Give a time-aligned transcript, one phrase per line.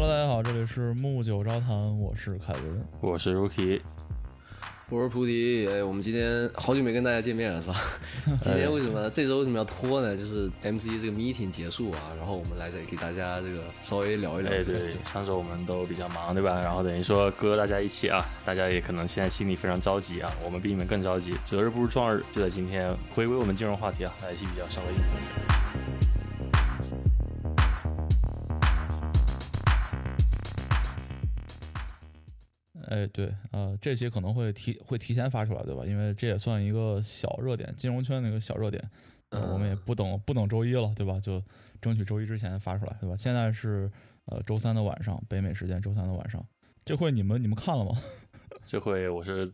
[0.00, 2.86] Hello，大家好，这里是木九招谈，我是凯文。
[3.00, 3.80] 我是 Rookie，
[4.90, 7.74] 我是菩提，哎，我们今天好久没跟大家见面了，是吧？
[8.40, 10.16] 今天为什么这周为什么要拖呢？
[10.16, 14.52] 就是 MC 这个 meeting 结束啊，然后我们来再给大家这个稍微聊一聊。
[14.52, 16.60] 哎，对，上周我们都比较忙，对吧？
[16.60, 25.58] 然后等于说哥大家一起啊，大家也可能现在心里非常着急啊，我们比你们更着急，择日不如撞日，就在今天回归我们金融话题啊，来一期比较稍微硬核一点。
[32.88, 35.84] 哎，对，呃，这期可能会提会提前发出来，对吧？
[35.86, 38.90] 因为这也算一个小热点，金融圈的一个小热点。
[39.30, 41.20] 呃，我们也不等不等周一了，对吧？
[41.20, 41.42] 就
[41.82, 43.14] 争取周一之前发出来，对吧？
[43.14, 43.90] 现在是
[44.24, 46.42] 呃周三的晚上，北美时间周三的晚上。
[46.84, 47.92] 这会你们你们看了吗？
[48.64, 49.46] 这会我是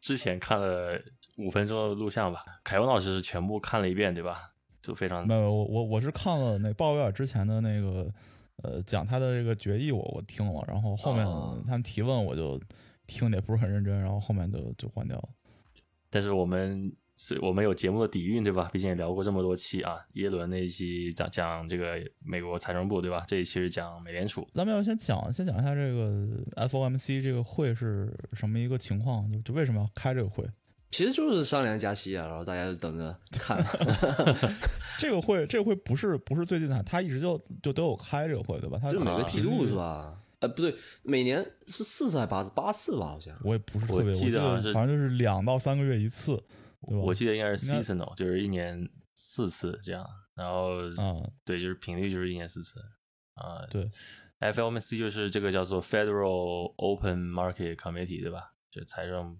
[0.00, 1.00] 之前看了
[1.36, 4.50] 五分钟的录像吧，凯文老师是全部看了一遍，对吧？
[4.82, 8.12] 就非常没有，我我我是看了那鲍威尔之前的那个
[8.62, 12.60] 呃讲他的这个决议，我我听了，然后后面哦他们提问我就
[13.06, 15.28] 听的也不是很认真，然后后面就就关掉了。
[16.08, 18.70] 但是我们是我们有节目的底蕴，对吧？
[18.72, 23.24] 毕竟也聊过这么多期啊，耶伦那一期讲讲这个美国财政部，对吧？
[23.26, 24.46] 这一期是讲美联储。
[24.54, 30.44] 咱们要先讲先讲一下这个 FOMC 这个会是什么一个情况，就就为什么要开这个会？
[30.94, 33.58] 其实就是商量加息啊，然后大家就等着看。
[34.96, 38.78] 这个会这个会不是不是最近的，他一直就就都有开这个会，对吧？
[38.80, 40.16] 他就每个啊季度是吧？
[40.38, 42.52] 呃，不对，每年是四次还是八次？
[42.54, 43.36] 八次吧，好像。
[43.42, 46.36] 我也不是特我别，我记得好像是反正就是两到三个月一次，
[46.86, 47.02] 对吧？
[47.02, 50.08] 我记得应该是 seasonal，就是一年四次这样。
[50.36, 52.78] 然后嗯、对，就是频率就是一年四次
[53.34, 53.66] 啊。
[53.68, 53.90] 对
[54.38, 58.52] ，FOMC 就是这个叫做 Federal Open Market Committee，对吧？
[58.70, 59.36] 就是财政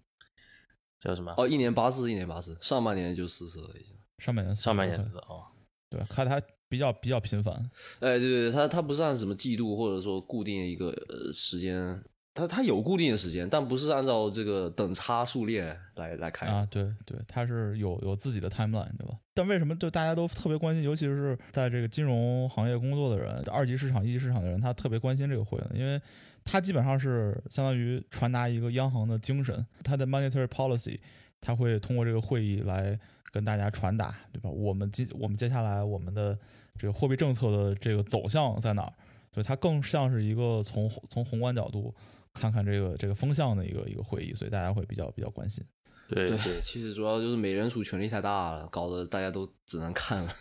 [1.04, 1.34] 叫什么？
[1.36, 3.94] 哦，一年八次，一年八次，上半年就四次了已经。
[4.18, 5.44] 上半年上半年40四次哦。
[5.90, 7.54] 对开的还比较比较频繁，
[8.00, 12.02] 哎，对对对，它它不是按什么季度或者说固定一个呃时间，
[12.32, 16.46] 他他有固定的时间，但不是按照这个等差数列来来开。
[16.46, 19.14] 啊，对对，他是有有自己的 timeline，对吧？
[19.34, 25.70] 但为什么就大家都特别关心，尤其是在这个金融行业工作的人，二级市场、一级市场的人，他特别关心这个会呢？
[25.74, 26.00] 因为
[26.44, 31.00] 它基本上是相当于传达一个央行的精神，它的 monetary policy，
[31.40, 32.98] 它会通过这个会议来
[33.32, 34.50] 跟大家传达，对吧？
[34.50, 36.38] 我们接我们接下来我们的
[36.78, 38.92] 这个货币政策的这个走向在哪儿？
[39.32, 41.92] 所以它更像是一个从从宏观角度
[42.32, 45.64] 看看这个这个风向的一个一个会议，所以大家会比较比较关心。
[46.06, 50.32] 对对对，其实主要就是美联储权力太大了，搞得大家都只能看了，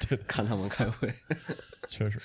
[0.08, 0.18] 对。
[0.26, 1.12] 看他们开会。
[1.88, 2.18] 确实，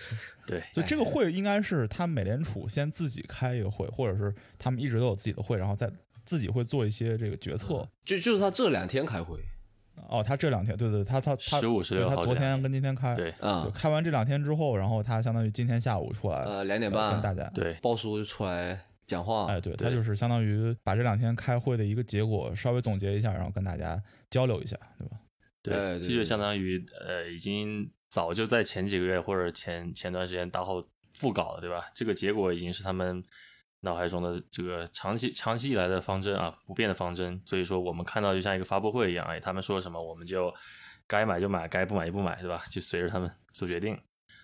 [0.46, 5.92] 对，所以这个会应该是他美联储先自己开一个会，或者是他们一直都有自己的会，然后再
[6.24, 7.88] 自己会做一些这个决策。
[8.04, 9.40] 就就是他这两天开会。
[10.10, 13.32] 哦，他这两天，对对，他他他15 16对他昨天跟今天开，对。
[13.40, 17.74] 啊就，开完这两天之后，然后他相当于今天下午出来，呃，两点半跟大家，对。
[17.82, 19.48] 鲍叔就出来讲话。
[19.48, 24.00] 哎，对他就是相当于把这两天开会的一个结果稍微总结一下，然后跟大家
[24.30, 25.18] 交流一下，对吧？
[25.66, 31.86] 对，这就相当于呃，已经早就在前几个月或者前前段时间大后复稿了，对吧？
[31.94, 33.24] 这个结果已经是他们
[33.82, 37.40] 脑海中的这个长期长期以来的方针啊，不变的方针。
[37.46, 40.54] 所以说，我们看到就像一个发布会一样，哎，他们说什么我们就
[41.08, 42.64] 该买就买，该不买就不买，对吧？
[42.72, 43.98] 就随着他们做决定。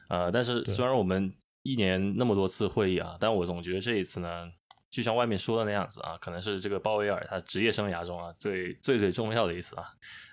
[0.09, 1.33] 呃，但是虽然我们
[1.63, 4.51] 一年那么多次会议啊，但我总觉得这一次呢，
[4.91, 9.85] 就像外面说的那样子啊，可能是这个鲍威尔他职业生涯中啊最最最重要的一次啊，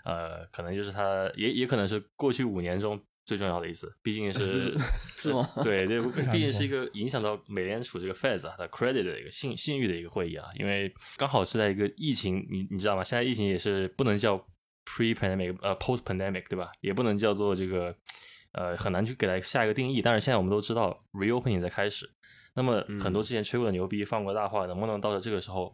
[0.04, 6.00] 呃，可能就是他也也可能是过去五年中最重要的一次，毕竟是 是吗对 对，
[6.32, 13.04] 毕竟是一个影响到美联储这个 Fed 啊的 credit 的一个信信誉的一个会议啊，因为刚好是在一个疫情，你你知道吗？
[13.04, 14.36] 现在疫情也是不能叫
[14.86, 16.72] pre pandemic 呃 post pandemic 对吧？
[16.80, 17.94] 也不能叫做这个
[18.52, 22.10] 呃很难去给它下一个定义，但是现在我们都知道 reopening 在开始，
[22.58, 25.72] 那么很多之前吹过的牛逼、放过大话，能不能到了这个时候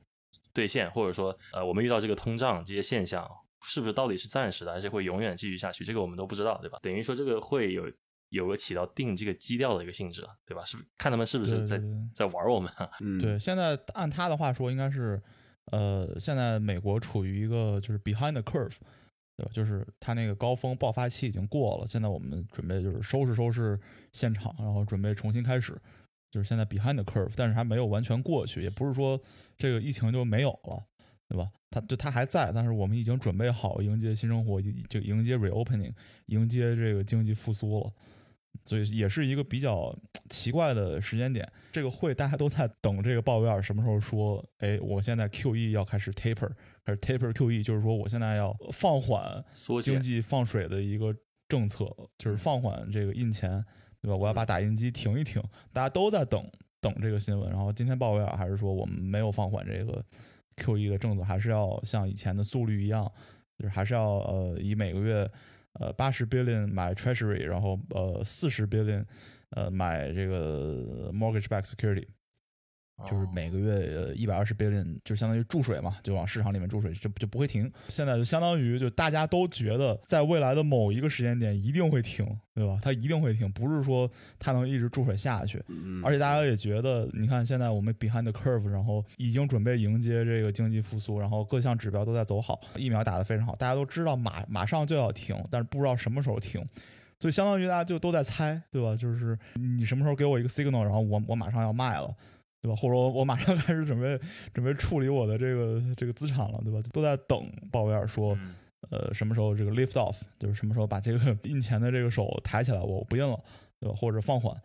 [0.52, 3.26] 兑现，或者说呃我们遇到这个通胀这些现象，
[3.62, 5.82] 是不是到底是暂时的，还是会永远继续下去？
[5.82, 6.78] 这个我们都不知道，对吧？
[6.82, 7.90] 等于说这个会有
[8.28, 10.64] 有个起到定这个基调的一个性质了，对吧？
[10.64, 12.90] 是不是看他们是不是在对对对在玩我们啊？
[13.00, 15.22] 嗯， 对，现在按他的话说，应该是，
[15.72, 18.74] 呃，现在美国处于一个就是 behind the curve，
[19.36, 19.50] 对吧？
[19.52, 23.78] 就是它那个高峰爆发期已经过了，现在我们准备就是收拾收拾
[24.12, 25.80] 现场，然后准备重新开始，
[26.34, 29.20] 就是现在 behind the curve，但是还没有完全过去，也不是说
[29.56, 30.84] 这个疫情就没有了，
[31.28, 31.48] 对吧？
[31.70, 35.92] 它就它还在，但是我们已经准备好迎接新生活，就迎接 reopening，
[36.26, 37.92] 迎接这个经济复苏了。
[38.64, 39.96] 所以也是一个比较
[40.28, 41.48] 奇怪的时间点。
[41.70, 46.50] 这个会大家都在等这个鲍威尔什么时候说，哎，我现在 QE 要开始 taper，
[46.84, 49.44] 开始 taper QE，就是说我现在要放缓
[49.80, 51.14] 经济放水的一个
[51.48, 51.84] 政策，
[52.18, 53.64] 就是放缓这个印钱，
[54.04, 54.16] 对吧？
[54.16, 55.42] 我要把打印机停一停，
[55.72, 56.46] 大家都在等
[56.78, 57.48] 等这个新闻。
[57.48, 60.04] 然后今天鲍威尔还是说我们没有放缓这个
[60.56, 63.10] QE 的政策，还是要像以前的速率一样，
[63.58, 65.26] 就是还是要呃以每个月
[65.80, 69.02] 呃八十 billion 买 Treasury，然后呃四十 billion
[69.52, 72.06] 呃买这个 mortgage back security。
[73.10, 77.70] 就是每个月呃一百二十 billion，就相当于注水嘛，就往市场里面注水，就就不会停。
[77.88, 82.24] 现在就相当于就大家都觉得在未来的某一个时间点一定会停，
[82.54, 82.78] 对吧？
[82.80, 84.08] 它一定会停，不是说
[84.38, 85.62] 它能一直注水下去。
[86.04, 96.64] 而且大家也觉得，你看现在我们 behind the curve，然后已经准备迎接这个经济复苏，然后各项指标都在走好，疫苗打得非常好，大家都知道马马上就要停，但是不知道什么时候停，
[97.18, 98.94] 所以相当于大家就都在猜，对吧？
[98.94, 102.14] 就是你什么时候给我一个 signal，然后我我马上要卖了。
[102.64, 102.74] 对吧？
[102.74, 104.18] 或者我我马上开始准备
[104.54, 106.80] 准备处理我的这个这个资产了，对吧？
[106.94, 108.34] 都在等鲍威尔说，
[108.90, 113.38] 呃，什么时候这个 lift off，就是什么时候把这个 印钱的这个手抬起来，我不印了，
[113.78, 113.94] 对吧？
[113.94, 114.56] 或者放缓。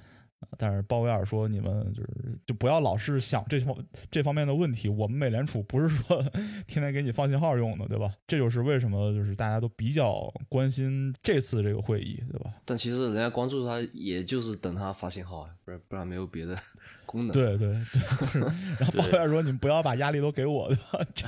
[0.58, 2.10] 但是鲍威尔说：“你们就是
[2.46, 3.76] 就不要老是想这方
[4.10, 4.90] 这方面的问题。
[4.90, 6.22] 我们美联储不是说
[6.68, 8.14] 天天给你放信号用的，对吧？
[8.28, 12.52] 这就是为什么就是大家都比较关心这次这个会议，对吧？
[12.66, 16.58] 但其实人家关注他，也就是等他发信号啊，不然不然没有别的
[17.06, 17.32] 功能。
[17.32, 18.42] 对对对。
[18.80, 21.06] 然后鲍威尔说：你们不要把压力都给我，对吧？
[21.14, 21.28] 这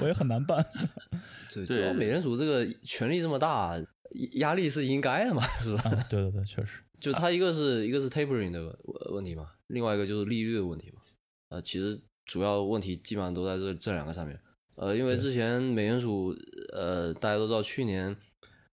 [0.00, 0.64] 我也很难办。
[1.52, 3.74] 对，主要美联储这个权力这么大，
[4.32, 5.82] 压力是应该的嘛，是吧？
[6.10, 8.78] 对对对，确实。”就它一个是一个是 tapering 的
[9.10, 11.02] 问题嘛，另外一个就是利率的问题嘛。
[11.50, 14.40] 呃，其实主要问题基本上都在这这两个上面。
[14.76, 16.34] 呃，因为之前美联储
[16.72, 18.16] 呃大家都知道去年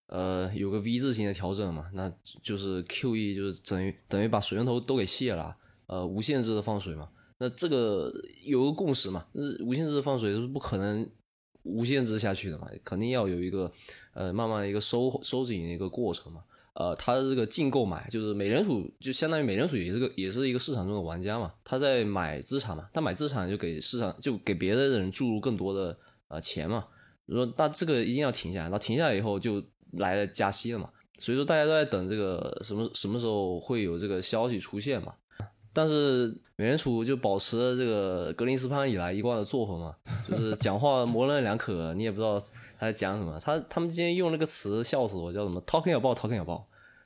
[0.07, 2.09] 呃有个 V 字形的调整嘛，那
[2.41, 5.57] 就是 QE 就是等于等于把水龙头都给卸了，
[5.87, 7.09] 呃无限制的放水嘛。
[7.39, 8.13] 那这个
[8.45, 9.27] 有个共识嘛，
[9.59, 11.05] 无限制的放水是不可能
[11.63, 13.69] 无限制下去的嘛，肯定要有一个
[14.13, 16.45] 呃慢慢的一个收收紧的一个过程嘛。
[16.73, 25.97] 呃，他的这个净购买就是美联储，就相当于美联储也是个也是一个市场中的玩家嘛，他在买资产嘛，他买资产就给市场就给别的人注入更多的
[26.29, 26.87] 呃钱嘛，
[27.27, 30.89] 说那这个一定要停下来，那停下来以后就来了加息了嘛，
[31.19, 35.13] 所以说大家都在等这个什么什么时候会有这个消息出现嘛。
[35.73, 39.95] 但是美联储就保持了这个格林斯潘以来一贯的作风嘛，
[40.29, 42.39] 就是讲话模棱两可，你也不知道
[42.77, 43.39] 他在讲什么。
[43.41, 46.61] 他他们今天用那个词笑死我，叫什么 “talking about”，“talking about”，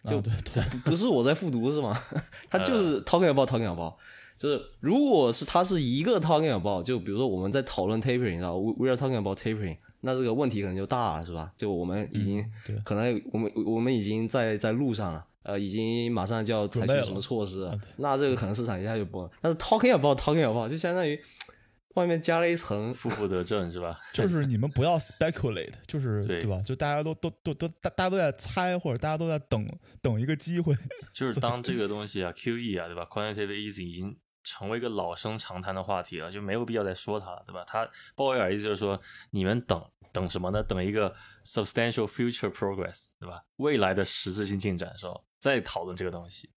[0.08, 0.22] 就
[0.84, 1.96] 不是我在复读是吗？
[2.50, 3.94] 他就是 “talking about”，“talking about”，
[4.38, 11.52] 就是如果是他是一个 “talking about”，就比如说我们在讨论 tapering，然后 we are talking about tapering，那这个问题可能就大了，是吧？
[11.56, 12.44] 就我们已经
[12.84, 15.24] 可能我们我们已经在在路上了。
[15.46, 19.32] 呃，已经马上就要采取什么措施，那这个可能市场一下就崩了。
[19.42, 21.18] 但是 talking about talking about 就相当于
[21.94, 23.98] 外面加了一层负负得正，是吧？
[24.12, 26.60] 就是你们不要 speculate，就是对吧？
[26.66, 29.66] 就大家都都都都大大家都在猜，或者大家都在等
[30.02, 30.76] 等一个机会。
[31.14, 37.64] 就是当这个东西啊，QE 啊，对吧？Quantitative easing 已经成为一个老生常谈的话题了，就没有必要再说它了，对吧？
[37.66, 39.00] 他鲍威尔意思就是说，
[39.32, 39.82] 你们等
[40.12, 40.62] 等什么呢？
[40.62, 41.16] 等一个
[41.46, 43.42] substantial future progress，对吧？
[43.56, 45.14] 未来的实质性进展，是吧？
[45.46, 46.50] 再讨论这个东西，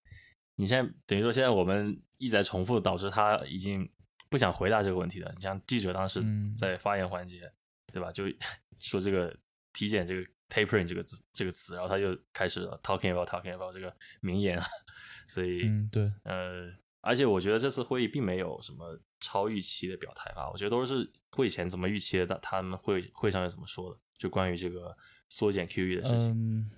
[0.55, 3.87] 你现在等于说现在我们一直在重复，导致他已经
[4.31, 5.31] 不想回答这个问题了。
[5.37, 6.23] 你像记者当时
[6.57, 7.53] 在发言环节，
[7.93, 8.11] 对吧？
[8.11, 8.25] 就
[8.81, 9.37] 说这个
[9.75, 14.67] 体检这个 tapering 这个字这个词，然后他就开始 talking about talking about 这个名言啊。
[15.29, 24.97] 所以，对，呃，而且我觉得这次会议并没有什么超预期的表态吧，我觉得都是会前怎么预期的，他们会会上是怎么说的，就关于这个
[25.29, 26.71] 缩减 QE 的事情。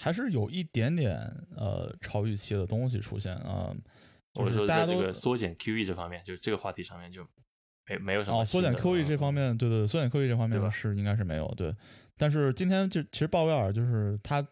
[0.00, 1.18] 还是有一点点
[1.54, 3.70] 呃超预期的东西出现啊，
[4.34, 7.22] 或者说在这个缩减 QE 这方面，就这个话题上面就
[7.86, 8.40] 没没有什么。
[8.40, 11.74] 哦，缩减 QE 这方面，对对，缩减 QE 这方面是应该是没有对。
[12.16, 14.46] 但是今天就其实鲍威尔就是他，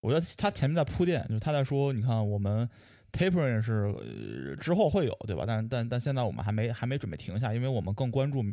[0.00, 2.68] 我觉得他前面在铺垫，就是他在说，你看我们
[3.12, 5.44] tapering 是之后会有对吧？
[5.46, 8.44] 但但但现在我们还没还没准备停下，因为我们更关注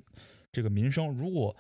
[0.52, 1.10] 这个民生。
[1.10, 1.56] 如果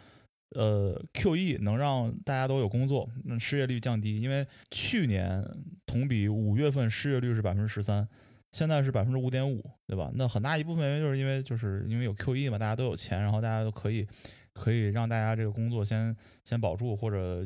[0.51, 4.21] 呃，QE 能让大家都有工作，那失业率降低。
[4.21, 5.45] 因为去年
[5.85, 8.07] 同比五月份失业率是百分之十三，
[8.51, 10.09] 现在是百分之五点五，对吧？
[10.15, 14.07] 那很大一部分原因就是因为就是因为有 QE 嘛，大家都有钱，然后大家都可以
[14.53, 17.45] 可以让大家这个工作先先保住，或者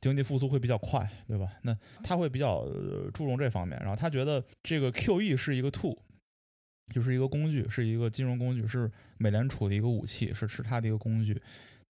[0.00, 1.48] 经济复苏会比较快，对吧？
[1.62, 2.64] 那他会比较
[3.12, 5.98] 注重这方面，然后他觉得这个 QE 是一个 tool，
[6.94, 11.42] 就是一个工具，是一个金融工具，是美联储的一个武器，是是他的一个工具。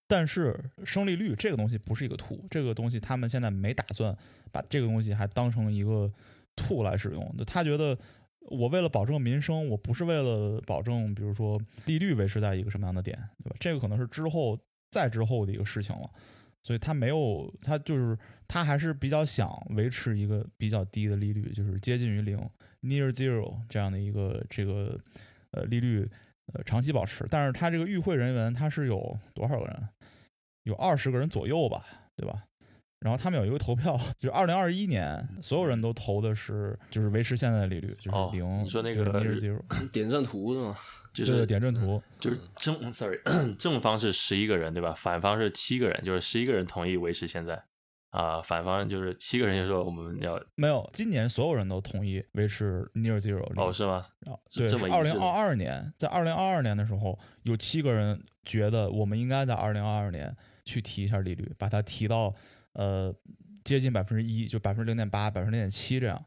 [0.07, 4.17] 但是升利率这个东西不是一个 to 这个东西他们现在没打算
[4.53, 6.11] 把这个东西还当成一个
[6.55, 7.37] to 来使用。
[7.37, 7.99] 就他觉得
[8.41, 13.57] 我为了保证民生，我不是为了保证，比如说利率维持在一个什么样的点，对吧？
[13.59, 14.59] 这个可能是之后
[14.91, 16.09] 再之后的一个事情了。
[16.63, 18.17] 所以他没有，他就是
[18.49, 22.39] 他还是比较想维持一个比较低的利率，就是接近于零
[22.83, 24.99] （near zero） 这样的一个这个
[25.53, 26.09] 呃利率
[26.53, 27.25] 呃长期保持。
[27.31, 29.89] 但是他这个与会人员他是有多少个人？
[30.67, 32.45] 有二十个人左右吧，对吧？
[33.01, 38.65] 然后他们有一个投票，就二零二一年，所有人都投的是就是维持现在的利率，就是哦零。
[38.65, 39.05] 你说那个
[39.93, 40.77] 点阵图是吗？
[41.13, 43.19] 就是点阵图，就是正，sorry，
[43.59, 44.93] 正方是十一个人对吧？
[44.97, 47.63] 反方是七个人，就是十一个人同意维持现在，
[48.11, 53.47] 啊、反方就是七个人就说我们要没有，今年所有人都同意维持 near zero。
[53.57, 54.05] 哦是吗？
[54.25, 60.35] 啊，是对，二零二二年，在二零二二年的时候，有七个人觉得我们应该在二零二二年
[60.67, 62.31] 去提一下利率，把它提到
[62.75, 63.15] 呃
[63.65, 66.23] 接近百分之一，就百分之零点八、百分之零点七这样，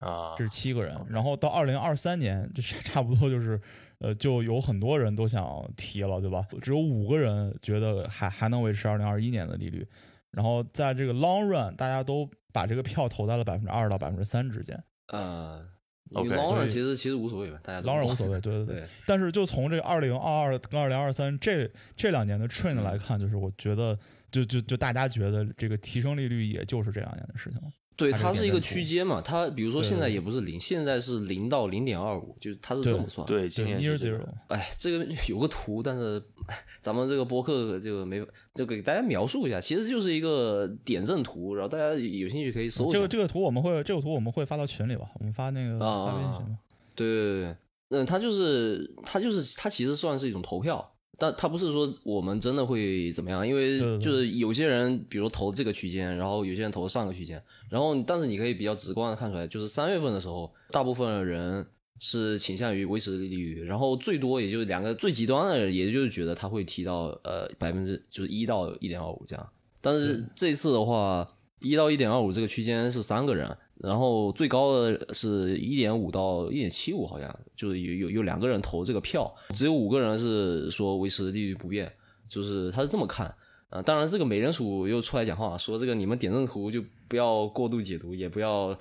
[0.00, 1.00] 啊这是七个人。
[1.08, 3.60] 然后到二零二三年，这差差不多就是
[4.00, 5.46] 呃就有很多人都想
[5.76, 6.44] 提了，对吧？
[6.60, 9.86] 只有五个人觉得还还能维持二零二一年的利率。
[10.32, 14.82] 然后在这个 long run，大家都把这个票投在了百分之二到百分之三之间。
[15.12, 15.66] 呃
[16.14, 18.76] OK，狼人其实其实无所谓吧，大家都当然无所谓，对对 对。
[18.80, 23.98] 对，但是就从这个二零二二跟二零二三这这两年的 trend 来看，就是我觉得，
[24.30, 27.68] 就就就大家觉得这个提升利率也就是这两年的事情了。
[27.98, 36.22] 对，它是一个区间嘛，它比如说现在也不是零，现在是零到零点二五，就是它是这么算。，对，今年 near 是这个 zero，哎，这个有个图，但是
[36.80, 38.24] 咱们这个播客就没
[38.54, 42.92] 就给大家描述一下，其实就是一个点阵图，然后大家有兴趣可以搜一下。
[42.92, 46.58] 这个这个图我们会这个图我们会发到群里吧，我们发那个啊发微信群。
[46.94, 47.56] 对对对，
[47.98, 61.66] 嗯，它就是它就是它其实算是一种投票，但他不是说我们真的会怎么样，因为就是有些人比如投这个区间，然后有些人投上个区间，然后但是你可以比较直观的看出来，就是三月份的时候，大部分人
[61.98, 69.48] 是倾向于维持利率，然后最多也就两个最极端的人，也就是觉得他会提到呃百分之就是一到一点二五这样，
[69.80, 81.92] 但是这次的话，一到一点二五这个区间是三个人，然后最高的是一点五到一点七五，好像就是有有有两个人投这个票，只有五个人是说维持利率不变，
[82.28, 83.34] 就是他是这么看。
[83.70, 88.74] 啊、当然，这个美联储又出来讲话，说这个你们点阵图就不要过度解读，也不要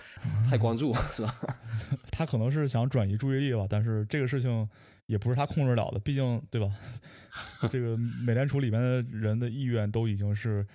[0.49, 1.33] 太关注，是吧？
[2.09, 4.65] 他可能是想转移注意力吧，但是这个事情
[5.07, 6.71] 也不是他控制了的，毕竟对吧？
[7.69, 10.65] 这个美联储里面的人的意愿都已经是，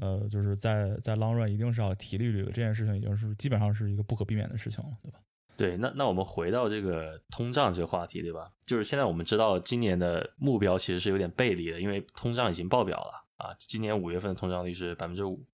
[0.00, 5.18] 呃，就是在在 long run 一定是要提利率的，这件事情已经是基本上是一个不可避免的事情了，对吧？
[5.56, 8.50] 对，那那我们回到这个通胀这个话题，对吧？
[8.64, 15.44] 就是现在我们知道今年的目标其实是有点背离的，因为通胀已经爆表了啊，今年五月份的通胀率是百分之五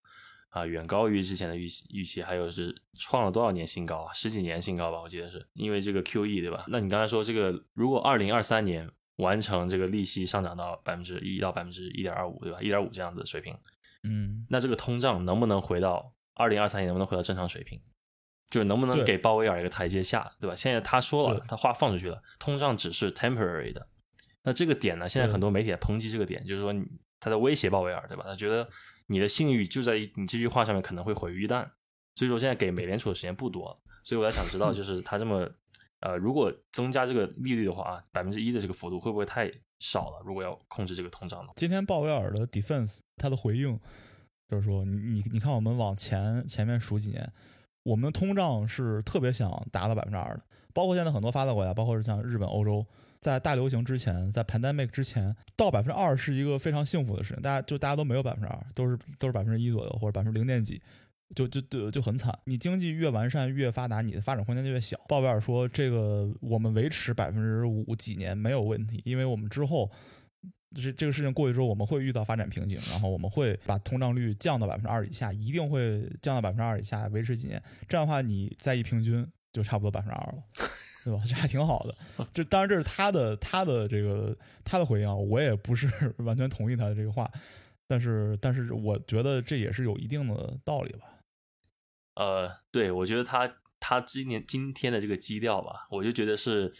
[0.51, 4.13] 啊，远高于之前的预期预期，还有是创了多少年新高啊？
[4.13, 6.65] 十几年新高吧，我记得是因为这个 QE 对吧？
[6.69, 12.61] 那你刚才说这个，如果二零二三年完成这个利息上涨到百分之一到百分之一点二五，对吧？
[12.63, 13.53] 一点五这样子的水平，
[14.07, 17.81] 嗯，那这个通胀能不能回到二零二三年能不能回到正常水平？
[18.49, 20.55] 就是能不能给鲍威尔一个台阶下，对吧？
[20.55, 23.89] 现在他说了，他话放出去了，通胀只是 temporary 的。
[24.45, 26.87] 那这个点呢，现在很多媒体在抨击这个点，就是说你
[27.19, 28.23] 他在威胁鲍威尔，对吧？
[28.25, 28.69] 他觉得
[29.09, 31.69] 你的信誉就在于你这句话上面可能会毁于一旦。
[32.15, 35.47] 所以说现在给美联储的时间不多，所以我在想知道， 就是他这么
[36.01, 40.19] 呃，如果增加这个利率的话啊，百分之一的这个幅度会不会太少了？
[40.25, 43.79] 如果要控制这个通胀的话，今天鲍威尔的 defense 他的回应
[44.49, 47.33] 就是说，你你你看我们往前前面数几年，
[47.83, 50.43] 我们通胀是特别想达到百分之二的，
[50.73, 52.87] 包括现在很多发达国家，包括像日本、欧洲，
[53.21, 60.81] 在大流行之前，在 pandemic 之前，到百分之二是一个非常幸福的事情，大家就大家都没有百分之二，都是都是百分之一左右或者百分之零点几。
[61.35, 64.97] 就就就就很惨，你经济越完善越发达，你的发展空间就越小。
[65.09, 69.91] 鲍威尔说，这个我们维持百分之五几年没有问题，因为我们之后
[70.75, 77.61] 就是这个事情过去之后，我们会遇到发展瓶颈，然后我们会把通胀率降到百分之二以下，一定会降到百分之二以下，维持几年。
[77.89, 80.45] 这样的话，你再一平均，就差不多百分之二了，
[81.05, 81.23] 对吧？
[81.27, 82.27] 这还挺好的。
[82.33, 87.29] 这当然这是他的他的这个他的回应啊，我也不是完全同意他的这个话，
[87.89, 91.01] 但是但是我觉得这也是有一定的道理吧。
[92.17, 96.73] 呃，对，我觉得他他今年今天的这个基调吧，我就觉得是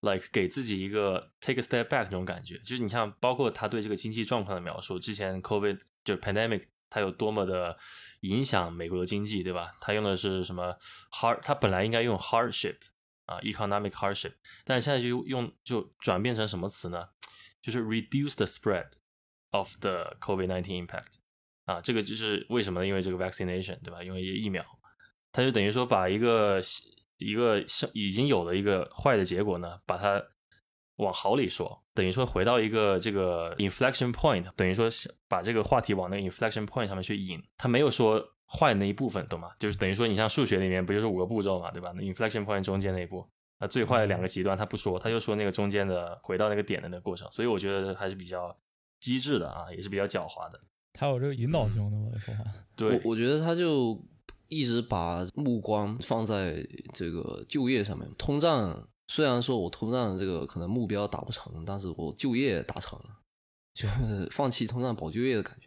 [0.00, 2.58] like 给自己一个 take a step back 那种感觉。
[2.58, 7.78] 就是你像包括他对这个经济状况的描述，之前 COVID 就是 pandemic 它有多么的
[8.22, 9.72] 影响美国的经济，对吧？
[9.80, 10.76] 他用的是什么
[11.12, 12.76] hard，他本来应该用 hardship
[13.26, 14.32] 啊，economic hardship，
[14.64, 17.10] 但现在就用就转变成什么词呢？
[17.62, 18.88] 就是 reduce the spread
[19.50, 21.12] of the COVID-19 impact
[21.66, 22.86] 啊，这个就是为什么呢？
[22.88, 24.02] 因为这个 vaccination 对吧？
[24.02, 24.64] 因为疫苗。
[25.32, 26.60] 他就等于说把一个
[27.18, 30.22] 一个已经有了一个坏的结果呢，把它
[30.96, 34.88] 往好里说等于说回到一个这个 inflection point，等于说
[35.28, 39.50] 把这个话题往那个 inflection point 上面去引，他没有说坏那一部分，懂吗？
[39.58, 41.92] 就是等于说你像数学里面不就是五个步骤嘛，对吧？
[41.94, 43.26] 那 inflection point 中间那一步，
[43.60, 48.56] 那最坏的两个极端他不说，他就说那个中间的回到那个点的那个过程，所以我觉得还是比较
[48.98, 50.60] 机智的啊，也是比较狡猾的。
[50.92, 52.44] 他有这个引导性的，我的说话。
[52.76, 53.94] 对，我我觉得他就
[54.50, 58.86] 一直把目光放在这个就业上面，通胀。
[59.12, 63.06] 虽然说我通胀这个可能目标达不成，但是我就业达成了，
[63.74, 65.66] 就是放弃通胀保就业的感觉。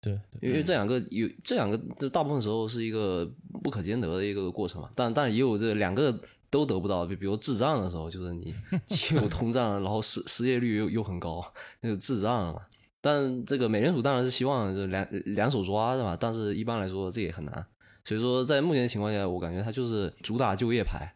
[0.00, 1.76] 对，因为这两个有这两个，
[2.08, 3.28] 大部分时候是一个
[3.64, 4.88] 不可兼得的一个过程嘛。
[4.94, 6.16] 但但也有这两个
[6.48, 8.54] 都得不到，比比如滞胀的时候，就是你
[8.86, 11.44] 既有通胀，然后失失业率又又很高，
[11.80, 12.60] 那就滞胀了嘛。
[13.00, 16.16] 但这个美联储当然是希望就两两手抓是吧？
[16.16, 17.66] 但是一般来说这也很难。
[18.06, 21.12] 所以说在目前的情况下，我感觉它就是主打就业牌。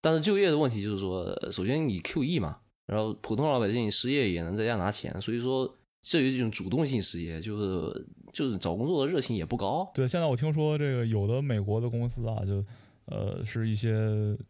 [0.00, 9.90] 但是就业的问题就是说，首先你 QE 嘛，然后普通老百姓失业也能在家拿钱，所以说这有一种主动性失业，就是就是找工作的热情也不高。
[9.92, 12.64] 对，现在我听说这个有的美国的公司啊，就
[13.06, 13.92] 呃是一些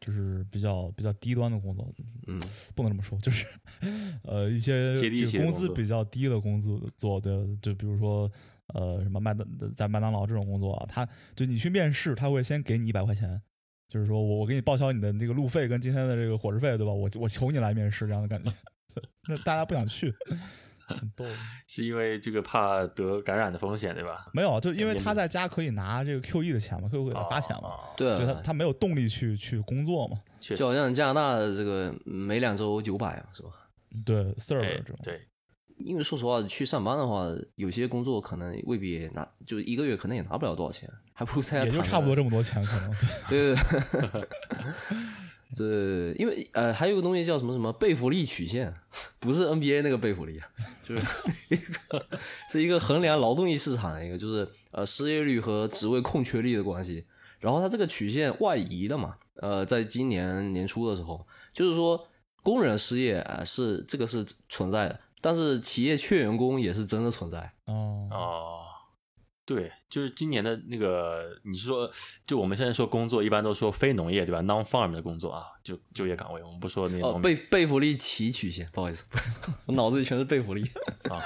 [0.00, 1.88] 就是比较比较低端的工作，
[2.28, 2.40] 嗯，
[2.76, 3.46] 不能这么说，就是
[4.22, 4.94] 呃一些
[5.40, 8.30] 工资比较低的工资做的，就比如说
[8.74, 9.46] 呃什么麦当
[9.76, 13.40] 在麦当劳这种工作啊，他就你去面试，他会先给你一百块钱。
[13.88, 16.92] 就是说我我给你报销你的那个路费跟今天的这个伙食费，对吧？
[16.92, 18.52] 我我求你来面试这样的感觉，
[19.26, 20.14] 那大家不想去，
[21.16, 21.24] 逗。
[21.66, 24.28] 是因为这个怕得感染的风险，对吧？
[24.32, 33.50] 没有，就因为他在家可以拿这个 QE 的钱嘛，QE 给他发钱嘛，对，所以他他没有动力去去工作嘛，就好像加拿大的这个每两周九百嘛，是吧？
[34.06, 35.20] 对，Sir 这种对。
[35.84, 42.94] 因为说实话，去上班的话，有些工作可能未必拿，就一个月可能也拿不了多少钱，还不如在家也就差不多这么多钱，可能
[43.28, 44.28] 对对对，
[45.54, 48.74] 这因为呃还有个东西叫什么什么贝弗利曲线，
[49.18, 50.40] 不是 NBA 那个贝弗利，
[50.84, 51.02] 就是
[51.48, 51.56] 一
[51.88, 52.06] 个
[52.50, 57.04] 是一个衡量劳动力市场的一个，就是呃失业率和职位空缺率的关系，
[57.40, 62.08] 然后它这个曲线外移的嘛，呃，在今年年初的时候，就是说
[62.42, 65.00] 工人失业啊是这个是存在的。
[65.20, 68.62] 但是企业缺员工也是真的存在哦哦，
[69.44, 71.90] 对，就是今年的那个，你是说，
[72.24, 79.04] 就我们现在说工作，一般都说非农业对吧？non-farm 的工作啊，就就业岗位，我们不说那种贝贝弗利奇曲线，不好意思，
[79.66, 80.62] 我脑子里全是贝弗利
[81.10, 81.20] 啊。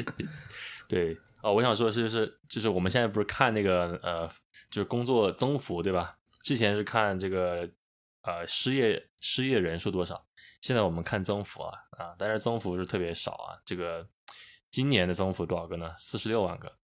[0.88, 4.28] 对哦，我想说的是，就是就是我们现在不是看那个呃，
[4.70, 6.16] 就是工作增幅对吧？
[6.42, 7.70] 之前是看这个
[8.22, 10.26] 呃失业失业人数多少。
[10.60, 13.58] 现在我们看增幅啊啊，但是增幅是特别少啊。
[13.64, 14.08] 这个
[14.70, 15.94] 今年的增幅多少个呢？
[15.96, 16.76] 四十六万个。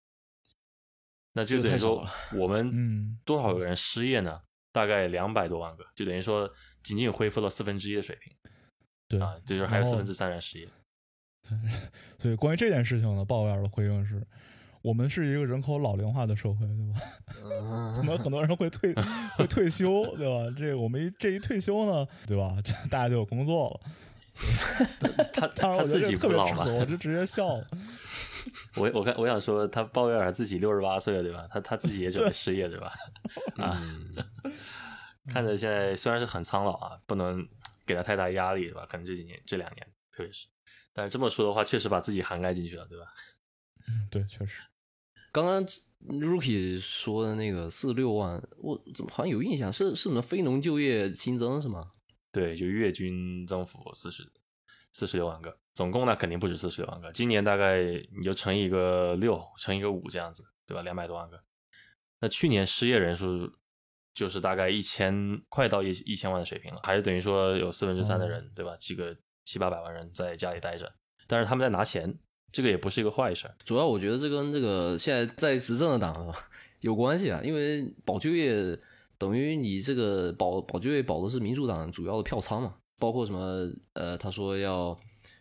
[1.32, 4.40] 那就等于说我们多少个人失业呢？
[4.72, 6.50] 大概两百多万个，就等于说
[6.82, 8.32] 仅仅恢复了四分之一的水平。
[9.08, 10.68] 对啊，就是还有四分之三人失业。
[12.18, 14.26] 所以关于这件事情呢，鲍威尔的回应是。
[14.86, 17.00] 我们是一个人口老龄化的社会，对吧？
[17.98, 18.94] 我们很多人会退
[19.36, 20.54] 会退休，对吧？
[20.56, 22.54] 这我们一这一退休呢，对吧？
[22.88, 23.80] 大家就有工作了。
[25.34, 27.66] 他他自己特别扯，我就直接笑了。
[28.76, 31.48] 我我看我想说，他鲍威尔自己六十八岁了，对吧？
[31.50, 32.92] 他他自己也准备失业，对吧？
[33.56, 33.76] 啊，
[35.26, 37.44] 看着现在虽然是很苍老啊，不能
[37.84, 38.86] 给他太大压力，对吧？
[38.88, 40.46] 可能这几年这两年特别是，
[40.92, 43.06] 但是这么说的话，确实把自己涵盖进去了，对吧？
[43.88, 44.60] 嗯，对，确实。
[45.36, 45.62] 刚刚
[46.08, 49.70] Rookie 说的那个四六万，我怎么好像有印象？
[49.70, 51.92] 是是什么非农就业新增是吗？
[52.32, 54.32] 对，就月均增幅四十
[54.94, 57.12] 四十六万个，总共呢肯定不止四十六万个。
[57.12, 57.82] 今年大概
[58.16, 60.80] 你就乘一个六，乘一个五这样子，对吧？
[60.80, 61.38] 两百多万个。
[62.20, 63.52] 那去年失业人数
[64.14, 68.74] 就是大概一千，快到一一千万的水平了，还是等于说有四分之三的人，对吧？
[68.78, 70.90] 几个七八百万人在家里待着，
[71.26, 72.18] 但是他们在拿钱。
[72.56, 76.34] 这个也不是一个坏事，主要我觉得这跟这个现在在执政的党
[76.80, 78.74] 有关系啊，因为保就业
[79.18, 84.98] 等于你这个保保就业保的是民主党主要的票仓嘛，包括什么呃，他说要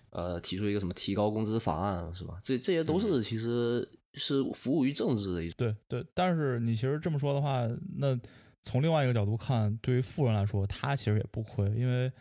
[0.10, 2.38] 呃提出一个什么提高工资法案是吧？
[2.44, 5.56] 这这些都是其实是服务于政治的一种。
[5.58, 7.66] 对对，但是你其实这么说的话，
[7.98, 8.20] 那
[8.62, 12.12] 从另外一个角度看，对于富人来说，他其实也不亏，因为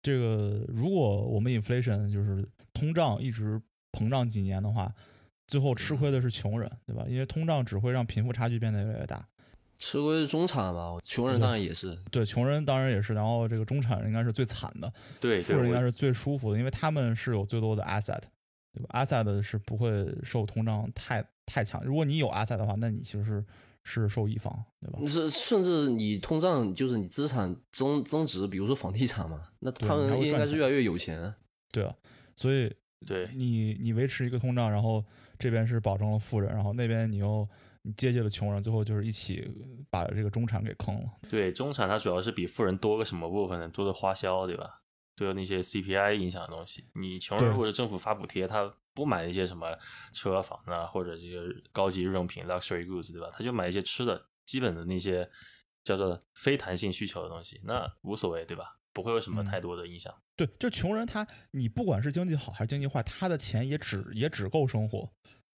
[0.00, 3.60] 这个如果我们 inflation 就是通胀一直。
[3.92, 4.92] 膨胀几年的话，
[5.46, 7.04] 最后吃亏的是穷人，对吧？
[7.08, 9.26] 因为通胀只会让贫富差距变得越来越大。
[9.76, 10.98] 吃亏是中产吧？
[11.02, 11.96] 穷人当然也是。
[12.10, 13.14] 对，穷人当然也是。
[13.14, 18.20] 然后这个中产应该是最惨的，对，富人应该是最舒服的，因为他们是有最多的 asset，
[18.74, 21.82] 对吧？asset 是不会受通胀太太强。
[21.82, 23.44] 如果你有 asset 的话，那你其实是
[23.84, 25.00] 是受益方，对吧？
[25.08, 31.34] 是，甚至你通胀就是你资产增增值，比如说房地产嘛，那他们应该是越来越有钱。
[31.72, 31.94] 对啊，
[32.36, 32.70] 所以
[33.06, 35.04] 对你你维持一个通胀，然后
[35.38, 37.48] 这边是保证了富人，然后那边你又
[37.82, 39.50] 你接济了穷人，最后就是一起
[39.88, 41.10] 把这个中产给坑了。
[41.28, 43.68] 对，中产它主要是比富人多个什么部分呢？
[43.70, 44.82] 多的花销，对吧？
[45.16, 46.88] 多有那些 CPI 影响的东西。
[46.94, 49.66] 你穷人对或者政府发补贴，他不买一些什么
[50.12, 53.28] 车房啊，或者这个高级日用品 luxury goods，对吧？
[53.32, 55.28] 他就买一些吃的，基本的那些
[55.84, 58.76] 叫做非弹性需求的东西，那无所谓，对吧？
[58.92, 60.12] 不会有什么嗯太多的影响。
[60.46, 65.06] 对，就穷人他，你不管是经济好还是经济坏，他的钱也只也只够生活，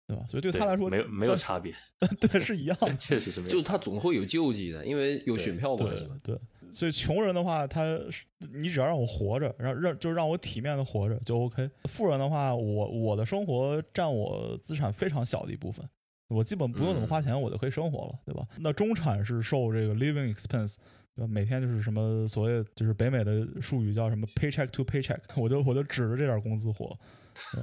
[0.06, 0.24] 对吧？
[0.26, 1.74] 所以对他来说，没有没有差别，
[2.18, 2.94] 对，是一样的。
[2.96, 3.52] 确实是没有。
[3.52, 6.20] 就是他总会有救济的，因为有选票关系对嘛。
[6.22, 6.38] 对，
[6.72, 11.70] 所以穷人的话，他是你只要让我活着，让让就让我体面的活着就 OK。
[11.84, 15.86] 富人的话，我我的生活占我资产非常小的一部分，
[16.28, 18.46] 我基本不用怎么花钱，我就可以生活了，对吧？
[18.58, 20.76] 那中产是受这个 living expense。
[21.16, 21.30] 对吧？
[21.30, 26.96] 每天就是什么所谓就是北美的术语叫什么 paycheck to paycheck，我就我就指着这点工资活。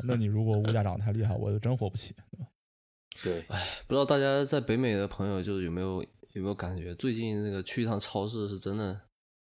[0.04, 2.48] 那你如果物价涨得太厉害，我就真活不起，对吧？
[3.24, 3.42] 对，
[3.88, 9.02] 不知道大家在北美的朋友就是有没有有没有感觉，最近那个去一趟超市是真的，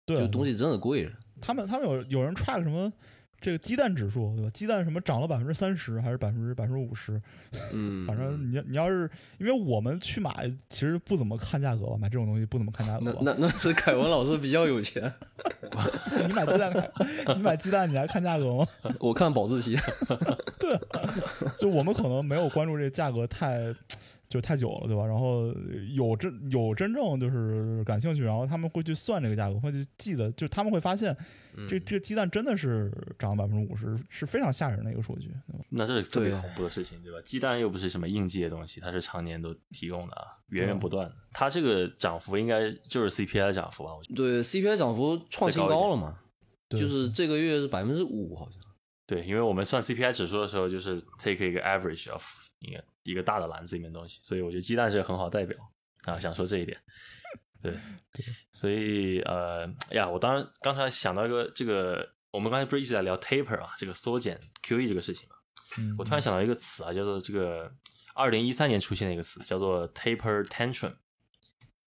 [0.07, 1.13] 对啊，就东西真的贵了。
[1.41, 2.93] 他们他们有有人 track 什么
[3.41, 4.51] 这个鸡蛋指数，对吧？
[4.53, 7.21] 鸡蛋什么涨了百分之三十还是百分之百分之五十？
[7.73, 13.21] 嗯， 反正你你要是因为我们去买，其实不怎么看价格吧，买这种东西不怎么看价格吧。
[13.23, 15.03] 那那那是凯文老师比较有钱，
[16.27, 16.73] 你买鸡蛋，
[17.37, 18.67] 你买鸡蛋你还看价格吗？
[18.99, 19.77] 我看保质期。
[20.59, 21.15] 对啊，
[21.59, 23.73] 就我们可能没有关注这价格太
[24.29, 25.07] 就太久了，对吧？
[25.07, 25.47] 然后
[25.95, 31.17] 有真有真正就是感兴趣，然后他们会去算这个价格，会去记得，就他们会发现
[31.67, 35.33] 这这个鸡蛋真的是涨百分之五十，是非常吓人的一个数据，
[35.71, 37.19] 那这是特别恐怖的事情，对吧？
[37.25, 41.17] 鸡蛋又不是什么应季的东西，它是常年都提供的啊，源源不断的。
[41.33, 43.95] 它这个涨幅应该就是 CPI 涨幅吧？
[43.95, 46.19] 我觉得对 CPI 涨幅创新高了嘛，
[46.69, 48.61] 对就是这个月是百分之五，好像。
[49.07, 52.23] 对，因为我们算 CPI 指数的时候，就是 take 一个 average of
[52.59, 55.57] 一个一个大的篮子里面的东西，所以我觉得鸡蛋是个很好代表
[56.05, 56.79] 啊，想说这一点。
[57.63, 57.75] 对，
[58.53, 65.37] 所以呃哎呀，我当然刚才想到一个这个，我们刚才不是一直在聊 taper 啊，这个缩减 QE 这个事情嘛，
[65.79, 67.71] 嗯，我突然想到一个词啊，叫做这个
[68.15, 70.95] 二零一三年出现的一个词，叫做 taper tantrum。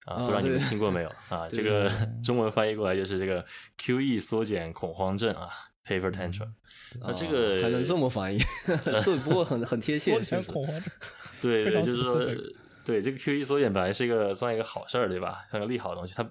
[0.06, 1.48] 啊，不知道你们听过没有 啊？
[1.48, 1.88] 这个
[2.26, 3.46] 中文翻译过来就是这个
[3.78, 5.48] QE 缩减恐慌症啊
[5.86, 6.52] ，taper tantrum。
[7.00, 8.40] 那这啊个还能这么翻译？
[9.06, 10.14] 对，不过很很贴切。
[10.14, 10.92] 缩减恐慌症，
[11.40, 12.16] 对对，就是说
[12.86, 15.46] 对这个 QE 缩减本来是一个算一个好事儿，对吧？
[15.50, 16.24] 算个利好的东西，它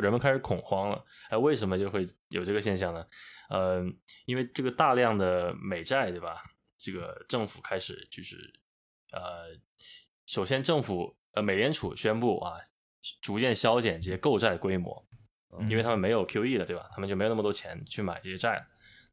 [0.00, 1.04] 人们开始恐慌了。
[1.30, 3.06] 哎，为什么就会有这个现象呢？
[3.50, 3.84] 呃，
[4.26, 6.42] 因为这个大量的美债，对吧？
[6.78, 8.36] 这个政府开始就是
[9.12, 9.56] 呃，
[10.26, 12.58] 首先政府呃美联储宣布啊，
[13.22, 15.06] 逐渐削减这些购债规模，
[15.58, 16.88] 嗯因为他们没有 QE 了，对吧？
[16.92, 18.66] 他们就没有那么多钱去买这些债了。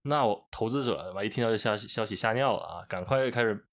[0.03, 1.23] 那我投资者对吧？
[1.23, 3.67] 一听到这消息消息吓尿了啊，赶快开始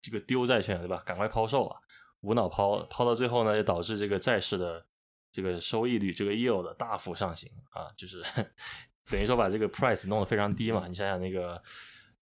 [0.00, 1.02] 这个丢债券，对吧？
[1.04, 1.80] 赶快抛售啊，
[2.22, 4.84] 无脑抛，抛到最后呢，就导致这个债市的
[5.30, 8.22] 这个收益率，这个 yield 的大幅上行啊，就是
[9.10, 10.86] 等于说把这个 price 弄得非常低嘛。
[10.88, 11.62] 你想想那个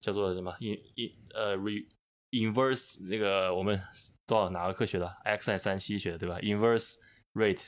[0.00, 1.86] 叫做什么 in in 呃 re
[2.30, 3.80] inverse 那个我们
[4.26, 6.94] 多少哪个课学的？X I 三七学的对吧？inverse
[7.34, 7.62] rate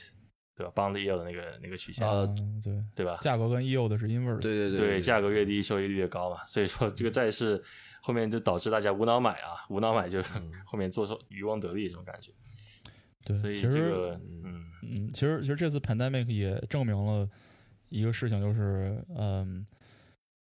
[0.55, 3.17] 对吧？bond yield 的那个那个曲线，啊嗯对，对吧？
[3.21, 6.45] 价格跟 yield 是 inverse，对对对，价格越低，收益率越高嘛。
[6.45, 7.61] 所以说，这个债市
[8.05, 10.21] 后面就导致大家无脑买啊，无脑买就
[10.67, 12.31] 后面做手渔翁得利这种感觉。
[13.25, 17.29] 对，所以其实这个，嗯，嗯，其实其实这次 pandemic 也证明了
[17.87, 19.65] 一个事情，就是嗯，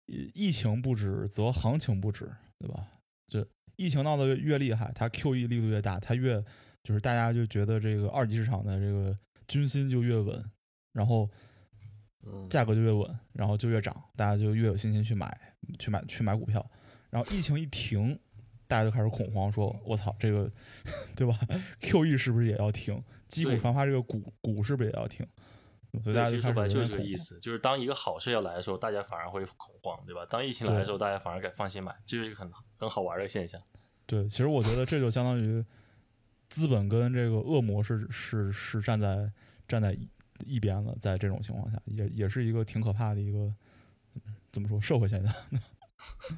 [0.04, 2.86] 疫疫情不止则行情不止，对吧？
[3.28, 6.44] 这疫情闹得越厉害，它 QE 力度越大，它越
[6.84, 9.16] 就是大家就觉得这个二级市场的这个
[9.48, 10.44] 军心就越稳，
[10.92, 11.26] 然后
[12.26, 15.34] 嗯价格就越稳，然后就越涨，大家就越有信心去买
[15.78, 16.70] 去买去买股票。
[17.16, 18.18] 然后疫情一停，
[18.66, 20.50] 大家就开始恐慌，说：“我操，这个
[21.16, 21.34] 对吧
[21.80, 23.02] ？QE 是不是也要停？
[23.26, 25.26] 击鼓对传花，这个鼓鼓是不是也要停？”
[26.04, 26.88] 所以大家，就白了就是。
[26.88, 30.26] 这个意思，就是当一个好事要来的时候，大家反而会恐慌，对吧？
[30.28, 33.58] 当疫情来的时候，大家反而敢放心买，这是一个很很好玩的现象。
[34.04, 35.64] 对，其实我觉得这就相当于
[36.50, 39.32] 资本跟这个恶魔是是是站在
[39.66, 40.06] 站在一
[40.44, 43.38] 一边了，在这种情况下，也也是一个挺可怕的一个
[44.16, 45.34] 嗯怎么说社会现象。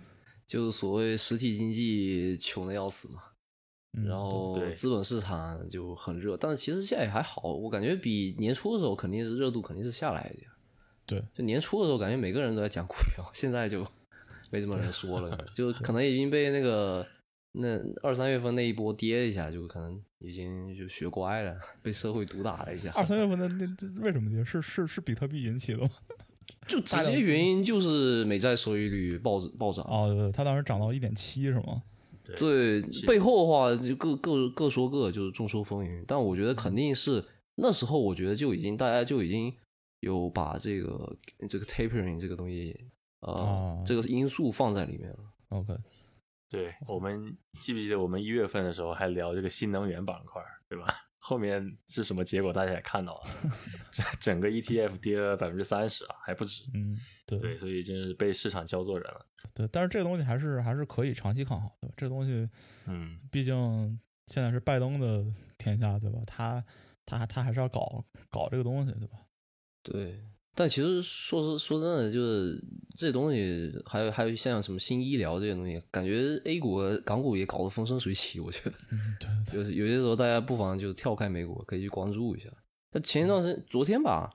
[0.48, 3.22] 就是所谓实体经济穷的要死嘛，
[3.92, 10.50] 嗯然后资本市场就很热，但是其实现在也还好，我感觉比年初的时候肯定是热度肯定是下来一点。
[11.04, 13.86] 对，就年初的时候感觉每个人都在讲股票， 现在就
[14.50, 17.06] 没什么人说了， 就可能已经被那个
[17.52, 22.90] 那二三月份那一波跌一下，就可能已经就学乖了， 被社会毒打了一下。
[22.92, 24.44] 二三月份的那这为什么跌？
[24.44, 25.90] 是是是比特币引起的吗？
[26.68, 29.84] 就直接原因就是美债收益率暴暴涨。
[29.88, 31.82] 哦，对对，它当时涨到一点七是吗？
[32.36, 36.04] 对是背后的话就各各各说各，就是众说纷纭。
[36.06, 39.50] 但我觉得肯定是那时候，我觉得就已经大家就已经
[40.00, 41.16] 有把这个
[41.48, 42.78] 这个 tapering 这个东西
[43.20, 45.18] 呃、哦这个因素放在里面了。
[45.48, 45.74] OK，
[46.50, 50.86] 对，我们记不记得我们一月份的时候还聊这个新能源板块，对吧？
[51.28, 53.24] 后面是什么结果，大家也看到了，
[53.92, 56.64] 这整个 ETF 跌了百分之三十啊，还不止。
[56.72, 59.26] 嗯，对对，所以真是被市场教做人了。
[59.52, 61.94] 对，但是这个东西还是还是可以长期看好，对吧？
[61.98, 62.48] 这个东西
[62.86, 65.22] 嗯，毕竟现在是拜登的
[65.58, 66.18] 天下，对吧？
[66.26, 66.64] 他
[67.04, 69.18] 他他还是要搞搞这个东西，对吧？
[69.82, 70.18] 对，
[70.58, 72.60] 但其实说是说真的，就是
[72.96, 78.40] 这东西，还有还有像什么新医疗这些东西，感觉 A 股、港股也搞得风生水起。
[78.40, 82.48] 我觉得，嗯，对 对就是有些时候大家不妨就跳开美股，可以去关注一下。
[82.90, 84.28] 那前一段时间，昨天吧，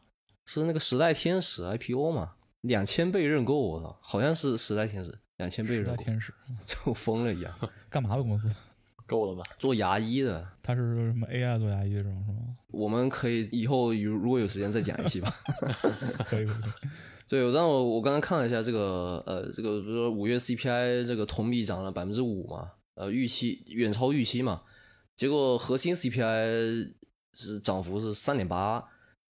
[0.46, 6.34] 是那个时代天使 IPO 嘛，两千倍认购，我操，好像是时代天使两千倍时认购，代天使
[6.66, 7.54] 就疯了一样。
[7.92, 8.48] 干嘛的公司？
[9.06, 9.44] 够了吧？
[9.60, 12.56] 做牙医的，他是什么 AI 做牙医这种是吗？
[12.72, 15.32] 我们可以以后有如果有时间再讲一期吧。
[16.26, 16.56] 可 以可以，可以
[17.28, 24.62] 对，但我我刚才看了一下这个呃，这个比如说五月 CPI 这个同比涨了百分之五嘛，呃，预期远超预期嘛，
[25.16, 26.94] 结果核心 CPI
[27.36, 28.88] 是涨幅是三点八，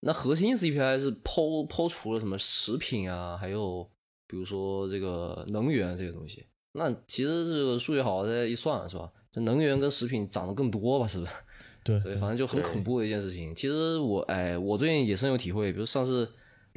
[0.02, 3.90] 那核心 CPI 是抛抛除了什么食品啊，还有
[4.28, 11.32] 比如说这个能源这些东西，那其实这个数学好再一算是吧，这能源跟食品涨得更多吧，是不是？
[11.86, 13.56] 对所以反正就很恐怖的一件事情。
[13.56, 16.30] 其实我哎，我最近也深有体会，比如上次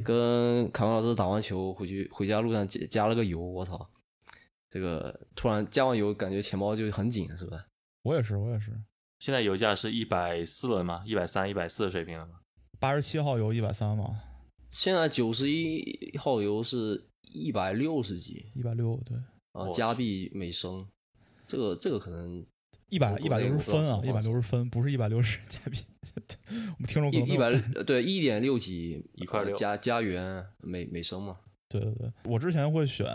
[0.05, 3.89] 跟凯文老师打完球回去回家路上加加了个油，我操，
[4.69, 7.61] 这个突然加完油感觉钱包就很紧，是不是？
[8.03, 8.71] 我也是我也是，
[9.19, 11.03] 现在油价是一百四了吗？
[11.05, 12.35] 一百三、一百四的水平了吗？
[12.79, 14.21] 八十七号油一百三嘛，
[14.69, 19.17] 现在九十一号油是一百六十几一百六对，
[19.51, 20.87] 啊，加币每升，
[21.51, 22.45] 这个这个可能
[22.87, 25.79] 一百一百六十分啊，一百六十分，不是一百六十加币。
[26.47, 27.53] 我们听众一一百
[27.85, 31.35] 对一点六几一块六呃加加元每每升嘛。
[31.67, 33.05] 对对对，我之前会选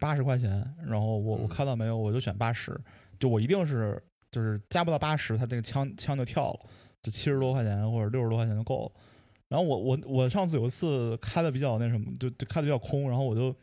[0.00, 0.50] 八十块钱，
[0.84, 2.76] 然后我我嗯看到没有，我就选八十，
[3.20, 4.02] 就我一定是
[4.32, 6.60] 就是加不到八十，它这个枪枪就跳了，
[7.00, 8.92] 就七十多块钱或者六十多块钱就够了。
[9.48, 13.54] 然后我我我上次有一次开的比较那什么，就就开的比较空，然后我就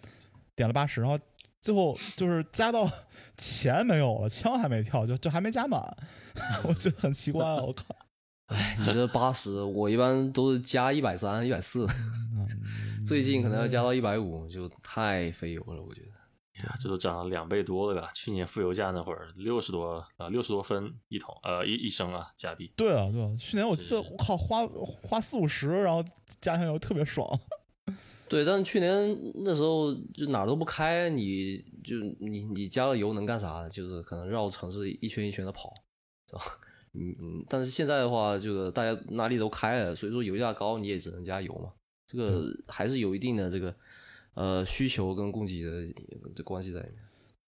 [0.55, 1.19] 点了八十，然后
[1.61, 2.89] 最后就是加到
[3.37, 5.79] 钱没有了，枪还没跳，就就还没加满，
[6.67, 7.85] 我觉得很奇怪，我靠。
[8.47, 11.87] 哎，你这八十，我一般都是加一百三、一百四，
[13.05, 16.07] 最近可能要加到一百五，就太费油了，我觉得。
[16.61, 18.11] 呀，这都涨了两倍多了吧？
[18.13, 22.71] 去年负油价那会儿六十多啊，六十多分一桶，呃一一升啊，加币。
[22.75, 24.67] 对啊，对啊，去年我记得我靠花
[25.01, 26.03] 花四五十，然后
[26.41, 27.39] 加上油特别爽。
[28.31, 33.67] 对，但是去年那时候就哪儿都不开，你就你你加了油能干啥？
[33.67, 35.73] 就是可能绕城市一圈一圈的跑，
[36.29, 36.41] 是吧？
[36.95, 41.73] 嗯嗯，但是现在的话，这个大家哪里都开了，所以说油价高，你也只能加油嘛。
[42.07, 43.75] 这个还是有一定的这个
[44.35, 45.93] 呃需求跟供给的
[46.33, 46.97] 这关系在里面。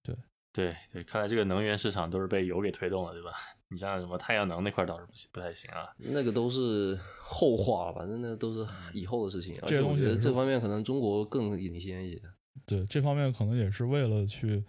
[0.03, 0.15] 对
[0.51, 3.31] 对对，看来这个能源市场都是被油给推动了，对吧？
[3.73, 5.89] 你像什么太阳能那块倒是不行不太行啊。
[5.97, 9.57] 那个都是后话了，反正那都是以后的事情。
[9.63, 12.21] 而且我觉得这方面可能中国更领先一些。
[12.65, 14.63] 对这方面可能也是为了去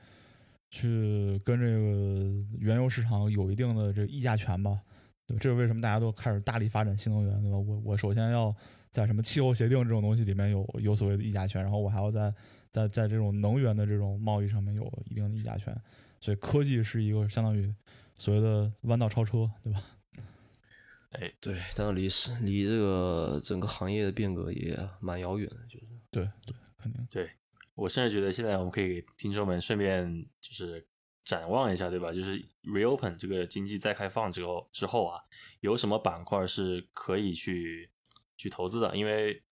[0.71, 4.81] 去跟这个原油市场有一定的这个议价权吧。
[5.27, 7.59] 对，这是为什么大家都开始大力发展新能源，对吧？
[7.59, 8.55] 我我首先要
[8.91, 12.35] 在什么气候协定这种东西里面有有所谓的议价权，然后我还要在
[12.71, 15.75] 在在这种能源的这种贸易上面有一定的议价权。
[16.21, 17.73] 所以科技是一个相当于
[18.15, 19.83] 所谓的弯道超车，对吧？
[21.13, 25.87] 哎，对，但是离是离这个整个行业的变革也蛮遥远的，就是。
[26.11, 27.07] 对对，肯定。
[27.11, 27.31] 对
[27.75, 30.87] 我甚至觉得现在我们可以给听众们顺便就是
[31.25, 32.13] 展望一下，对吧？
[32.13, 35.21] 就是 reopen 这个经济再开放之后之后啊，
[35.61, 37.91] 有什么板块是可以去
[38.37, 38.97] 去投资的？
[38.97, 39.43] 因为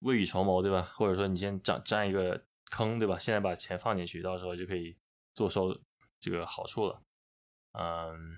[0.00, 0.92] 未雨绸缪，对吧？
[0.94, 3.18] 或者说你先占占一个坑，对吧？
[3.18, 4.96] 现在把钱放进去，到时候就可以
[5.34, 5.76] 坐收
[6.20, 7.02] 这个好处了。
[7.72, 8.36] 嗯，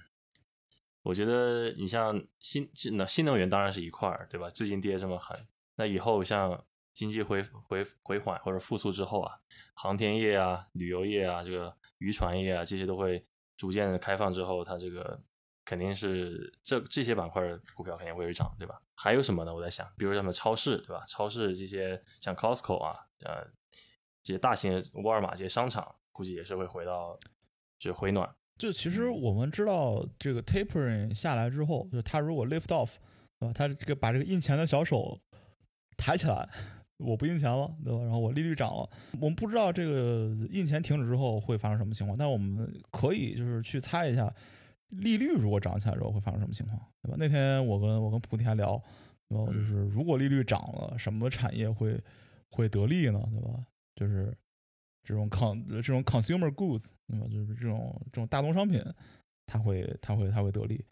[1.03, 4.51] 我觉得你像新新新能源当然是一块儿，对吧？
[4.51, 5.37] 最近跌这么狠，
[5.77, 9.41] 那以后像经济回回回缓或者复苏之后啊，
[9.75, 15.19] 航天业啊、旅游业啊、这个渔船业啊，这些都会逐渐的开放之后，它这个
[15.65, 18.81] 肯定是这这些板块的股票肯定会是涨，对吧？
[18.95, 19.55] 还有什么呢？
[19.55, 21.03] 我在想，比如什么超市，对吧？
[21.07, 23.43] 超市这些像 Costco 啊，呃，
[24.23, 27.19] 这些大型沃尔玛这些商场，估计也是会回到
[27.79, 28.37] 就回暖。
[28.63, 32.93] 就其实我们知道，这个 tapering 下来之后，就是它如果 lift off，
[33.41, 33.53] 对吧？
[33.53, 35.19] 它这个把这个印钱的小手
[35.97, 36.49] 抬起来，
[36.99, 38.01] 我不印钱了，对吧？
[38.03, 38.89] 然后我利率涨了，
[39.21, 44.33] 我们不知道这个印钱停止之后会发生什么情况，但我们可以就是去猜一下，
[44.91, 47.17] 利率如果涨起来之后会发生什么情况，对吧？
[47.19, 48.81] 那天我跟我跟菩提还聊，
[49.27, 52.01] 然后就是如果利率涨了，什么产业会
[52.49, 53.21] 会得利呢？
[53.33, 53.59] 对吧？
[53.97, 54.33] 就是
[55.03, 57.27] 这种 con 这种 consumer goods，对吧？
[57.31, 58.83] 就是这种这种大宗商品，
[59.47, 60.85] 它会它会它会得利。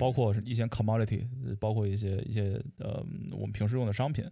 [0.00, 1.28] 包括一些 commodity，
[1.60, 4.28] 包括一些一些呃我们平时用的商品，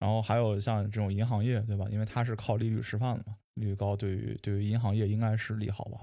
[0.00, 1.86] 然后还有像这种银行业，对吧？
[1.88, 5.98] 因为它是靠利率吃饭的嘛，利率高对于对于银行业应该是利好吧，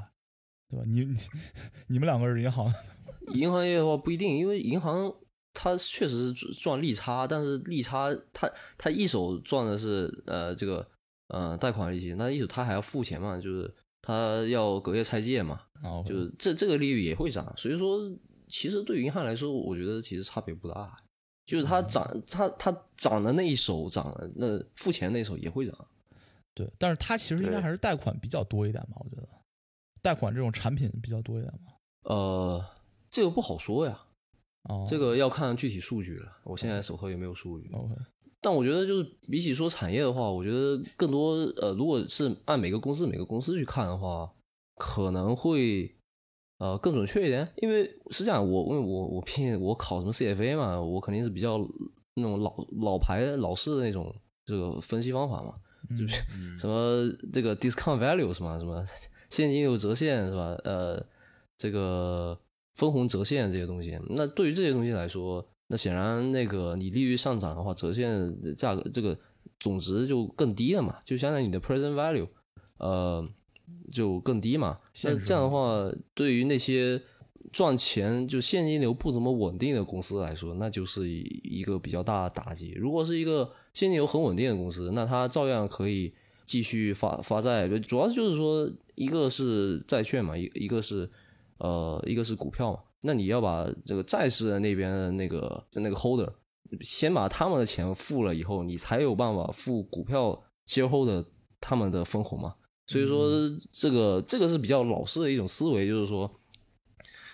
[0.70, 0.86] 对吧？
[0.88, 1.18] 你你
[1.88, 2.72] 你们两个是银行，
[3.34, 5.14] 银行业的话不一定，因为银行
[5.54, 10.90] 它确实赚利差，但是利差它它一手赚的是呃这个
[11.28, 15.62] 呃贷款利息，那意思他还要付钱嘛，就是他要隔夜拆借嘛，
[16.06, 18.00] 就是这这个利率也会涨，所以说。
[18.48, 20.96] 其实对于银行来说，我觉得其实差别不大，
[21.48, 25.76] 就是它涨，它它涨的那一手涨了，那付钱那一手也会涨，
[26.54, 26.72] 对。
[26.78, 29.02] 但是它其实应该还是贷款比较多一点吧？
[29.04, 29.28] 我觉得
[30.04, 31.74] 贷款这种产品比较多一点嘛。
[32.04, 32.64] 呃，
[33.10, 34.00] 这个不好说呀，
[34.70, 36.32] 哦，这个要看具体数据了。
[36.44, 37.68] 我现在手头也没有数据。
[37.74, 37.96] OK。
[38.46, 44.32] 但我觉得就是比起说产业的话，我觉得更多呃，如果是按每个公司每个公司去看的话，
[44.76, 45.92] 可能会。
[46.58, 51.60] 呃，更准确一点，因为是这样，我因为我我偏我考什么 CFA 嘛，我肯定是比较
[52.14, 55.56] 那种老老牌老式的那种这个分析方法嘛，
[56.00, 56.24] 就是
[56.58, 57.04] 什么
[57.34, 58.58] 这个 discount value 什么？
[58.58, 58.86] 什么
[59.30, 60.56] 现金流折现是吧？
[60.64, 61.06] 呃，
[61.58, 62.40] 这个
[62.76, 69.18] 分红折现这些东西，那对于这些东西来说，那显然那个你利率上涨的话，折现价格这个
[69.60, 72.28] 总值就更低了嘛，就相当于你的 present value，
[72.78, 73.28] 呃。
[73.92, 74.80] 就更低嘛？
[75.04, 77.02] 那这样的话，对于那些
[77.52, 82.74] 赚钱就现金流不怎么稳定的公司来说，那就是一个比较大的打击。
[82.78, 86.14] 如果是一个现金流很稳定的公司，那它照样可以
[86.46, 87.68] 继续发发债。
[87.80, 91.10] 主要就是说，一个是债券嘛，一一个是
[91.58, 92.80] 呃，一个是股票嘛。
[93.06, 96.32] 那你要把这个债市的那边的那个那个 holder
[96.82, 101.24] 先把他们的钱付了以后，你才有办法付股票 shareholder
[101.62, 102.56] 他们的分红嘛。
[102.88, 103.30] 所以说，
[103.72, 106.32] 这个这个是比较老式的一种思维，就是说，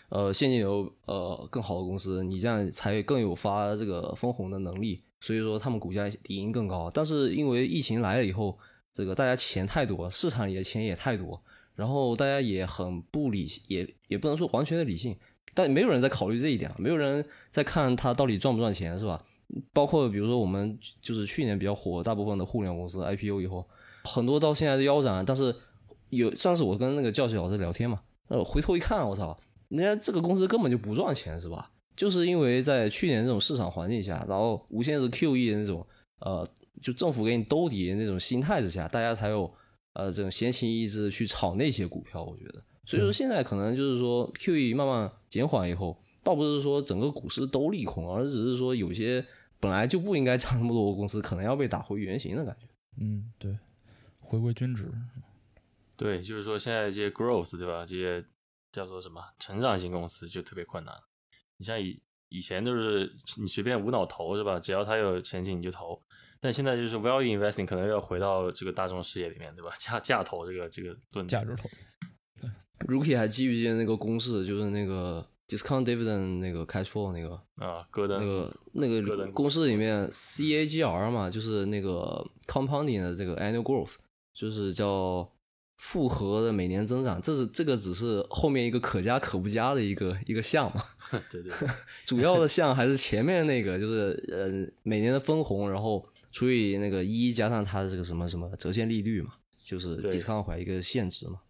[0.09, 5.03] 呃，现金流呃更好的公司，你这样才更有发这个分红的能力。
[5.19, 6.89] 所以说，他们股价底应更高。
[6.93, 8.57] 但是因为疫情来了以后，
[8.93, 11.43] 这个大家钱太多，市场里的钱也太多，
[11.75, 15.17] 然后大家也很不理，也也不能说完全的理性，
[15.53, 19.21] 但没有人在考虑这一点，没有人在看他到底赚不赚钱，是吧？
[19.73, 23.67] 包括比如说我们就是去年比较火，大部分的互联网公司 IPO 以后。
[24.03, 25.55] 很多到现在的腰斩，但是
[26.09, 31.69] 有上次我跟那个教学老师聊天嘛，呃，回头一看，我操，人家这个公司根本就不赚钱，是吧？
[31.95, 35.85] 就是因为在去年这种市场环境下，然后无限制 QE 的那种，
[36.21, 36.43] 呃，
[36.81, 39.53] 就政府给你兜底的那种心态之下，大家才有
[39.93, 42.23] 呃这种闲情逸致去炒那些股票。
[42.23, 49.25] 我觉得，所以说现在可能就是说 QE 慢慢减缓以后，倒不是说整个股市都利空，而只是说有些
[49.59, 52.67] 本来就不应该涨那么多的公司，可能要被打回原形的感觉。
[52.99, 53.57] 嗯，对。
[54.19, 54.89] 回归均值，
[55.97, 57.85] 对，就是说现在这些 growth 对吧？
[57.85, 58.25] 这些
[58.71, 60.95] 叫做什么成长型公司就特别困难。
[61.57, 64.57] 你像以以前都是你随便无脑投是吧？
[64.57, 66.01] 只要它有前景你就投。
[66.39, 69.73] 但现在就是 value investing 可能要回到这个大众视野里面对吧？
[69.77, 71.83] 价价投这个这个论价值投资。
[72.85, 74.45] 对，Rookie 还记不记得那个公式？
[74.45, 78.19] 就是那个 discount dividend 那个 cash flow 那个啊，戈登
[78.73, 83.93] 那个那个公式里面 CAGR 嘛，就是那个 compounding 的这个 annual growth。
[84.33, 85.29] 就是叫
[85.75, 90.81] 复合的每年增长，这是这个只是后面一个可加可不加的一个一个项嘛？
[91.29, 91.51] 对对，
[92.05, 99.33] 主要的项还是前面那个，就是呃每年的分红，然后除以那个一加上它的这个什么什么折现利率嘛，
[99.65, 101.41] 就是 discount 一个限值嘛。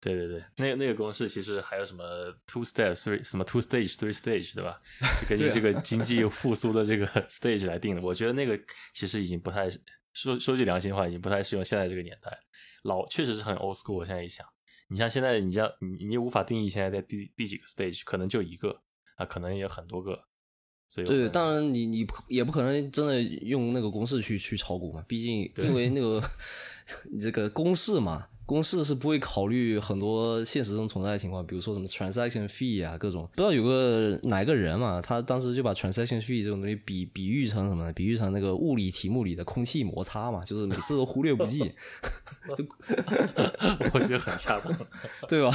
[0.00, 2.04] 对对对，那那个公式其实还有什么
[2.46, 4.80] two step three 什么 two stage three stage 对吧？
[5.28, 8.02] 根据这个经济复苏的这个 stage 来定的。
[8.02, 8.58] 我觉得那个
[8.92, 9.70] 其实已经不太。
[10.14, 12.36] 说说句良心话，已经不太适用现在这个年代。
[12.82, 14.04] 老确实是很 old school。
[14.04, 14.44] 现在一想，
[14.88, 18.82] 你像现在，你像你你无法定义现在在第第几个 stage，可能就一个
[19.14, 20.24] 啊，可能也很多个。
[20.88, 26.20] 所以对，当然你你也不可能真的用那个公式去去炒股嘛，毕竟因为那个
[27.20, 28.26] 这个公式嘛。
[28.48, 37.92] 公式是不会考虑很多现实中存在的情况，比如说什么 transaction fee 啊，各种不知道有个哪个人嘛，他当时就把 transaction fee 这种东西比比喻成什么呢？
[37.92, 41.60] 比喻成那个物理题目里的空气摩擦嘛，就是每次都忽略不计。
[43.92, 44.74] 我觉得很恰当，
[45.28, 45.50] 对吧？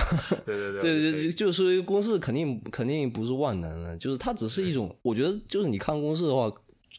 [0.45, 6.51] 对对对对对，就是说一个公式肯定肯定不是万能的，就是它只是一种，我觉得就是你看公式的话，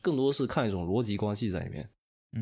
[0.03, 1.89] 更多是看一种逻辑关系在里面。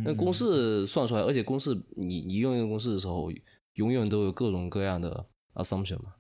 [0.05, 3.31] 那公式算出来，而且公式你你用一个公式的时候，
[3.75, 6.15] 永远都有各种各样的 assumption 嘛。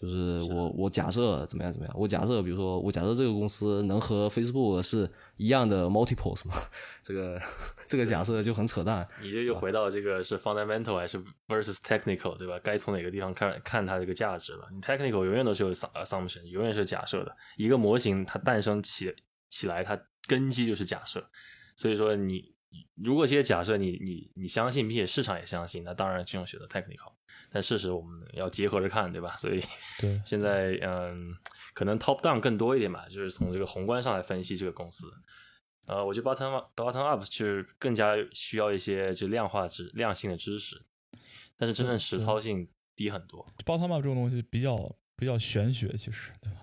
[0.00, 6.54] 就是我我假设怎么样怎么样，我假设比如说我假设这个公司能和 Facebook 是一样的 multiples 嘛，
[7.02, 7.36] 这个
[7.88, 9.08] 这个假设就很扯淡。
[9.20, 12.60] 你这就回到这个是 fundamental 还是 versus technical 对吧？
[12.62, 14.68] 该从哪个地方看看它这个价值了？
[14.72, 17.36] 你 technical 永远都是有 assumption，永远是假设的。
[17.56, 19.12] 一个模型它诞生起
[19.50, 21.28] 起来，它根基就是假设。
[21.74, 22.54] 所以说你
[22.96, 27.12] 如果这些假设你你你相信，并且市场也相信，那当然这种选择 technical。
[27.50, 29.34] 但事实我们要结合着看，对吧？
[29.38, 29.62] 所以，
[29.98, 31.34] 对，现在嗯，
[31.72, 35.06] 可能 top down 更多一点吧，就是从这个宏观上来分析这个公司。
[35.86, 40.82] 呃，我觉得 bottom bottom up 就是更加需要一些就量化知量性的知识，
[41.56, 43.46] 但是真正实操性低很多。
[43.64, 46.58] bottom up 这种东西比较比较玄学，其实对吧？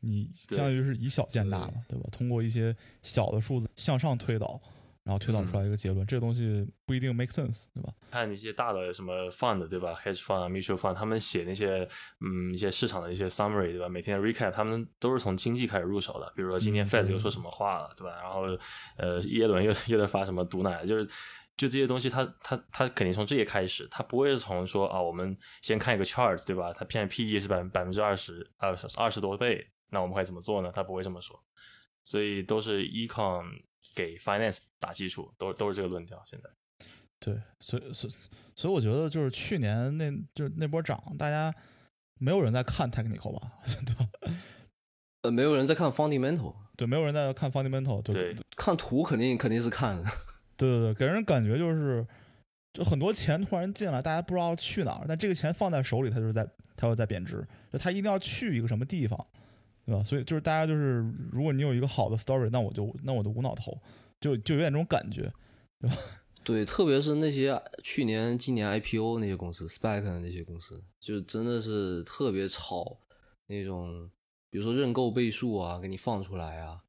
[0.00, 2.08] 你相当于是以小见大嘛，对吧？
[2.10, 4.58] 通过一些小的数字向上推导。
[5.04, 7.92] 然后推导出来一个结论，这个东西不一定 make sense，对吧？
[8.10, 11.88] 看那些大的什么 fund，对吧？hedge fund、mutual fund，他们写那些
[12.20, 13.88] 嗯一些市场的一些 summary，对吧？
[13.88, 16.32] 每天 recap，他们都是从经济开始入手的。
[16.36, 18.14] 比如说今天 Fed 又说什么话了，对吧？
[18.22, 18.42] 然后
[18.96, 21.04] 呃耶伦又又在发什么毒奶，就是
[21.56, 26.72] 就这些东西，他他他肯定从这些开始，他不会是从说啊我们先看一个 chart，对吧？
[26.72, 30.70] 他偏 PE 是百百分之二十二二十多倍，那我们会怎么做呢？
[30.72, 31.42] 他不会这么说，
[32.04, 33.62] 所以都是 econ。
[33.94, 36.22] 给 finance 打基础，都都是这个论调。
[36.26, 36.50] 现在，
[37.20, 38.12] 对，所以所以
[38.54, 41.54] 所以我觉得就是去年那就那波涨，大家
[42.18, 44.08] 没有人在看 technical 吧， 对吧？
[45.22, 50.04] 呃，没有人在看 fundamental，对，没有人在看 fundamental，对，看图肯定肯定是看的，
[50.56, 52.04] 对对对，给人感觉就是
[52.72, 56.44] 就很多钱突然进来，大家不知道去哪儿，但这个钱放在手里，它就是在
[56.76, 59.26] 它会在贬值，就它一定要去一个什么地方。
[59.84, 60.02] 对吧？
[60.04, 63.76] 所以就是大家就是，如果你有一个好的 story，那我就那我就无脑投，
[64.20, 65.32] 就就有点这种感觉，
[65.80, 65.96] 对吧？
[66.44, 72.98] 对，特别是那些去年、今年 IPO 那些公司，SPAC 的那些公司，就真的是特别炒
[73.46, 74.10] 那种，
[74.50, 76.82] 比如说认购倍数啊，给你放出来啊，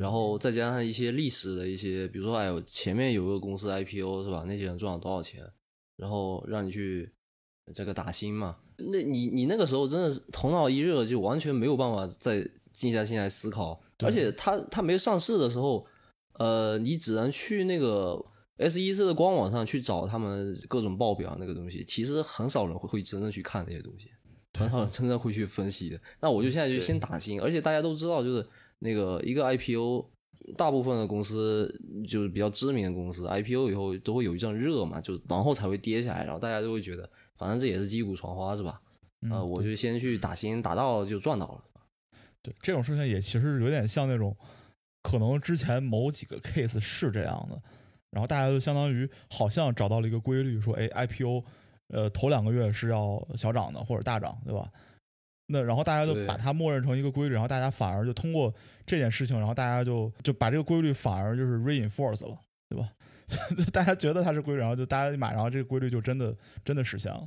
[0.00, 4.44] 然后再加上一些历史的一些，比如说哎呦，前面有个公司 IPO 是吧？
[4.46, 5.42] 那些人赚了多少钱，
[5.96, 7.12] 然后让你去
[7.74, 8.56] 这个打新嘛。
[8.76, 13.80] 那你你那个时候真的是头脑一热，就完全没有办法再静下心来思考。
[13.98, 15.86] 而且他他没有上市的时候，
[16.38, 18.20] 呃，你只能去那个
[18.56, 21.84] S E C 的官网上去找他们各种报表那个东西。
[21.84, 24.08] 其实很少人会会真正去看那些东西，
[24.58, 26.00] 很少人真正会去分析的。
[26.20, 28.44] 那我就现在就先打新，而且大家都知道，就是
[28.80, 30.10] 那个一个 I P O，
[30.56, 31.72] 大部分的公司
[32.08, 37.08] 就是比较知名的公司，I P O 以后都会有一阵热嘛，就然后才会跌下来，然后大家都会觉得。
[37.36, 38.80] 反正这也是击鼓传花是吧？
[39.30, 41.60] 呃，我就先去打新，打到就赚到了。
[42.42, 44.36] 对，这种事情也其实有点像那种，
[45.02, 47.58] 可能之前某几个 case 是这样的，
[48.10, 51.42] 然后大家就相当于好像找到了一个规律，说，哎，IPO，
[51.88, 54.70] 呃，头两个月是要小涨的或者大涨，对吧？
[55.46, 58.52] 那然后大家就把它默认成一个规律，然后大家反而就通过
[58.86, 62.90] 这件事情，然后大家就就把这个规律反而就是 reinforce 了，对吧？
[63.72, 67.26] 大家觉得它是规律，然后就大家买，然后这个规律就真的真的实现了。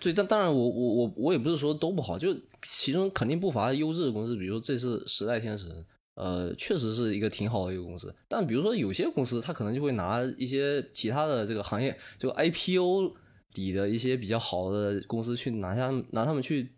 [0.00, 5.66] 对，但当然，我我我我也不是说都不好，就其中肯定不乏优质的公司，比如说这次时代天使，
[6.14, 8.14] 呃，确实是一个挺好的一个公司。
[8.28, 13.16] 但比如说有些公司，它可能就会拿一些其他的这个行业，就 IPO
[13.52, 16.76] 底的一些比较好的公司去拿下，拿他们去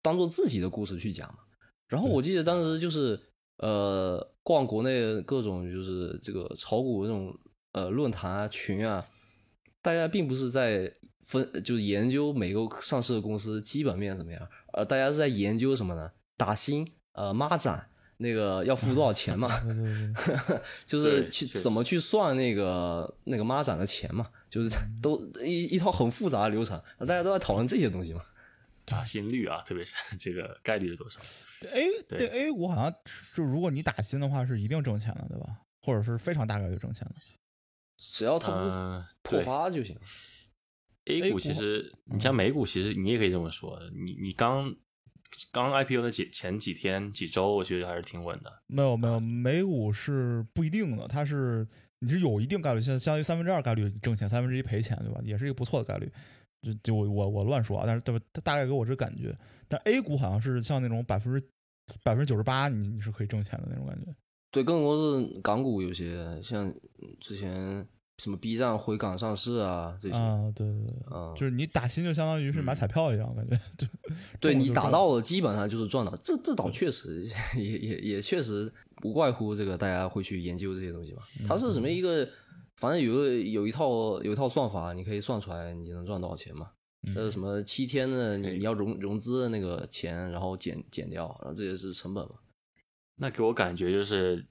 [0.00, 1.34] 当做自己的故事去讲。
[1.88, 3.18] 然后我记得当时就是
[3.58, 7.36] 呃，逛国内各种就是这个炒股那种。
[7.74, 9.06] 呃，论坛啊，群啊，
[9.82, 16.12] 大家并不是在分，就是研究每个上市的公司基本面怎么样，呃，大家是在研究什么呢？
[16.36, 19.50] 打新，呃，孖展，那个要付多少钱嘛？
[20.86, 24.30] 就是去怎么去算那个那个孖展的钱嘛？
[24.48, 24.70] 就是
[25.02, 28.22] 都一一套很复杂的流程，大家都在讨论这些东西嘛？
[28.86, 31.18] 打新率啊，特别是这个概率是多少
[31.72, 32.94] ？A 对 A 股好像
[33.34, 35.46] 就如果你打新的话，是一定挣钱的，对吧？
[35.82, 37.14] 或者是非常大概率挣钱的。
[38.12, 39.96] 只要它不破发就行。
[41.06, 43.78] A 股其实，你像美股，其实你也可以这么说。
[43.92, 44.74] 你你刚
[45.52, 48.62] 刚 IPO 的几前几天几周，我觉得还是挺稳的。
[48.66, 51.66] 没有没有，美股是不一定的，它是
[51.98, 55.20] 你是有一定概率，现在相当于三分之二概率挣钱，三分之一赔钱，对吧？
[55.22, 56.10] 也是一个不错的概率。
[56.62, 58.24] 就就我我乱说啊，但是对吧？
[58.42, 59.36] 大概给我这感觉。
[59.68, 61.46] 但 A 股好像是像那种百分之
[62.02, 64.06] 百分之九十八，你你是可以挣钱的那种感觉。
[64.54, 66.72] 对，更多是港股有些像
[67.20, 67.86] 之前。
[68.18, 69.98] 什么 B 站回港上市啊？
[70.00, 73.88] 这些啊，对对对，嗯，就是你打新就相当于是买彩票一样，感觉 对。
[74.40, 76.14] 对你打到了，基本上就是赚到。
[76.22, 81.22] 这这倒确实也也也确实不怪乎这个大家会去研究这些东西嘛。
[81.44, 82.26] 它是什么一个
[82.76, 86.70] 反正有个有一套有一套算法，你可以算出来你能赚多少钱嘛。
[87.08, 92.36] 嗯这是什么七天的你你要融融资的那个钱，然后减减掉，然后这些是成本嘛。
[93.16, 94.46] 那给我感觉就是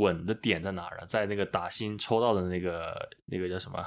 [0.00, 1.06] 稳的点在哪儿啊？
[1.06, 2.94] 在那个打新抽到的那个
[3.26, 3.84] 那个叫什么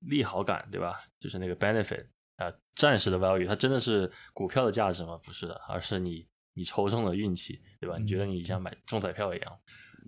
[0.00, 1.00] 利好感，对吧？
[1.20, 2.06] 就是那个 benefit
[2.36, 5.18] 啊、暂时的 value，它真的是股票的价值吗？
[5.24, 7.96] 不是的，而是你你抽中了运气，对吧？
[7.98, 9.58] 你觉得你像买中彩票一样，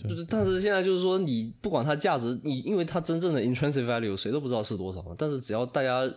[0.08, 5.14] 就是，但是现在就是说，你不管它价值，你因为它真正的 intrinsic value 谁都不知道是多少嘛。
[5.18, 6.14] 但是只要大家、呃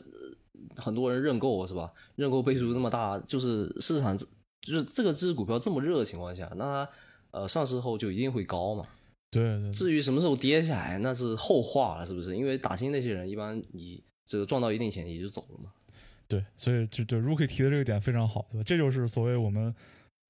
[0.77, 1.91] 很多人认购是吧？
[2.15, 4.25] 认购倍数那么大，就是市场就
[4.67, 6.91] 是这个只股票这么热的情况下，那它
[7.31, 8.87] 呃上市后就一定会高嘛。
[9.29, 12.35] 对对对，至于什么时候跌下来，那是后话了，是不是？
[12.35, 15.71] 因为打新那些人一般你这个赚到一定钱也就走了嘛。
[16.27, 18.63] 对，所以就对 Rookie 提的这个点非常好，对吧？
[18.65, 19.73] 这就是所谓我们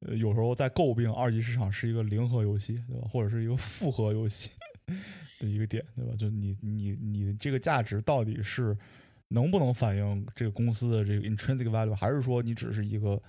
[0.06, 3.08] 呃有时候在诟病二级市场是一个零和游戏，对吧？
[3.08, 4.52] 或者是一个复合游戏
[5.40, 6.16] 的一个点，对吧？
[6.16, 8.78] 就你你你这个价值到底是
[9.30, 13.20] 能不能反映这个公司的这个 intrinsic value，还是说你只是一个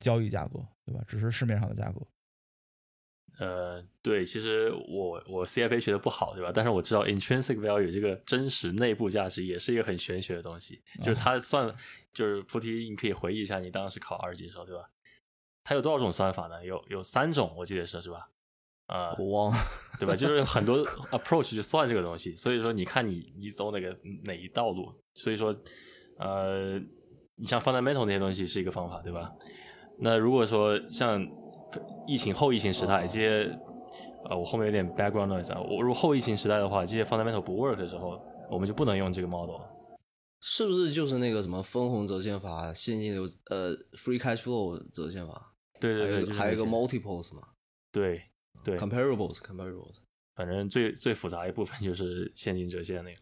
[0.00, 1.04] 交易价格，对吧？
[1.06, 2.00] 只是市面上的价格。
[3.40, 6.52] 呃，对，其实我我 CFA 学的不好，对吧？
[6.54, 11.74] 但是我知道 intrinsic value 这个真实内部价值也是一个很玄学的东西，就是它算，
[12.12, 14.84] 就是菩提，你可以回忆一下你当时考二级的时候，对吧？
[15.64, 16.62] 它有多少种算法呢？
[16.62, 18.28] 有有三种，我记得是是吧？
[18.88, 19.56] 啊、我忘了，
[19.98, 20.14] 对吧？
[20.14, 25.56] 就是有很多 approach 去算这个东西，所以说你看你你走哪个哪一道路，所以说
[26.18, 26.78] 呃，
[27.36, 29.32] 你像 fundamental 那些东西是一个方法，对吧？
[29.98, 31.26] 那如果说像
[32.10, 33.56] 疫情后疫情时代这些，
[34.28, 39.70] 呃，我后面有点 background noise 啊，我如果后疫情时代的话，这些 fundamental 不 work 的时候，我们就不能用这个 model 了。
[40.40, 45.54] 是不是就是那个什么分红折现法、现金流呃 free cash flow 折现法？
[45.78, 47.42] 对对对，还有还有一个 multiples 嘛
[47.92, 48.22] 对
[48.64, 49.94] 对，，comparables comparables。
[50.34, 53.20] 反正最最复杂一部分就是现金折现那个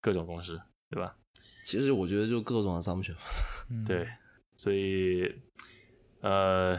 [0.00, 0.58] 各种公式，
[0.88, 1.16] 对吧？
[1.66, 3.14] 其实我觉得就各种 assumption。
[3.68, 4.08] 嗯，对，
[4.56, 5.32] 所以
[6.20, 6.78] 呃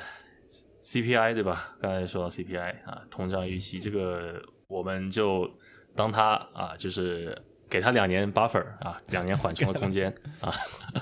[0.83, 1.75] ，CPI 对吧？
[1.81, 5.49] 刚才说到 CPI 啊，通胀预期这个，我们就
[5.95, 7.35] 当它啊，就是
[7.69, 10.53] 给它两年 buffer 啊，两年缓冲的空间啊。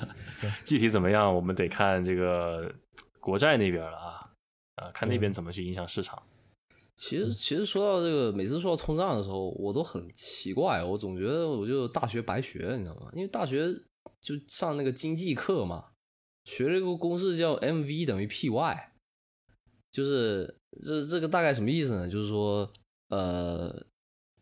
[0.64, 2.74] 具体怎么样，我们得看这个
[3.20, 4.30] 国债那边了啊
[4.76, 6.22] 啊，看那边怎么去影响市场。
[6.96, 13.10] 其实其实说到这个，每次说到通胀的时候，我都很奇怪，我总觉得我就大学白学，你知道吗？
[13.14, 13.68] 因为大学
[14.22, 15.86] 就上那个经济课嘛，
[16.44, 18.91] 学了一个公式叫 MV 等于 PY，
[19.92, 22.08] 就是这这个大概什么意思呢？
[22.08, 22.72] 就是说，
[23.10, 23.86] 呃，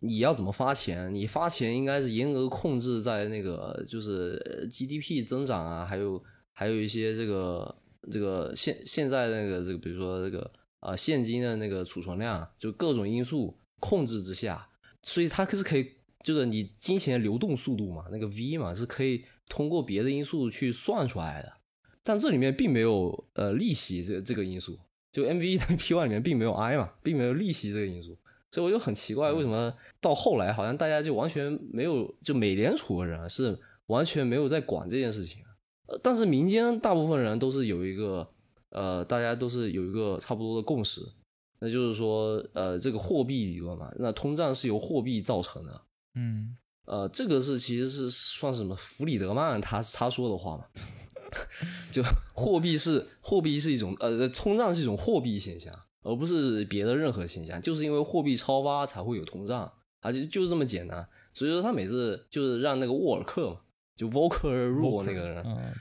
[0.01, 1.13] 你要怎么发钱？
[1.13, 4.37] 你发钱应该是严格控制在那个就是
[4.69, 6.23] GDP 增长啊，还有
[6.53, 7.75] 还有一些这个
[8.11, 14.69] 这个现现在那个这个比如说这个啊、现金的那个储存量，就各种因素控制之下，
[15.01, 21.51] 所以它是可以就是你金钱流动速度嘛，那个 V 嘛是可以通过别的因素去算出来的，
[22.01, 24.79] 但这里面并没有呃利息这这个因素，
[25.11, 28.17] 就 MV 等于 PY 里面并没有 I 嘛，并没有利息这个因素。
[28.51, 35.43] 所以我就很奇怪，为什么到后来好像大家就完全没有，就美联储的人啊是完全没有在管这件事情，
[35.85, 38.27] 呃，但是民间大部分人都是有一个，
[38.69, 41.01] 呃，大家都是有一个差不多的共识，
[41.59, 45.81] 那就是说，呃，这个货币理论嘛，那通胀是由货币造成的，
[46.15, 48.75] 嗯，呃，这个是其实是算是什么？
[48.75, 50.65] 弗里德曼他他说的话嘛，
[51.91, 52.03] 就
[52.33, 55.73] 货币是货币是一种呃，通胀是一种货币现象，
[56.03, 59.71] 而不是别的任何现象，就是因为货币超发才会有通胀，
[60.01, 61.07] 啊，就就是这么简单。
[61.33, 63.57] 所以说他每次就是让那个沃尔克嘛，
[63.95, 65.73] 就 Volcker Rule 那个人，呃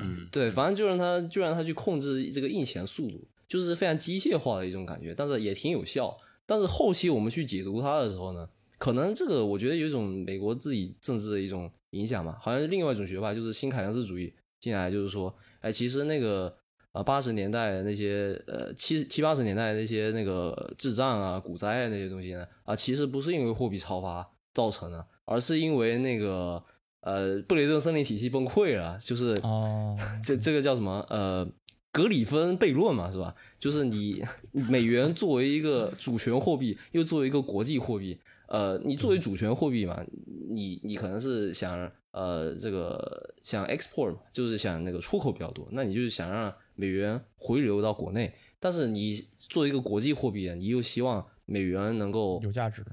[0.00, 6.16] 嗯，对，反正就让他就让他去控制这个印钱速度，就是非常机械化的一种感觉，但是也挺有效。
[6.46, 14.32] 但是后期我们去解读它的时候呢，可能这个我觉得有一种美国自己政治的一种影响嘛，好像是另外一种学派，就是新凯恩斯主义
[14.64, 16.56] 进来，就是说，哎，其实那个
[16.92, 26.64] 啊八十年代那些呃七七八十年代那些那个滞胀啊、股灾啊那些东西呢，啊，其实不是因为货币超发造成的，而是因为那个
[27.02, 29.94] 呃布雷顿森林体系崩溃了，就是哦，
[30.24, 31.04] 这这个叫什么？
[31.10, 31.46] 呃，
[31.92, 33.34] 格里芬悖论嘛，是吧？
[33.60, 40.02] 就是你美元作为一个主权货币，又作为一个国际货币，呃，你作为主权货币嘛，
[40.50, 52.84] 你你可能是想呃这个想 export 嘛，就是想那个出口比较多，那你就是想让美元回流到国内，但是你作为一个国际货币，你又希望美元能够有价值，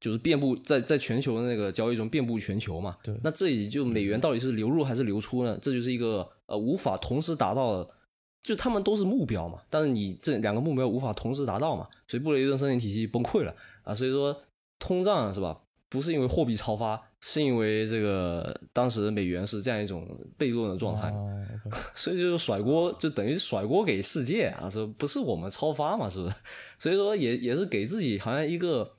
[0.00, 2.96] 就是遍布在在全球的那个交易中遍布全球嘛。
[3.02, 5.58] 对那这里就美元到底是流入还是流出呢？
[5.60, 7.94] 这就是一个呃无法同时达到的，
[8.42, 13.54] 就他们都是目标嘛，但是你这两个目标无法同时达到嘛，所以布雷顿森林体系崩溃了
[13.84, 13.94] 啊。
[13.94, 14.42] 所以说
[14.78, 15.60] 通胀是吧？
[15.92, 21.12] 不是因为货币超发，是因为这个当时美元是这样一种悖论的状态，
[21.94, 26.34] 所以就是甩锅，就等于甩锅给世界啊，说不是我们超发嘛，是不是？
[26.80, 28.90] 所以说也也是给自己好像一个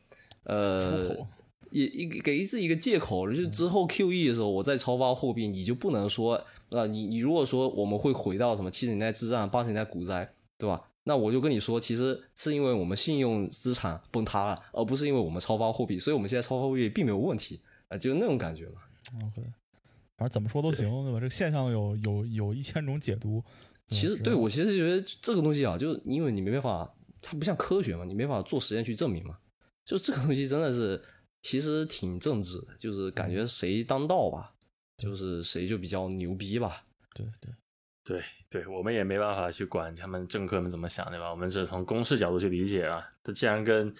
[0.44, 1.10] 呃
[1.72, 10.82] 也一个给自己一个借口，就之后 QE 的时候，我再超发货币，你就不能说啊、你你如果说我们会回到什么七十年代之战、八十年代股灾，对吧？
[11.06, 18.82] 那我就跟你说，其实是因为我们信用资产崩塌了，而不是因为我们超发货币，所以我们现在超发货币并没有问题啊、就是那种感觉嘛。
[19.26, 19.42] OK，
[20.18, 21.20] 反正怎么说都行，对吧？
[21.20, 23.44] 这个现象有有有一千种解读。
[23.90, 29.38] 其实对我其实觉得这个东西啊，就是因为你没办法，它不像科学嘛，你没法做实验去证明嘛。
[29.86, 31.04] 就这个东西真的是
[31.42, 34.56] 其实挺政治的，就是感觉谁当道吧，
[34.98, 36.86] 就是谁就比较牛逼吧。
[37.14, 37.52] 对对，
[38.04, 41.32] 对对，我们也没办法去管他们政客们怎么想，对吧？
[41.32, 43.02] 我们只是从公式角度去理解啊。
[43.24, 43.94] 它既然跟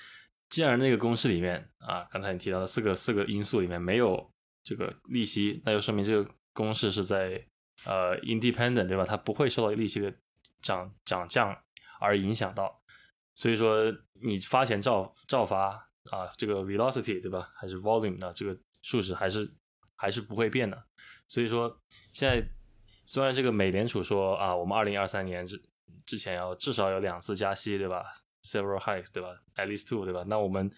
[0.50, 4.32] 既然那个公式里面啊，刚才你提到的四个四个因素里面没有
[4.62, 7.44] 这个利息，那就说明这个公式是在
[7.86, 9.06] 呃 independent，对吧？
[9.06, 10.14] 它不会受到利息的
[10.62, 11.58] 涨涨降
[12.00, 12.82] 而影响到。
[13.34, 13.92] 所以说，
[14.22, 15.70] 你发钱照照发
[16.12, 17.50] 啊，这个 velocity 对吧？
[17.56, 18.32] 还是 volume 的？
[18.34, 19.52] 这个数值还是
[19.96, 20.84] 还是不会变的。
[21.28, 21.82] 所以说，
[22.12, 22.46] 现在
[23.06, 25.62] 虽然这个美联储说啊，我们二零二三年之
[26.06, 28.04] 之前要至少有两次加息，对吧
[28.44, 30.24] ？Several hikes，对吧？At least two，对吧？
[30.28, 30.72] 那我们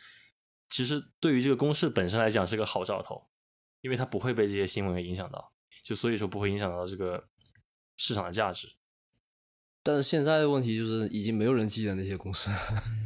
[0.69, 3.27] 其实对于这个公式本身来讲是个好兆头，
[3.81, 5.53] 因为它不会被这些新闻给影响到，
[5.83, 7.27] 就所以说不会影响到这个
[7.97, 8.69] 市场的价值。
[9.83, 12.49] 但是现在的问题就是，已经没有人记得那些公式，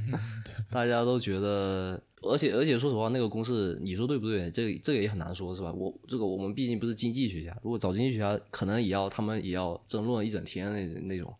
[0.71, 4.49] 大家都觉得，而且而且说实话，那个公式你说对不对？
[4.51, 5.71] 这个这个也很难说，是吧？
[5.73, 11.33] 我这个我们毕竟不是经济学家，如果找经济学家，可能也要他们也要争论一整天那那种。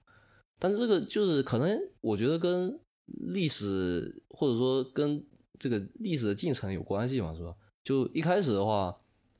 [0.59, 5.25] 但是这个就是可能，我觉得跟历史或者说跟
[5.57, 7.53] 这个历史的进程有关系嘛，是吧？
[7.83, 8.93] 就一开始的话，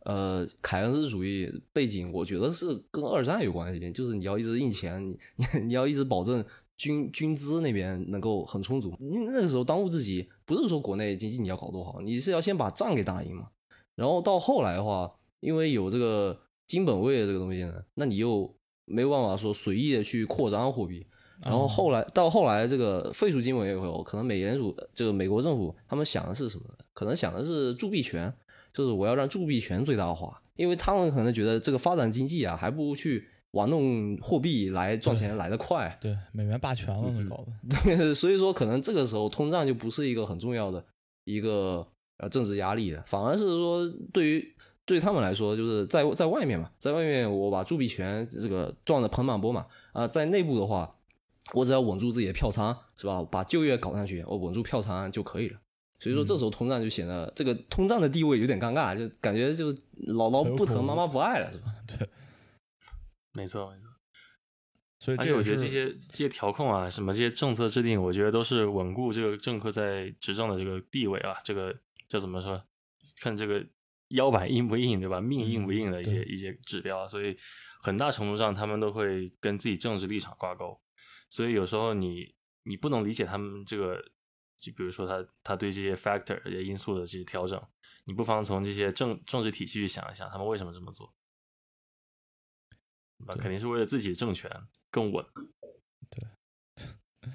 [0.06, 6.44] 呃，凯恩斯主义背景，我觉得是跟二战有关系，就是你要一直印钱，你你 你要一直保证
[6.78, 8.96] 军军资那边能够很充足。
[9.00, 13.50] 你那个时候当务之急不是说国内经济你要搞多好，你是要先把仗给打赢嘛。
[13.94, 21.06] 然后到后来的话，因为有这个金本位的这个东西呢，那你又没有办法说随意的去扩张货币。
[21.44, 26.74] 然后后来到后来，这个废除金本位以后，可能美联储这个美国政府他们想的是什么呢？
[26.94, 28.34] 可能想的是铸币权，
[28.74, 35.98] 就是我要让铸币权最大化，因为他们可能觉得这个发展经济啊，还不如去玩弄货币来赚钱来得快。
[36.02, 38.14] 对，美元霸权了，搞的。
[38.14, 40.84] 所以说，可能这个时候通胀就不是一个很重要的
[41.24, 41.86] 一个
[42.18, 50.92] 呃政治压力了，反而是说对于对他们来说，就是在在外面嘛，在外面我把铸币权这个赚的盆满钵满啊、在内部的话，
[51.54, 53.24] 我只要稳住自己的票仓，是吧？
[53.30, 55.60] 把就业搞上去，我稳住票仓就可以了。
[56.00, 59.74] 所以说，这时候通胀就显得这个通胀的地位有点尴尬，就感觉就
[60.08, 61.66] 姥姥不疼，妈妈不爱了，是吧？
[61.86, 62.10] 对，
[63.40, 63.90] 没错，没错。
[65.00, 71.74] 所以而且我觉得这些这些调控啊，什么这些政策制定，我觉得都是稳固这个政客在执政的这个地位啊，这个
[72.10, 72.62] 叫怎么说？
[73.22, 73.66] 看这个
[74.10, 75.22] 腰板硬不硬，对吧？
[75.22, 77.38] 命硬不硬的一些、对一些指标啊，所以
[77.82, 80.78] 很大程度上他们都会跟自己政治立场挂钩。
[81.30, 84.04] 所以有时候你你不能理解他们这个，
[84.60, 87.58] 就比如说他他对这些 factor 这些因素的这些调整，
[88.04, 91.16] 你不妨从这些政政治体系去想一想，他们为什么这么做。
[93.26, 94.50] 那肯定是为了自己的政权
[94.92, 95.26] 更稳。
[96.10, 96.28] 对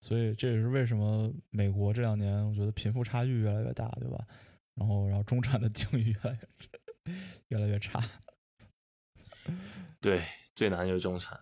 [0.00, 4.26] 所以这也是为什么美国这两年我觉得贫富差距越来越大，对吧？
[4.74, 7.14] 然后，然后中产的境遇越来越
[7.48, 8.02] 越来越差。
[10.00, 10.24] 对，
[10.54, 11.38] 最难就是中产。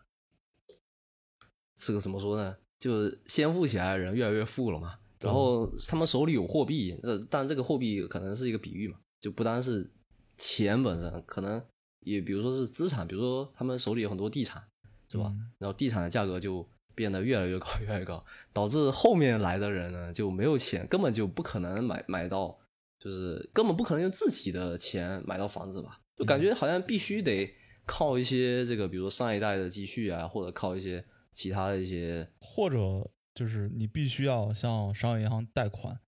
[1.74, 2.56] 这个怎么说呢？
[2.78, 9.90] 就是先富起来的人越来越富了嘛，然后他们手里有货币，这但这个货币可能是一个比喻嘛，就不单是
[10.36, 11.64] 钱本身，可能
[12.00, 14.62] 也比如说是资产，比如说他们手里有很多地产，
[15.08, 15.26] 是吧？
[15.28, 22.58] 嗯然后地产的价格就变得越来越高， 越来越高，导致后面来的人呢就没有钱，根本就不可能买买到，
[22.98, 26.00] 就是根本不可能用自己的钱买到房子吧？
[26.16, 27.54] 就感觉好像必须得
[27.86, 36.00] 靠一些这个，比如说上一代的积蓄啊，或者靠一些其他的一些或者就是你必须要向商业银行贷款，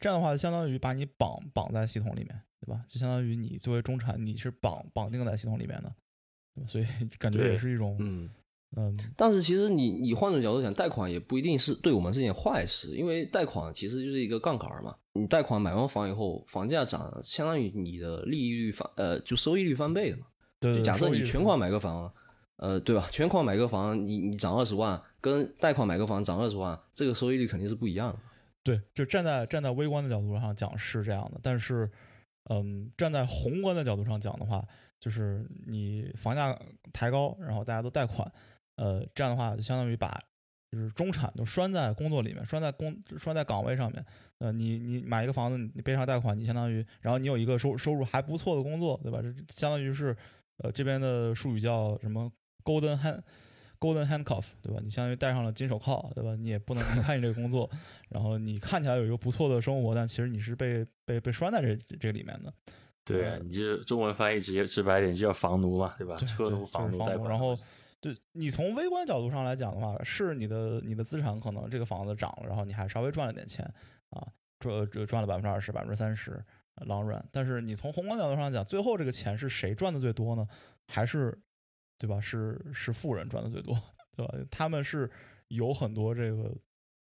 [0.00, 2.84] 这样的话就相当于把你绑绑在系统里面，对吧？
[2.88, 5.94] 就相当于你作为中产，你是绑绑定在系统里面的，
[6.54, 6.86] 对吧所以
[7.18, 8.30] 感觉也是一种嗯。
[8.76, 14.96] 嗯但是其实你你换种角度想，贷款也不一定是对我们是件坏事，因为贷款其实就是一个杠杆嘛。
[15.12, 20.26] 你贷款买完房以后，房价涨了，相当于你的利率翻呃就收益率翻倍了嘛。
[20.58, 22.12] 对，就假设你全款买个房，
[22.56, 23.06] 呃，对吧？
[23.12, 28.18] 全款买个房，你你涨二十万，跟贷款买个房涨二十万，这个收益率肯定是不一样的。
[28.64, 31.88] 对，就站在站在微观的角度上讲是这样的，但是
[32.50, 34.66] 嗯，站在宏观的角度上讲的话，
[35.00, 36.58] 就是你房价
[36.92, 38.30] 抬高，然后大家都贷款，
[38.76, 40.20] 呃，这样的话就相当于把
[40.70, 44.04] 就是中产都拴在工作里面，拴在工拴在岗位上面。
[44.38, 49.20] 呃，你你买一个房子，你背上贷款，你相当于，然后你有一个收收入还不错的工作，对吧？
[49.22, 50.14] 这相当于是，
[50.58, 52.30] 呃，这边的术语叫什么
[52.64, 53.22] “golden hand”。
[53.84, 54.80] Golden handcuff，对吧？
[54.82, 56.34] 你相当于戴上了金手铐，对吧？
[56.36, 57.68] 你也不能离开你这个工作，
[58.08, 62.50] 然后你看起来有一个不错的生活，但其实你是被被被拴在这这里面的。
[63.04, 66.16] 对啊，你这中文翻译直接直白点，就叫房奴嘛，对吧？
[66.16, 67.28] 车奴、房奴、贷款。
[67.28, 67.54] 然后，
[68.00, 73.70] 对你从微观角度上来讲的话，是你的你的资产可能这个房子涨了，然后你还稍微赚了点钱
[74.08, 74.26] 啊，
[74.58, 76.42] 赚赚了百分之二十、百分之三十
[76.86, 77.22] ，long run。
[77.30, 80.48] 但是你从宏观角度上讲，最后这个钱是谁赚的最多呢？
[80.86, 81.38] 还是？
[81.96, 82.20] 对吧？
[82.20, 83.74] 是是富人赚的最多，
[84.16, 84.34] 对吧？
[84.50, 85.10] 他们是
[85.48, 86.52] 有很多这个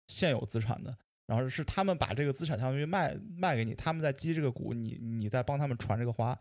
[0.07, 6.39] 现有资产的，然后是他们把这个资产相当于卖卖给你，他们在积这个股，你你在帮他们传这个花，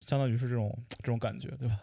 [0.00, 1.78] 相当于是这种这种感觉，对吧？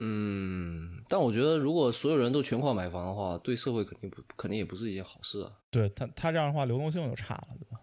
[0.00, 5.52] 嗯，但我觉得如果所有人都全款买房的话，对社会肯定不肯定也不是一件好事啊。
[5.70, 7.80] 对他他这样的话，流动性就差了，对吧？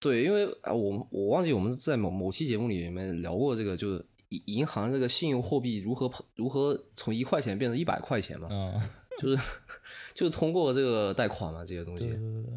[0.00, 4.04] 对，因为啊，我我忘记我们在某某期节目里面聊过这个，就是。
[4.28, 8.48] 银银行这个信用货币如何如何从一块钱变成一百块钱嘛？
[8.50, 8.80] 嗯，
[9.20, 9.36] 就是
[10.14, 12.08] 就是通过这个贷款嘛，这些东西。
[12.08, 12.52] 对对对。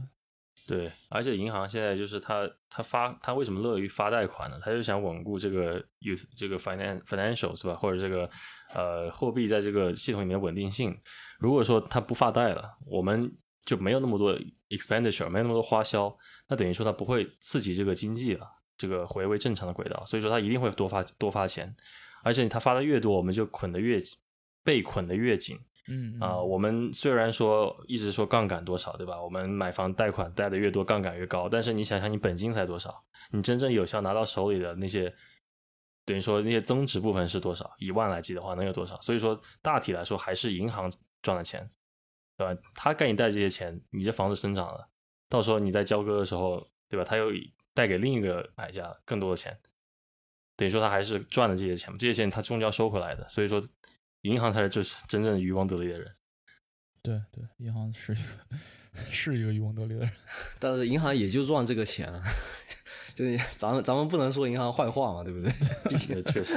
[0.67, 4.59] 对，而且银行现在就是他他发他为什么乐于发贷款呢？
[4.63, 7.73] 他就想稳固这个有这个 financial financial 是吧？
[7.73, 8.29] 或者这个
[8.71, 10.95] 呃货币在这个系统里面的稳定性。
[11.39, 14.37] 如果说他不发贷了，我们就没有那么多
[14.69, 16.15] expenditure，没有那么多花销，
[16.49, 18.47] 那等于说他不会刺激这个经济了。
[18.79, 21.75] 这个回归正常的轨道，所以说他一定会多发多发钱，
[22.23, 24.17] 而且他发的越多，我们就捆的越紧，
[24.63, 25.59] 被捆的越紧。
[25.91, 29.19] 嗯啊，我们虽然说一直说杠杆多少，对吧？
[29.21, 31.49] 我们买房贷款贷的越多，杠杆越高。
[31.49, 33.03] 但是你想想，你本金才多少？
[33.31, 35.13] 你真正有效拿到手里的那些，
[36.05, 37.69] 等于说那些增值部分是多少？
[37.79, 39.01] 以万来计的话，能有多少？
[39.01, 40.89] 所以说大体来说，还是银行
[41.23, 41.67] 赚的钱，
[42.37, 42.61] 对吧？
[42.75, 44.87] 他给你贷这些钱，你这房子增长了，
[45.27, 47.03] 到时候你在交割的时候，对吧？
[47.03, 47.31] 他又
[47.73, 49.57] 贷给另一个买家更多的钱，
[50.55, 53.63] 等于说他还是赚了这些钱这些钱他终究要收回来的，所以说
[54.21, 56.13] 银行才是就是真正渔翁得利的人。
[57.01, 58.21] 对对，银行是一个
[59.09, 60.11] 是一个渔翁得利的人，
[60.59, 62.11] 但是银行也就赚这个钱，
[63.15, 65.49] 就是咱们咱们不能说银行坏话嘛，对不对？
[65.89, 66.55] 毕竟确实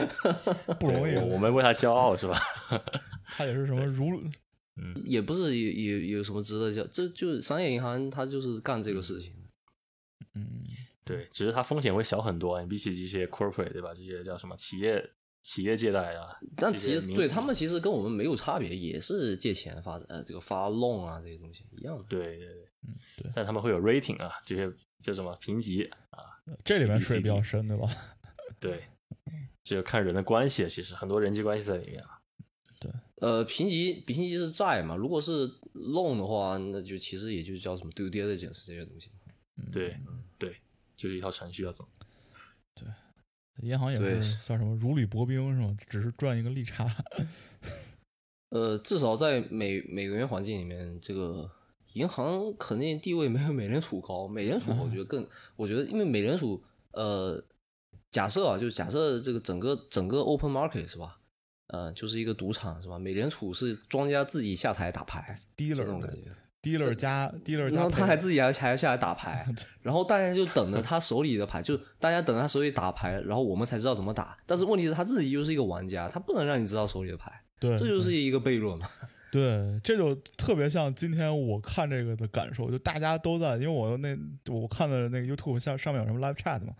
[0.81, 2.41] 不容易，我们为他骄傲是吧？
[3.27, 4.21] 他也是什么如
[4.75, 9.33] 嗯，也不是有有有什么值得骄，这就是商业银行，他就是干这个事情。
[10.35, 10.59] 嗯。
[11.05, 13.93] 对，只是它风险会小很多，你比起这些 corporate 对吧？
[13.93, 15.11] 这些叫什么企业
[15.43, 16.39] 企业借贷啊？
[16.57, 22.05] 但其实对他们其实跟我们没有差别，也是借钱发呃这个发 loan 啊这些东西一样的。
[22.05, 23.33] 对对对，嗯对。
[23.35, 24.73] 但他们会有 rating 啊，这些
[25.03, 26.39] 叫什么评级啊？
[26.65, 27.89] 这里面水比较深，对吧？
[28.61, 28.85] 对，
[29.65, 32.21] 这就看人的关系，其实很多人际关系在里面啊。
[32.79, 39.11] 对，呃，评级评级是债嘛，如果是 loan 的话，那就其实也就叫什么 due diligence 这些东西。
[39.73, 39.97] 对对。
[41.03, 41.85] 就是一套程序要走，
[42.77, 42.87] 对，
[43.69, 45.77] 银行也是算什么如履薄冰是吗？
[45.89, 46.89] 只是赚一个利差。
[48.51, 51.51] 呃，至少在美美元环境里面，这个
[51.95, 54.29] 银行肯定地位没有美联储高。
[54.29, 55.27] 美联储我觉得更，
[55.57, 57.45] 我觉得因为美联储，呃，
[58.13, 61.19] 假设啊，就假设这个整个整个 open market 是吧？
[61.67, 62.97] 呃，就是一个赌场是吧？
[62.97, 66.31] 美联储是庄家自己下台打牌，低了那种感觉。
[66.63, 69.47] Dealer 加 dealer，然后他还自己还还要下来打牌，
[69.83, 74.39] 然后大家就等着他手里的牌，就大家等着他手里打牌，然后我们才知道怎么打。
[74.47, 78.87] 但是问题是他自己又是一个玩家，他不能让你知道手里的牌，对，这就是一个悖论嘛。
[79.33, 84.17] 对，这就特别像今天我看这个的感受，就大家都在，因为我那
[84.49, 86.73] 我看的那个 YouTube 上上面有什么 live chat 嘛，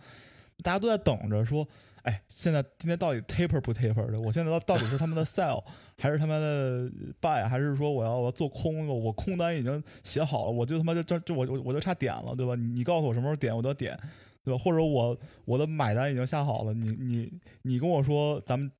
[0.63, 1.67] 大家都在等着说。
[2.03, 4.19] 哎，现在今天到底 taper 不 taper 的？
[4.19, 5.63] 我现在到到底是他们的 sell
[5.97, 6.89] 还是他妈的
[7.21, 8.87] buy，还是说我要我要做空？
[8.87, 12.55] 我空单已经写好了，我就他妈就就就我我我就差点了，对吧？
[12.55, 13.97] 你告诉我什么时候点，我都点，
[14.43, 14.61] 对吧？
[14.61, 18.71] 或者我我的买单已经下好了，你你你跟我说咱们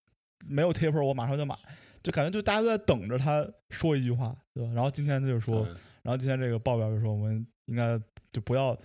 [0.47, 1.55] 没有 taper，我马上就买，
[2.01, 4.71] 就感觉就大家都在等着他说一句话，对吧？
[4.73, 5.65] 然后今天他就说，
[6.01, 7.99] 然后今天这个报表就说我们应该
[8.31, 8.75] 就不要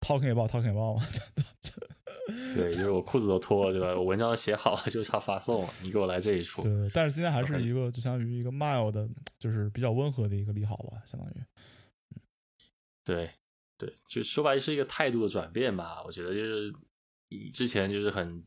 [0.00, 1.06] talking about talking about 嘛。
[2.54, 3.88] 对，就是我裤子都脱了，对吧？
[3.94, 5.68] 我文章写好了， 就差发送了。
[5.82, 6.62] 你给我来这一出。
[6.62, 9.08] 对，但是今天还是一个，就相当于一个 mild 的，
[9.38, 11.34] 就是比较温和的一个利好吧，相当于。
[13.04, 13.30] 对，
[13.76, 16.02] 对，就说白了是一个态度的转变吧。
[16.04, 16.72] 我觉得就是
[17.52, 18.44] 之前就是很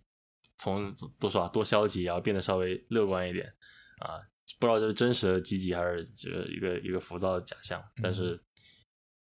[0.57, 3.53] 从多少多消极，然后变得稍微乐观一点
[3.99, 4.21] 啊。
[4.59, 8.39] 不知道这是真实的积极，还是这个一个一个浮躁的假象，但是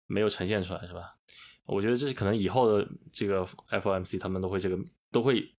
[0.06, 1.16] 没有呈现出来，是吧？
[1.66, 4.78] 我觉得这是可能以后的这个 FOMC 他们都会这个
[5.10, 5.54] 都会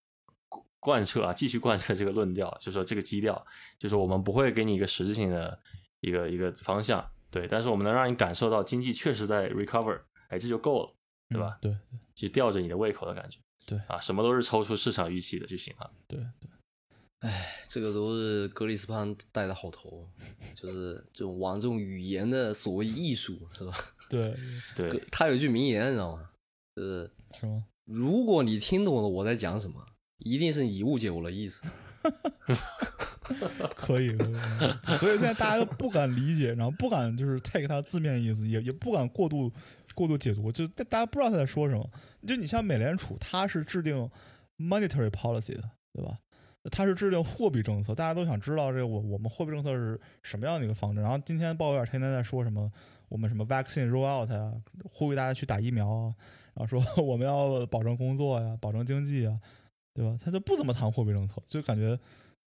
[0.80, 3.44] 贯彻啊，继续贯彻这个论调，就说这个基调，
[3.80, 5.60] 就是我们不会给你一个实质性的
[6.02, 10.00] 一个一个方向，对，但是我们能让你感受到经济确实在 recover，
[10.30, 10.94] 哎，这就够了，
[11.30, 11.58] 对吧？
[11.60, 11.76] 对
[12.14, 15.92] 就吊着你的胃口的感觉，对啊，什么都是超出市场预期的就行了。
[16.08, 16.50] 对对，
[17.68, 20.08] 这个都是格里斯潘带的好头，
[20.56, 23.74] 就是这种玩这种语言的所谓艺术，是吧？
[24.10, 24.36] 对
[24.76, 26.30] 对，他有一句名言，你知道吗？
[26.76, 27.64] 就是是吗？
[27.86, 29.86] 如果你听懂了我在讲什么，
[30.20, 31.66] 一定是你误解我的意思。
[33.76, 39.52] 可以，可以所以现在大家都不敢理解，然后不敢就是 take 它字面意思，也也不敢过度
[39.96, 41.90] 过度解读，就大大家不知道他在说什么。
[42.28, 44.10] 就你像美联储，它是制定
[44.58, 45.64] monetary policy 的，
[45.94, 46.20] 对吧？
[46.72, 51.04] 它是制定货币政策，大家都想知道这个我我们货币政策是什么样的一个方针。
[51.04, 52.72] 然后今天鲍威尔天天在说什么，
[53.10, 54.52] 我们什么 vaccine roll out 呀，
[54.86, 56.14] 呼吁大家去打疫苗啊，
[56.54, 59.40] 然后说我们要保证工作呀，保证经济啊，
[59.94, 60.18] 对吧？
[60.24, 61.98] 他就不怎么谈货币政策，就感觉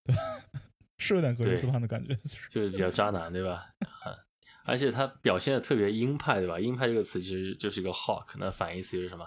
[0.05, 0.23] 对吧？
[0.99, 3.67] 是有点格里斯潘的感觉，就是就是比较渣男，对吧？
[4.05, 4.17] 啊
[4.65, 6.61] 而且他表现的特别鹰派，对吧？
[6.61, 9.27] 鹰派这个词其实就是一个 hawk，那反义词就是什么？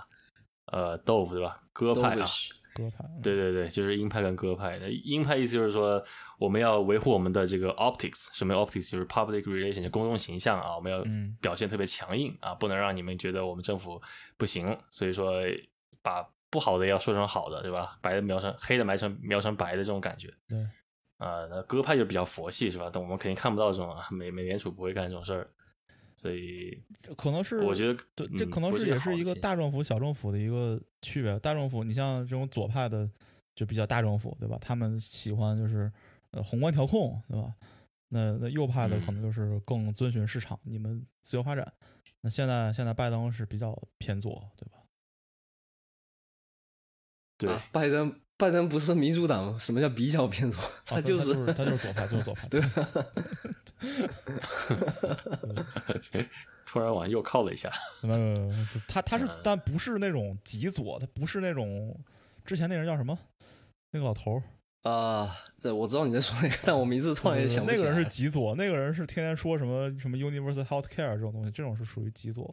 [0.65, 1.63] 呃，豆腐，对吧？
[1.73, 3.05] 鸽派啊，Dovish 鸽派。
[3.05, 4.89] 嗯对对对，就是鹰派跟鸽派的。
[4.91, 6.03] 鹰派意思就是说，
[6.39, 14.01] 我们要维护我们的这个 optics，什么 optics 就是 public relation，就公众形象啊，我们要嗯表现特别强硬啊，不能让你们觉得我们政府
[14.37, 14.75] 不行。
[14.89, 15.41] 所以说，
[16.01, 17.97] 把不好的要说成好的，对吧？
[18.01, 20.29] 白的描成黑的，埋成描成白的这种感觉。
[20.49, 20.59] 对，
[21.17, 22.89] 啊，那鸽派就比较佛系，是吧？
[22.91, 25.49] 但我们肯定看不到这种啊，美美联储不会干这种事儿，
[26.21, 26.79] 所以
[27.17, 31.39] 可能是我觉得对，这嗯可能是一个是也是一个大政府、小政府的一个区别。
[31.39, 33.09] 大政府，你像这种左派的
[33.55, 34.55] 就比较大政府，对吧？
[34.61, 35.91] 他们喜欢就是
[36.29, 37.55] 呃宏观调控，对吧？
[38.09, 41.73] 那那右派的可嗯能就是更遵循市场，你们自由发展。
[42.21, 44.77] 那现在现在拜登是比较偏左，对吧？
[47.39, 47.49] 对。
[47.51, 49.57] 啊拜登拜登不是民主党吗？
[49.59, 50.59] 什么叫比较偏左？
[50.83, 52.47] 他啊就是他他就是左派，就是左派。
[56.11, 56.27] 对，
[56.65, 57.71] 突然往右靠了一下，
[58.01, 61.95] 没有没有没有，他他是嗯但不是那种极左，他不是那种
[62.43, 63.15] 之前那人叫什么？
[63.91, 64.41] 那个老头
[64.83, 67.83] 儿，啊，对我知道你在说那个，但我名字突然也想不起来。
[67.83, 72.51] 那个人是极左，那个人是天天说什么什么 universal health care 这种东西，这种是属于极左。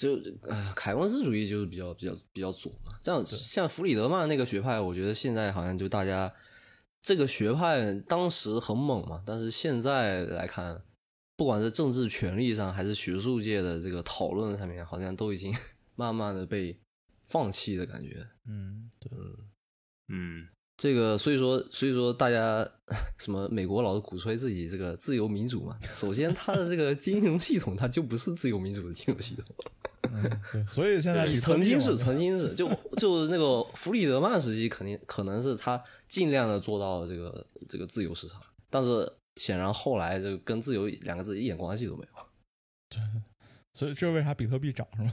[0.00, 0.14] 就
[0.48, 2.98] 呃，凯文斯主义就是比较比较比较左嘛。
[3.04, 6.32] 像像弗里德曼那个学派，我觉得现在好像就大家
[7.02, 10.82] 这个学派当时很猛嘛，但是现在来看，
[11.36, 15.54] 不管是政治权力上还是学术界的这个讨论上面，好像都已经
[15.96, 16.80] 慢慢的被
[17.26, 18.26] 放弃的感觉。
[18.46, 19.10] 嗯，对，
[20.08, 20.48] 嗯，
[20.80, 22.66] 这个所以说，所以说大家
[23.18, 29.44] 什么美国老是鼓吹自己这个自由民主嘛，首先它的这个金融系统它就不是自由民主的金融系统。
[30.10, 32.66] 嗯，对，所以现在 你曾经是，曾经是，就
[32.96, 39.06] 就那个弗里德曼时期，肯定可能是他尽量的做到了这个这个自由市场，但是
[39.36, 42.22] 显然后来这个跟自由两个字一点关系都没有。
[42.88, 43.02] 对
[43.74, 45.10] 所以这是为啥比特币涨是吗？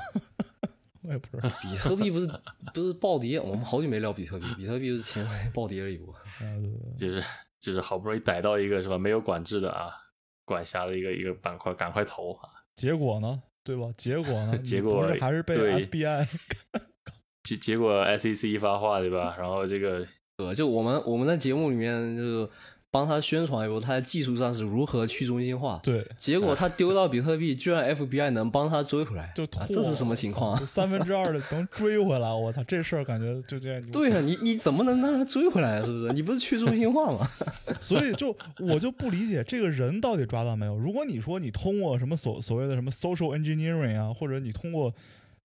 [1.08, 1.50] 我也不知道。
[1.62, 2.28] 比特币不是
[2.74, 6.14] 不是暴跌，我们好久没聊比特币，比特币就是前两天暴跌了一波。
[6.98, 7.24] 就是
[7.60, 9.90] 就是好不容易逮到一个是吧没有管制的啊
[10.46, 12.50] 管辖的一个一个板块，赶快投啊！
[12.76, 13.42] 结果呢？
[13.64, 13.88] 对吧？
[13.98, 14.58] 结果呢？
[14.64, 15.56] 结果是还是被
[15.86, 16.28] FBI
[17.44, 19.36] 结结果 SEC 一发话对吧？
[19.40, 20.06] 然后这个
[20.38, 22.50] 呃，就我们我们在节目里面就
[22.98, 25.80] 帮他宣传一波，他在技术上是如何去中心化。
[25.84, 30.60] 对结果他丢到比特币，居然 FBI 能帮他追回来，就脱啊、这是什么情况啊？
[30.66, 32.64] 三分之二的能追回来，我操！
[32.64, 33.80] 这事儿感觉就这样。
[33.92, 35.84] 对啊，你你怎么能让他追回来？
[35.86, 36.12] 是不是？
[36.14, 37.28] 你不是去中心化吗？
[37.80, 40.76] 所以就我就不理解这个人到底抓到没有。
[40.76, 44.92] 如果你说你通过什么所所谓的什么 social engineering 啊，或者你通过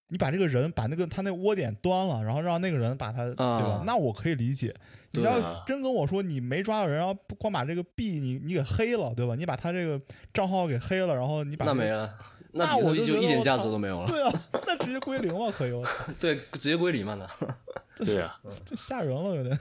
[0.09, 3.83] 你把这个人把那个他那窝点端了，然后让那个人把他、对吧啊？
[3.85, 4.75] 那我可以理解。
[5.13, 9.35] 你要啊真跟我说你没抓到人，然后光把这个币你你给黑了，对吧？
[9.35, 10.01] 你把他这个
[10.33, 12.19] 账号给黑了，然后你把这个那没了，
[12.53, 14.07] 那我就就一点价值都没有了。
[14.07, 14.33] 对啊，
[14.67, 17.27] 那直接归零了，可以，我操， 对，直接归零嘛那。
[18.05, 19.59] 对啊，这吓人了，有点。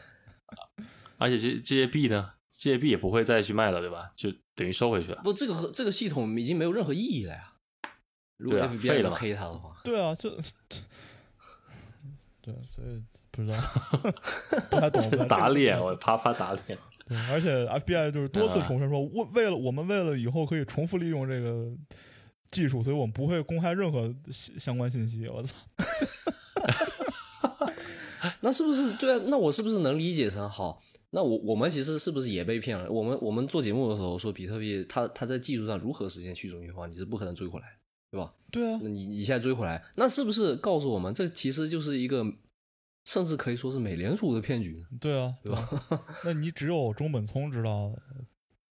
[1.18, 4.12] 而且这这些币呢，这些币也不会再去卖了对吧？
[4.16, 5.22] 就等于收回去了。
[5.24, 7.54] 不，这个这个系统已经没有任何意义了呀。
[8.38, 10.32] 如果 FBI 能黑他的话，对啊，就
[12.42, 13.58] 对，所以不知道，
[14.70, 16.78] 不太懂，打脸，我啪啪打脸。
[17.08, 21.72] 对，而且 FBI 就是多次啊重申说，为为了我们为了以后可以重复利用这个
[22.52, 25.28] 技术，所以我们不会公开任何相相关信息。
[25.28, 25.56] 我操，
[28.42, 29.22] 那是不是对啊？
[29.28, 30.82] 那我是不是能理解成好？
[31.12, 32.90] 那我我们其实是不是也被骗了？
[32.92, 37.78] 我们我们做节目的时候说比特币它它在技术上如何实现去中心化，你是不可能追回来。
[38.12, 38.34] 对吧？
[38.52, 42.26] 对啊，那你你现在追回来，那是不是告诉我们，这其实就是一个，
[43.06, 44.98] 甚至可以说是美联储的骗局呢？
[45.00, 45.70] 对啊，对吧？
[46.24, 47.92] 那你只有中本聪知道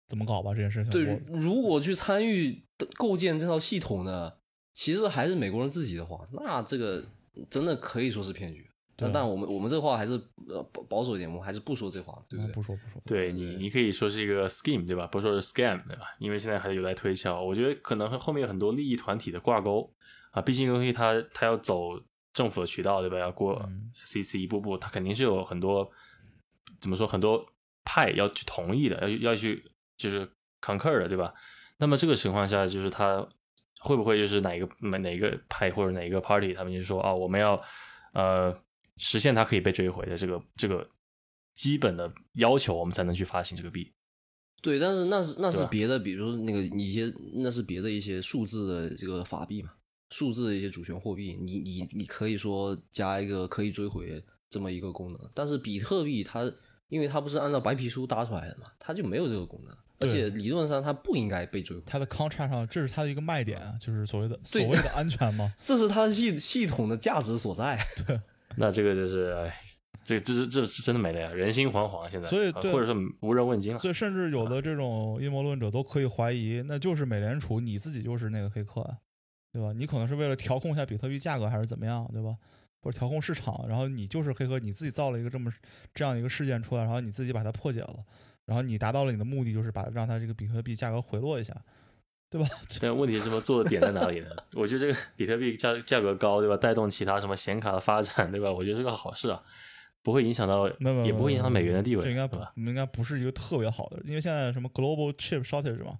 [0.07, 0.91] 怎么搞吧这件事情。
[0.91, 2.65] 对，如果去参与
[2.97, 4.35] 构建这套系统呢，
[4.73, 7.05] 其实还是美国人自己的话，那这个
[7.51, 8.65] 真的可以说是骗局。
[9.01, 10.15] 但但我们我们这话还是
[10.49, 12.53] 呃保保守一点，我们还是不说这话，对不对？
[12.53, 13.01] 不说不说。
[13.07, 15.07] 对你，你可以说是一个 scheme，对吧？
[15.07, 16.07] 不说是 scam，对吧？
[16.19, 17.41] 因为现在还有待推敲。
[17.41, 19.95] 我觉得可能和后面有很多利益团体的挂钩
[20.33, 21.93] 啊，毕竟东西它它要走
[22.39, 23.19] 政府的渠道，对吧？
[23.19, 23.69] 要过
[24.05, 25.91] CC 一步步，它肯定是有很多
[26.81, 27.45] 怎么说很多
[27.85, 29.65] 派要去同意的，要要去
[29.97, 30.31] 就是
[30.61, 31.35] concur 的，对吧？
[31.79, 33.29] 那么这个情况下，就是他
[33.81, 34.69] 会不会就是哪一个
[34.99, 37.61] 哪一个派或者哪一个 party，他们就说啊，我们要
[38.15, 38.57] 呃。
[39.01, 40.91] 实现它可以被追回的这个这个
[41.55, 43.93] 基本的要求，我们才能去发行这个币。
[44.61, 49.71] 对，但是那是那是别的，比如那个你一些那是别的一些数字的这个法币嘛，
[50.11, 55.21] 数字的一些主权货币，你你你可以说加一个可以追回这么一个功能。
[55.35, 56.51] 但是比特币它
[56.89, 61.83] 因为它不是按照白皮书搭出来的嘛，它就没有这个功能，而且理论上它不应该被追回。
[61.85, 67.79] 它的 contract 上这是它的一个卖点啊，就是所谓的所谓的安全嘛， 这是它系系统的价值所在。
[68.07, 68.19] 对。
[68.57, 69.55] 那这个就是，哎，
[70.03, 72.11] 这这这这真的没了呀，人心惶惶。
[72.11, 73.79] 现在，所以或者是无人问津了。
[73.79, 78.97] 所以，甚至有的这种阴谋论者都可以怀疑，那就是美联储你自己就是那个黑客啊，
[79.59, 79.73] 对吧？
[79.75, 82.37] 你可能是为了调控一下比特币价格，还是怎么样，对吧？
[82.81, 85.51] 或者调控市场，然后你就是黑客，你自己造了一个这么
[85.93, 87.97] 这样一个事件出来，然后你自己把它破解了，
[88.47, 91.55] 然后你达到了你的目的，就是把让它这个比特币价格回落一下。
[92.31, 92.47] 对吧？
[92.83, 93.41] 但问题是什么？
[93.41, 94.29] 做的点在哪里呢？
[94.55, 96.59] 我觉得这个比特币价价格高，对吧？
[96.59, 98.53] 带动其他什么显卡的发展，对吧？
[98.53, 99.43] 我觉得是个好事啊，
[100.03, 100.69] 不会影响到，
[101.07, 102.03] 也不会影响到美元的地位。
[102.05, 105.99] 这应该不，应该不是一个特别好的，因为现在什么 global chip shortage 嘛，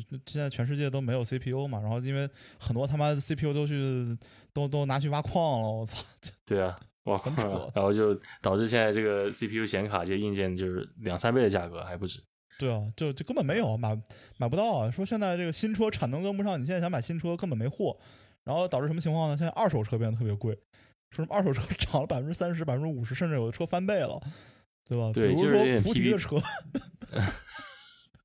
[0.00, 2.28] 就现在全世界都没有 CPU 嘛，然后因为
[2.58, 4.16] 很多他妈的 CPU 都去
[4.52, 6.04] 都都拿去挖矿了，我操！
[6.46, 6.74] 对啊，
[7.04, 7.34] 挖矿，
[7.74, 12.20] 然后就导致现在这个 CPU 显卡这些硬件就是两三倍的价格还不止。
[12.58, 13.98] 对啊，就就根本没有买
[14.36, 14.90] 买不到啊！
[14.90, 17.96] 说现在这个新车产能跟不上，你现在想买新车根本没货，
[18.44, 19.36] 然后导致什么情况呢？
[19.36, 20.54] 现在二手车变得特别贵，
[21.10, 24.20] 说什么二手车 涨了百分之三十、百分之五十，甚至有的车翻倍了，
[24.86, 25.10] 对吧？
[25.12, 26.36] 对，比如说菩提的车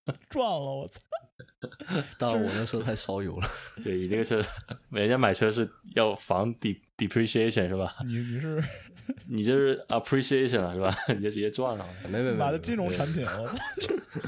[0.29, 1.01] 赚了，我操！
[2.17, 3.47] 但我那车太烧油了。
[3.83, 4.41] 对你那个车，
[4.89, 7.95] 人家买车是要防 de depreciation 是吧？
[8.05, 8.63] 你你是？
[9.25, 10.93] 你这是 appreciation 了是吧？
[11.15, 13.57] 你就直接赚了，没没没，买的金融产品，我操，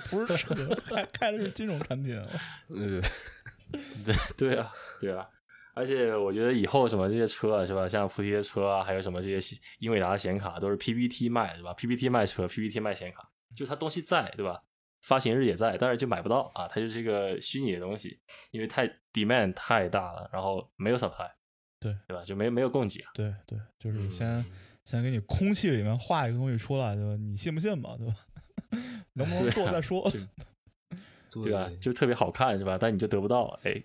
[0.10, 0.56] 不是车，
[0.88, 2.18] 开开的是金融产品，
[2.70, 3.02] 嗯，
[4.06, 5.28] 对对啊，对啊，
[5.74, 7.90] 而且我觉得以后什么这些车啊，是吧？
[7.90, 14.62] 像福提的车啊，还有什么这些英伟达的显卡，都是 PPT 卖，是吧？PPT 卖车，PPT 卖显卡，就它东西在，对吧？
[15.02, 18.20] 发行日也在，但是就买不到啊，它就是一个虚拟的东西，
[18.52, 21.30] 因为太 demand 太大了，然后没有 supply，
[21.80, 22.24] 对对吧？
[22.24, 24.46] 就没没有供给啊，对对，就是先。
[24.86, 27.16] 先给你空气里面画一个东西出来，对吧？
[27.16, 28.16] 你信不信吧，对吧？
[29.14, 30.12] 能不能做再说，
[31.30, 31.70] 对吧？
[31.80, 32.76] 就特别好看，是吧？
[32.80, 33.84] 但你就得不到，哎，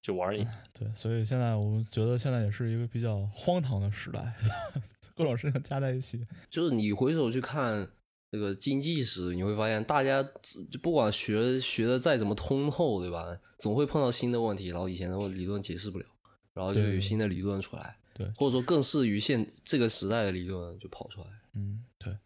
[0.00, 4.32] 就玩你对，所以现在我们觉得现在也是一个比较荒唐的时代，
[5.14, 6.24] 各种事情加在一起。
[6.48, 7.90] 就是你回首去看
[8.30, 10.22] 这个经济史，你会发现，大家
[10.70, 13.38] 就不管学学的再怎么通透，对吧？
[13.58, 16.06] 总会碰到新的问题，然后以前的理论解释不了，
[16.52, 17.96] 然后就有新的理论出来。
[18.14, 21.26] 对，或者说更适于现这个时代的理论就跑出来。
[21.54, 22.16] 嗯，对，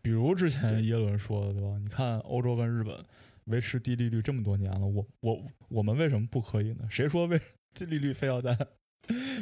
[0.00, 1.78] 比如之前耶伦说的，对吧？
[1.78, 3.04] 你看欧洲跟日本
[3.44, 6.86] 维持低利率这么多年了，我我我们为什么不可以呢？
[6.88, 7.40] 谁说为
[7.74, 8.56] 这利率非要在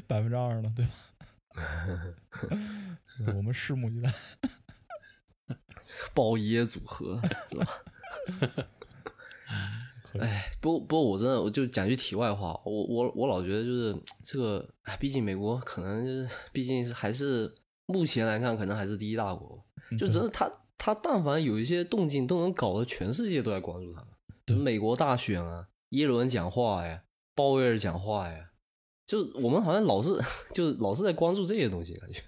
[0.06, 0.72] 百分之二呢？
[0.74, 0.92] 对吧？
[3.36, 4.12] 我们拭目以待。
[6.14, 7.20] 包耶组合
[7.50, 7.82] 是吧？
[10.18, 17.54] 哎，不不过我真的，我就讲句题外话，我我我老觉得就是这个，哎，毕竟美国可能就是，毕竟是还是
[17.86, 19.62] 目前来看，可能还是第一大国，
[19.98, 24.58] 就真的他他但凡有一些动静，都能搞得全世界都在关注他们。
[24.58, 27.02] 美国大选啊，耶伦讲话呀，
[27.34, 28.50] 鲍威尔讲话呀，
[29.06, 30.18] 就我们好像老是
[30.54, 32.22] 就老是在关注这些东西，感觉。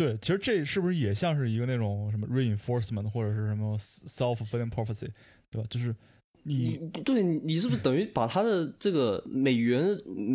[0.00, 5.10] 对，其实这是不是也像是一个那种什么 reinforcement 或者是什么 self-fulfilling prophecy，
[5.50, 5.66] 对吧？
[5.68, 5.94] 就是。
[6.42, 9.84] 你对你是不是等于把他的这个美元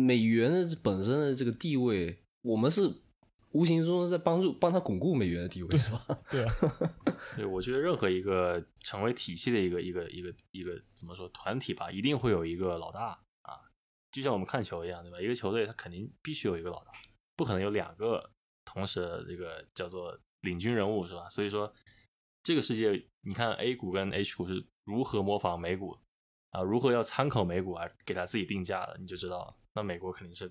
[0.06, 2.88] 美元的本身的这个地位，我们是
[3.50, 5.98] 无形中在帮助帮他巩固美元的地位，是吧？
[6.30, 6.52] 对啊
[7.34, 13.58] 对，我觉得任何一个成为体系的一个一个一个一个怎么说团体吧，一定会有一个老大啊，
[14.12, 15.20] 就像我们看球一样，对吧？
[15.20, 16.92] 一个球队他肯定必须有一个老大，
[17.34, 18.30] 不可能有两个
[18.66, 21.26] 同时这个叫做领军人物，是吧？
[21.30, 21.72] 所以说
[22.42, 24.62] 这个世界，你看 A 股跟 H 股是。
[24.86, 25.98] 如何模仿美股
[26.52, 26.62] 啊？
[26.62, 27.92] 如何要参考美股而？
[28.04, 29.56] 给他自己定价的，你就知道了。
[29.74, 30.48] 那美国肯定是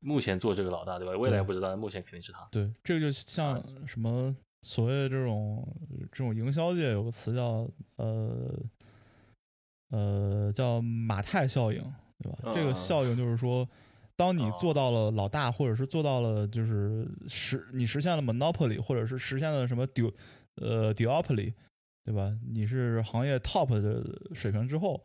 [0.00, 1.12] 目前做这个老大，对吧？
[1.14, 2.48] 未来不知道，目前肯定是他。
[2.50, 5.76] 对，这个就像什么所谓的这种
[6.10, 8.58] 这种营销界有个词叫呃
[9.90, 11.82] 呃叫马太效应，
[12.20, 12.38] 对吧？
[12.54, 13.68] 这个嗯效应就是说，
[14.16, 20.12] 当你哦做到了老大，或者是做到了就是实你实现了 monopoly，或者是实现了什么 du
[20.56, 21.52] 呃 duopoly，
[22.04, 22.36] 对吧？
[22.52, 24.04] 你是行业 top 的
[24.34, 25.02] 水平之后，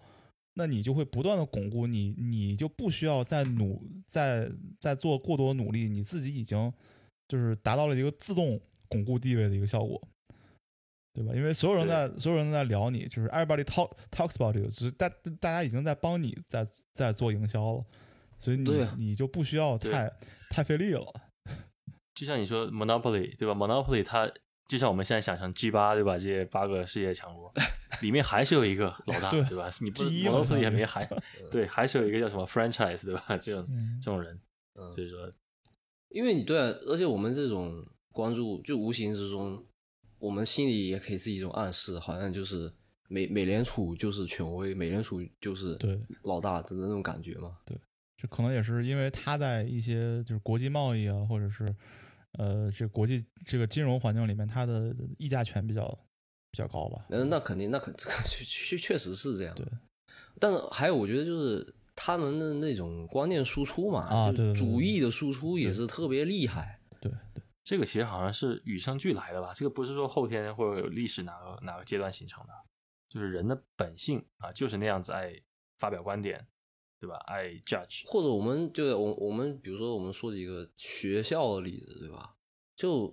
[0.53, 6.71] 那你就会不断的巩固你，你就不需要再努再再做过多努力，你自己已经
[7.27, 10.01] 就是达到了一个自动巩固地位的一个效果，
[11.13, 11.33] 对吧？
[11.33, 17.85] 因为所有人在所有人都在聊你，就是 everybody talk talks about you，就是大大家已经在帮你在在做营销了，
[18.39, 20.11] 所以你你就不需要太
[20.49, 21.05] 太费力了。
[22.15, 24.31] 就像你说 Monopoly 对吧？Monopoly 它
[24.67, 26.13] 就像我们现在想象 G 八对吧？
[26.17, 27.51] 这些八个世界强国
[28.01, 29.69] 里面还是有一个老大 对对吧？
[29.81, 31.07] 你不 G1 嘛 Monopoly 里面还
[31.51, 33.37] 对还是有一个叫什么 franchise 对吧？
[33.37, 34.39] 这种嗯这种人，
[34.75, 35.31] 嗯所以说
[36.09, 39.65] 因为你对啊，而且我们这种关注，就无形之中，
[40.17, 42.71] 我们心里也可以是一种暗示，好像就是
[43.07, 47.57] 美美联储就是权威，美联储就是对老大的那种感觉嘛。
[48.21, 51.65] 这可能也是因为他在一些就是国际贸易啊，或者是
[52.33, 55.87] 呃这国际这个金融环境里面，他的议价权比较
[56.51, 57.05] 比较高吧。
[57.09, 57.93] 嗯那肯定，那肯
[58.27, 59.55] 确确确实是这样。
[59.55, 59.65] 对，
[60.37, 61.65] 但是还有，我觉得就是
[61.95, 66.81] 他们的那种观念输出嘛，啊对对对主义的输出也是特别厉害。
[66.99, 69.53] 对对，这个其实好像是与生俱来的吧？
[69.55, 72.53] 这个不是说后天或者有历史哪个哪个阶段形成的，
[73.07, 75.33] 就是人的本性啊，就是那样子爱
[75.77, 76.45] 发表观点，
[76.99, 77.15] 对吧？
[77.27, 78.03] 爱 judge。
[78.05, 82.35] 或者我们就我我们比如说我们说几个学校的例子，对吧？
[82.75, 83.07] 就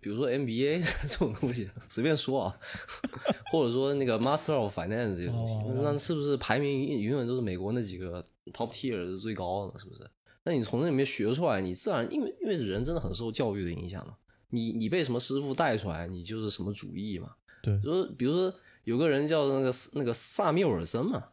[0.00, 2.58] 比如说 MBA 这种东西，随便说啊，
[3.52, 8.22] 或者说那个 Master of Finance 这些东西，那是不是排名永远都是美国那几个
[8.52, 9.78] top tier 是最高的？
[9.78, 10.10] 是不是？
[10.44, 14.16] 那你从那里面学出来，你自然因为因为人真的很受教育的影响嘛。
[14.50, 17.36] 你你被什么师傅带出来，你就是什么主义嘛。
[17.62, 18.52] 对就是比如说
[18.82, 21.28] 有个人叫那个那个萨缪尔森嘛，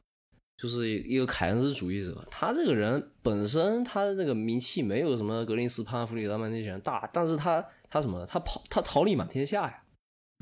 [0.60, 2.22] 就是一个凯恩斯主义者。
[2.30, 8.26] 他这个人本身他的那个名气没有什么格林斯潘、弗里德曼那些人大，但是他他什么？
[8.26, 9.84] 他跑他桃李满天下呀，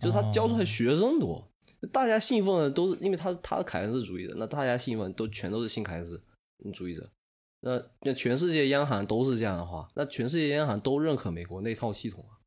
[0.02, 1.48] 就是他教出来学生多，
[1.94, 6.20] 大家信奉的都是因为他他是凯恩斯主义的，那大家信奉都全都是新凯恩斯
[6.74, 7.12] 主义者。
[7.62, 12.42] 那那全世界央行都是这样的话，那全世界央行都认可美国那套系统啊，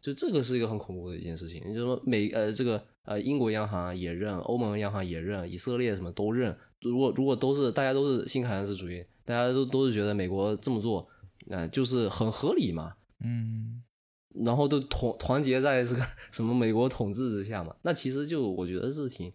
[0.00, 1.60] 就这个是一个很恐怖的一件事情。
[1.60, 6.58] 也就是说美呃这个呃英国央行也认，欧盟央行也认，以色列什么都认。
[6.82, 11.08] 如果如果都是大家都是新凯恩斯主义，大家都都是觉得美国这么做，
[11.46, 12.96] 那、就是很合理嘛。
[13.20, 13.82] 嗯，
[14.44, 19.32] 然后都团团结在这个 什么美国统治之下嘛，那其实就我觉得是挺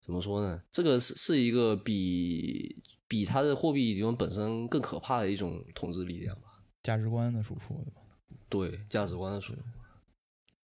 [0.00, 0.62] 怎么说呢？
[0.70, 6.62] 这个是是一个比比它的货币理论本身更可怕的一种统治力量吧？
[6.82, 8.00] 价值观的输出，对吧？
[8.48, 9.60] 对，价值观的输出。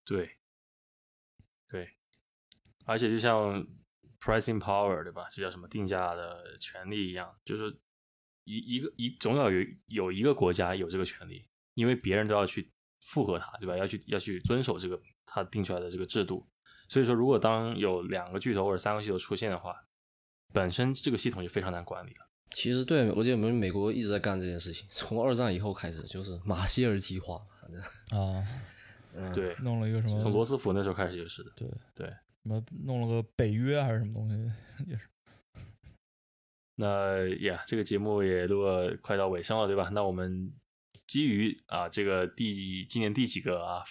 [0.05, 0.31] 对，
[1.71, 1.87] 对，
[2.87, 3.67] 而且就像
[4.21, 5.27] pricing power 对吧？
[5.31, 7.77] 这叫什么定价的权利一样，就是
[8.45, 13.77] 一一个一总要有有一个国家有这个权利，因为别人都要去附和它，对吧？
[13.77, 16.47] 要去要去遵守这个他定出来的这个制度。
[16.89, 19.77] 所以说，如果当有两个巨头或者三个巨头出现的话，
[20.55, 22.27] 本身这个系统就非常难管理了。
[22.53, 27.81] 其实对，我记得我们美国一直在干这件事情，从二战以后开始就是马歇尔计划，反正
[28.19, 28.43] 啊，
[29.15, 30.19] 嗯，对，弄了一个什么？
[30.19, 31.53] 从罗斯福那时候开始就是的。
[31.55, 32.11] 对对，
[32.43, 34.35] 什么弄了个北约还是什么东西，
[34.87, 35.09] 也是。
[36.77, 39.89] 那呀，这个节目也录了快到尾声了，对吧？
[39.93, 40.53] 那我们
[41.07, 43.83] 基于啊这个第今年第几个啊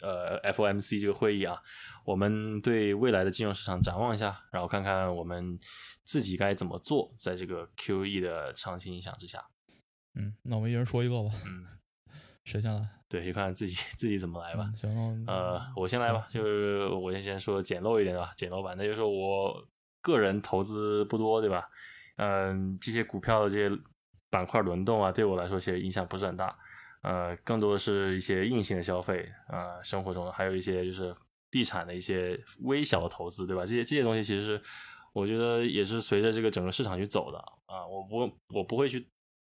[0.00, 1.62] 呃 FOMC 这个会议啊，
[2.04, 5.58] 我们对未来的金融市场展望一下，然后看看我们
[6.04, 9.42] 自己该怎么做，在这个 QE 的长期影响之下。
[10.14, 11.66] 嗯，那我们一人说一个吧，嗯，
[12.44, 12.95] 谁先来？
[13.08, 14.68] 对，就看自己 自己怎么来吧。
[14.72, 19.64] 嗯行，那呃，我先来吧，就是我先先说简陋一点的吧，简陋版，那就是我
[20.02, 21.68] 个人投资不多，对吧？
[22.16, 23.70] 嗯，这些股票的这些
[24.30, 26.56] 板块轮动啊，对我来说其实影响不是很大。
[27.02, 31.14] 呃，更多的是一些硬性的消费，呃，生活中还有一些就是
[31.50, 33.64] 地产的一些微小的投资，对吧？
[33.64, 34.60] 这些这些东西其实是
[35.12, 39.06] 我觉得也是随着这个整个市场去走的啊，我不我不会去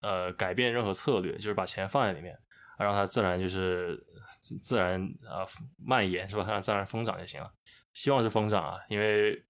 [0.02, 2.38] 呃改变任何策略，就是把钱放在里面，
[2.78, 4.02] 让它自然就是
[4.42, 5.46] 自自然啊、
[5.78, 6.46] 蔓延是吧？
[6.48, 7.52] 让自然疯涨就行了。
[7.94, 9.44] 希望是疯涨啊，因为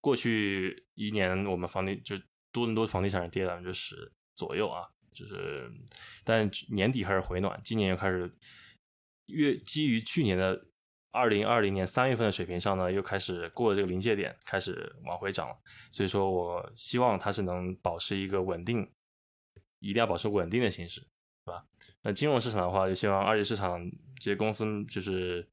[0.00, 2.16] 过去一年我们房地就
[2.50, 5.70] 多伦多房地产跌百分之十左右啊，就是
[6.24, 8.34] 但年底开始回暖，今年又开始
[9.26, 10.66] 越基于去年的
[11.10, 15.56] 二零二零年三月份的水平上呢，又开始过了这个临界点，开始往回涨了。
[15.92, 18.90] 所以说我希望它是能保持一个稳定
[19.80, 21.06] 一定要保持稳定的形式，
[22.02, 23.80] 那金融市场的话，就希望二级市场
[24.18, 25.46] 这些公司就是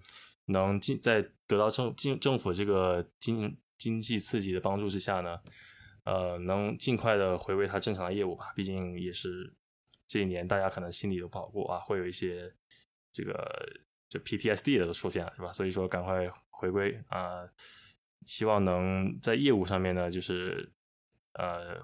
[0.45, 5.39] 能进在得到政政政府这个经经济刺激的帮助之下呢，
[6.05, 8.53] 呃，能尽快的回归它正常的业务吧。
[8.55, 9.53] 毕竟也是
[10.07, 12.53] 这一年大家可能心里都不好过啊，会有一些
[13.11, 13.33] 这个
[14.07, 15.51] 就 PTSD 的都出现了，是吧？
[15.51, 17.45] 所以说赶快回归啊，
[18.25, 20.71] 希望能在业务上面呢，就是
[21.33, 21.77] 呃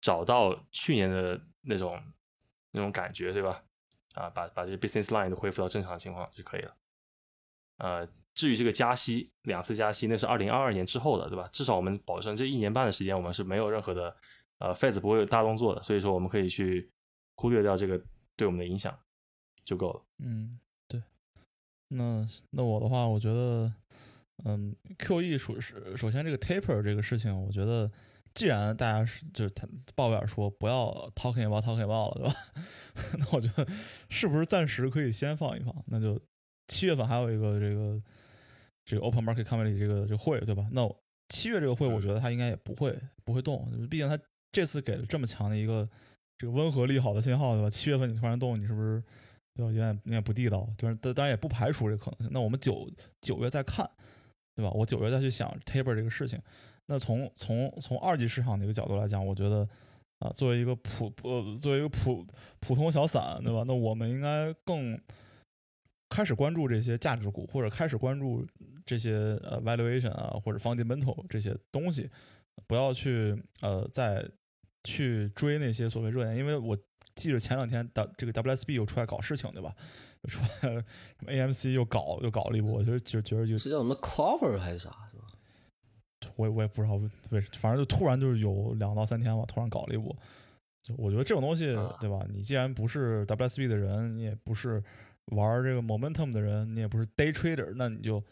[0.00, 2.00] 找到去年的那种
[2.76, 3.64] 那种感觉，对吧？
[4.14, 6.76] 啊，把把这 business line 都恢复到正常情况就可以了。
[7.78, 11.48] 呃，至于这个加息，两次加息，那是二零二二年之后的，对吧？
[11.52, 14.16] 至少我们保证这一年半的时间，我们是没有任何的
[14.58, 16.90] 呃 Fed 不会有大动作的，所以说我们可以去
[17.36, 18.00] 忽略掉这个
[18.36, 18.98] 对我们的影响
[19.64, 20.02] 就够了。
[20.18, 20.58] 嗯，
[20.88, 21.02] 对。
[21.88, 23.70] 那那我的话，我觉得，
[24.44, 27.90] 嗯，QE 首是首先这个 taper 这个事情，我觉得
[28.36, 32.36] 既然大家是就是他抱怨说不要 talking about talking about 了，对吧？
[33.18, 33.66] 那我觉得
[34.08, 35.74] 是不是暂时可以先放一放？
[35.88, 36.20] 那就。
[36.68, 38.02] 七月份还有一个这个
[38.84, 40.66] 这个 Open Market Committee 这个这个会，对吧？
[40.72, 40.82] 那
[41.28, 44.18] 七月这个会，我觉得他应该也不会不会动，毕竟他
[44.50, 45.88] 这次给了这么强的一个
[46.36, 47.70] 这个温和利好的信号，对吧？
[47.70, 49.00] 七月份你突然动，你是不是
[49.54, 49.70] 对吧？
[49.70, 52.30] 有点有点不地道，就是当然也不排除这个可能性。
[52.32, 52.90] 那我们九
[53.20, 53.88] 九月再看，
[54.56, 54.72] 对吧？
[54.72, 56.42] 我九月再去想 Taper 这个事情。
[56.86, 59.68] 那从从从二级市场的一个角度来讲，我觉得
[60.18, 62.26] 啊，作为一个普呃作为一个普
[62.60, 63.64] 普通小散，对吧？
[63.66, 65.00] 那我们应该更。
[66.08, 68.46] 开始关注这些价值股，或者开始关注
[68.86, 72.08] 这些呃 valuation 啊，或者 fundamental 这些东西，
[72.68, 74.24] 不要去呃再
[74.84, 76.78] 去追那些所谓热点，因为我
[77.16, 79.74] 记着前两天 W 这个 WSB 又出来搞事情，对吧？
[80.22, 80.84] 又出来什
[81.22, 84.90] 么 AMC 又搞又搞了一波，我就就觉得就是叫什么 Clover 还是啥，
[86.36, 86.94] 我我也不知道
[87.30, 90.16] 为反正就突然就是有两到三天吧，突然搞了一波。
[90.82, 91.66] 就我觉得这种东西，
[92.00, 92.18] 对吧？
[92.30, 94.82] 你既然不是 WSB 的人，你也不是。
[95.32, 98.22] 玩这个 momentum 的人，你也不是 day trader，那你就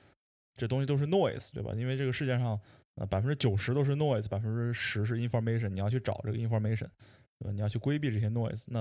[0.54, 1.72] 这东西都是 noise，对吧？
[1.74, 2.56] 因为这个世界上
[2.94, 6.86] 呃百分之九十都是 noise，百分之十是 information，你要去找这个 information，
[7.40, 7.50] 对吧？
[7.50, 8.78] 你要去规避这些 noise，那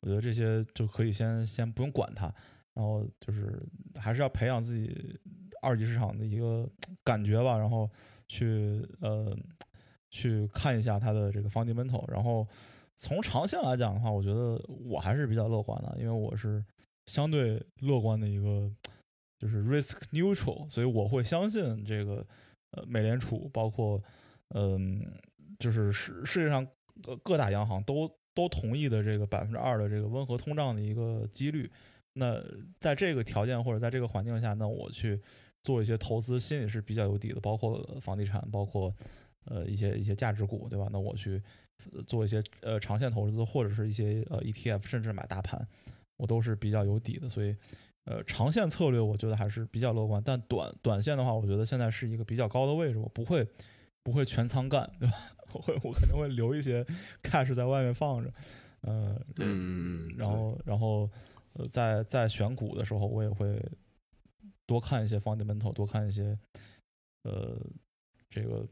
[0.00, 2.26] 我觉得这些就可以先先不用管它，
[2.74, 3.58] 然后就是
[3.98, 5.18] 还是要培养自己
[5.62, 6.68] 二级市场的一个
[7.02, 7.90] 感觉吧，然后
[8.28, 9.36] 去呃
[10.10, 12.46] 去看一下它的这个 fundamental，然后
[12.94, 16.64] 从长线来讲的话，我觉得我还是比较乐观的，因为我是。
[17.06, 18.72] 相对乐观的一个
[19.38, 22.26] 就是 risk neutral，所以我会相信这个
[22.70, 24.02] 呃美联储，包括
[24.54, 25.04] 嗯
[25.58, 26.66] 就是世世界上
[27.22, 31.70] 各大央行都都同意的这个百分之二的这个温和通胀的一个几率。
[32.14, 32.42] 那
[32.80, 35.20] 在这个条件或者在这个环境下，那我去
[35.64, 38.94] 做一些投资，心里是比较有底的，包括房地产，包括
[39.46, 40.86] 呃一些一些价值股，对吧？
[40.92, 41.42] 那我去
[42.06, 45.66] 做一些呃长线投资，或者是一些呃 ETF，甚至买大盘。
[46.16, 47.56] 我都是比较有底的，所以，
[48.04, 50.22] 呃，长线策略我觉得还是比较乐观。
[50.24, 53.44] 但短短线的话，我觉得现在是一个比较高的位置，我不会
[54.04, 55.14] 不会全仓干，对吧？
[55.52, 56.86] 我会我肯定会留一些
[57.20, 58.32] cash 在外面放着，
[58.82, 61.10] 呃，嗯，然后然后
[61.54, 63.60] 呃，在在选股的时候，我也会
[64.66, 66.38] 多看一些 fundamental，多看一些
[67.22, 67.58] 呃
[68.30, 68.66] 这个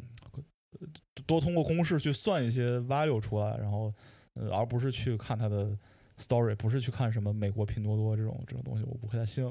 [1.27, 3.93] 多通过公式去算一些 value 出来，然后
[4.35, 5.79] 呃，而不是去看它的。
[6.19, 9.51] story 不是去看什么美国拼多多这种这种东西，我不太信。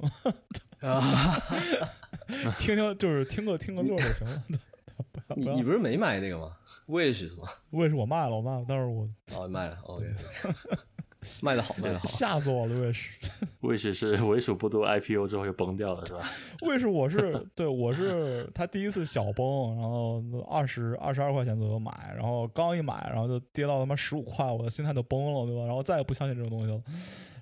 [2.60, 4.44] 听听就是听个听个乐就行了。
[5.36, 6.56] 你你不是没买那个吗
[6.88, 10.14] ？Wish 是吗？Wish 我卖了，我卖了，但是我哦卖了，OK。
[11.44, 12.76] 卖的好，卖的好，吓死我了！
[12.82, 13.32] 卫士，
[13.62, 16.28] 卫士是为数不多 IPO 之后就崩掉了，是吧？
[16.68, 25.66] 卫士我是对，我是他第一次小崩，然后二十二十二块钱左右买，然后刚一买，然后就跌到他妈十五块，我的心态都崩了，对吧？
[25.66, 26.82] 然后再也不相信这种东西了，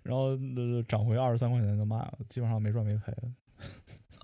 [0.03, 0.37] 然后
[0.87, 3.13] 涨回二十三块钱就卖了，基本上没赚没赔。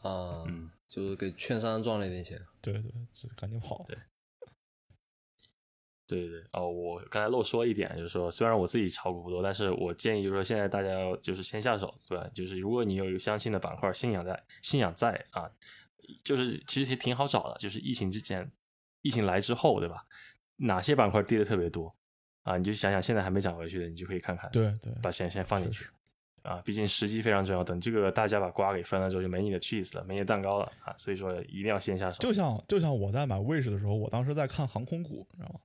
[0.01, 0.43] 啊，
[0.87, 2.39] 就是给券商赚了一点钱。
[2.61, 3.83] 对对，就赶紧跑。
[3.87, 3.97] 对。
[6.07, 12.27] 对对哦，我刚才漏说一点，就是说，虽然我自己炒股不多，但是我建议就是说，现在大家要就是先下手，对吧？
[12.33, 15.49] 就是如果你有一个相信的板块，信仰在，信仰在啊，
[16.23, 18.51] 就是其实其实挺好找的，就是疫情之前，
[19.01, 20.05] 疫情来之后，对吧？
[20.57, 21.93] 哪些板块跌的特别多
[22.43, 22.57] 啊？
[22.57, 25.85] 你就想想现在还没涨回去的，你就可以看看，对对，把钱先放进去
[26.43, 27.63] 啊，毕竟时机非常重要。
[27.63, 30.93] 等这个大家把瓜给分了之后，就没你的 cheese 了，没你的蛋糕了啊！
[30.99, 32.19] 所以说一定要先下手。
[32.19, 35.59] 就像就像我在买 wish 的时候，我当时在看航空股，你知道吗？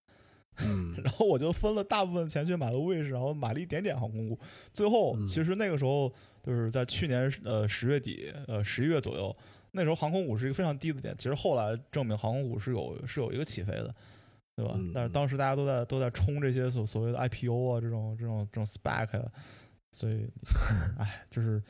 [0.65, 4.39] 嗯， 然后我就分了大部分钱去买了卫士，然后买了一点点航空股。
[4.73, 6.13] 最后其实那个时候
[6.43, 9.37] 就是在去年呃十月底呃十一月左右，
[9.73, 11.15] 那时候航空股是一个非常低的点。
[11.17, 13.95] 其实后来证明航空股是有是有一个起飞的。
[14.57, 14.75] 对吧？
[14.77, 19.33] 嗯但是当时大家都在都在冲这些所所谓的 IPO 啊，这种这种这种 spec，啊
[19.93, 20.29] 所以，
[20.99, 21.63] 哎，就是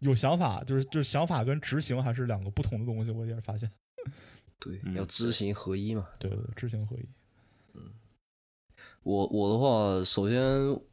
[0.00, 3.70] 有想法，就是就是想法跟执行还是两个不同的东西，我也是发现。
[4.58, 6.04] 对，嗯要知行合一嘛。
[6.18, 7.08] 对对对，知行合一。
[9.02, 10.38] 我我的话，首先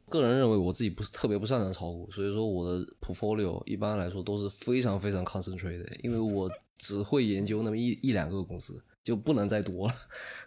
[0.08, 9.94] 个人认为我自己不是特别不擅长炒股，所以说我的 portfolio 一般来说都是非常非常 concentrated，因为我只会研究那么一一两个公司，就不能再多了。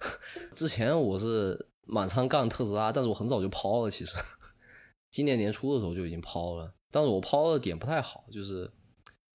[0.53, 4.15] 之前我是满仓干特斯拉，但是我很早就抛了，其实
[5.11, 8.71] 今年年初的时候就已经抛了，但是我抛的点不太好，就是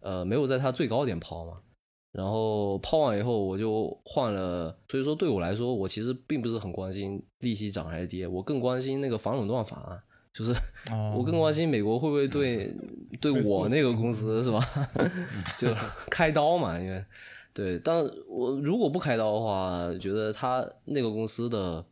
[0.01, 1.61] 呃没有在它最高点抛嘛。
[2.17, 4.75] 然后抛完以后，我就换了。
[4.91, 10.03] 所以说，对我来说，我其实并不是很关心利息涨还是跌，我更关心那个反垄断法案，
[10.33, 10.51] 就是
[10.91, 12.75] 啊，我更关心美国会不会对
[13.21, 14.67] 对我那个公司是吧，
[15.59, 15.69] 就
[16.11, 16.81] 开刀嘛？
[16.81, 17.05] 因为
[17.53, 21.85] 对，但我如果不开刀的话，觉得他那个公司的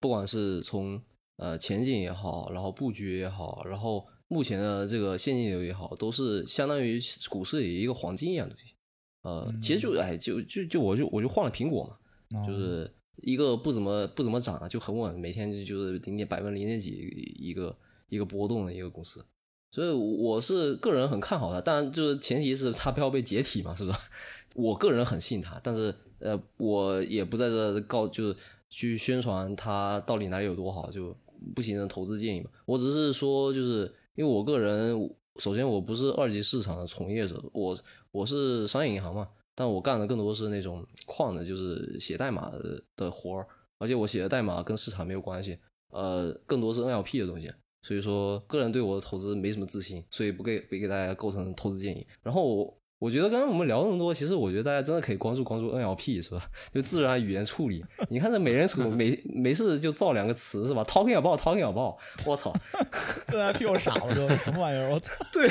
[0.00, 1.00] 不管是从
[1.36, 7.00] 呃前景也好，然后布局也好，然后目前的这个现金流也好，都是相当于
[7.30, 8.74] 股市里一个黄金一样的东西。
[9.22, 12.90] 呃，其实就哎，就就就我就我就换了苹果嘛，啊就是
[13.22, 16.90] 一个不怎么不怎么涨，就很稳，每天就就是零点百分之零点几
[17.38, 17.76] 一个
[18.08, 19.24] 一个波动的一个公司，
[19.70, 23.98] 所以我是个人很看好它，当然就是前提是它不要被解体嘛，是不是？
[24.56, 28.36] 我个人很信它，但是呃，我也不在这告就是
[28.70, 31.14] 去宣传它到底哪里有多好，就
[31.54, 32.50] 不形成投资建议嘛。
[32.64, 37.78] 我只是说，就是因为我个人，首先我不是二级市场的从业者，我
[38.10, 42.52] 我是商业银行嘛，但我干的更多是那种矿的，就是写代码
[42.96, 43.46] 的活儿，
[43.78, 45.58] 而且我写的代码跟市场没有关系，
[45.90, 47.52] 呃，更多是 NLP 的东西，
[47.82, 52.06] 所以说个人对我的投资没什么自信，所以不给不给大家构成投资建议。
[52.22, 56.42] 然后我觉得刚刚我们聊那么多，其实我觉得大家真的可以关注关注 NLP 是吧？
[56.74, 61.94] 就自然语言处理，你看这美联储没没事就造两个词是吧？Talking about talking about，
[62.26, 62.52] 我操！
[63.28, 64.90] NLP 我傻了，这什么玩意儿？
[64.90, 65.12] 我操！
[65.32, 65.48] 对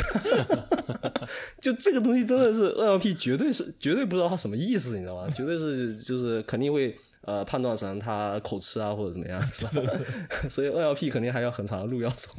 [1.62, 5.30] 就这个东西真的是 NLP 绝对是绝对不知道它什么意思，你知道吗？
[5.36, 6.98] 绝对是就是肯定会
[7.28, 9.72] 呃判断成他口吃啊或者怎么样，是吧？
[10.50, 12.32] 所以 NLP 肯定还有很长的路要走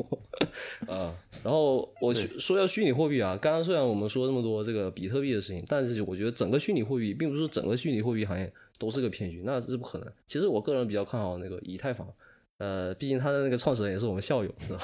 [0.89, 1.15] 啊。
[1.45, 10.13] 然后我说要虚拟货币啊，刚刚虽然我们说那么多这个比特币的事情，但是我觉得整个虚拟货币并不是说整个虚拟货币行业都是个骗局，那是不可能。
[10.27, 12.09] 其实我个人比较看好那个以太坊，
[12.57, 14.81] 呃，毕竟他的那个创始人也是我们校友，是吧？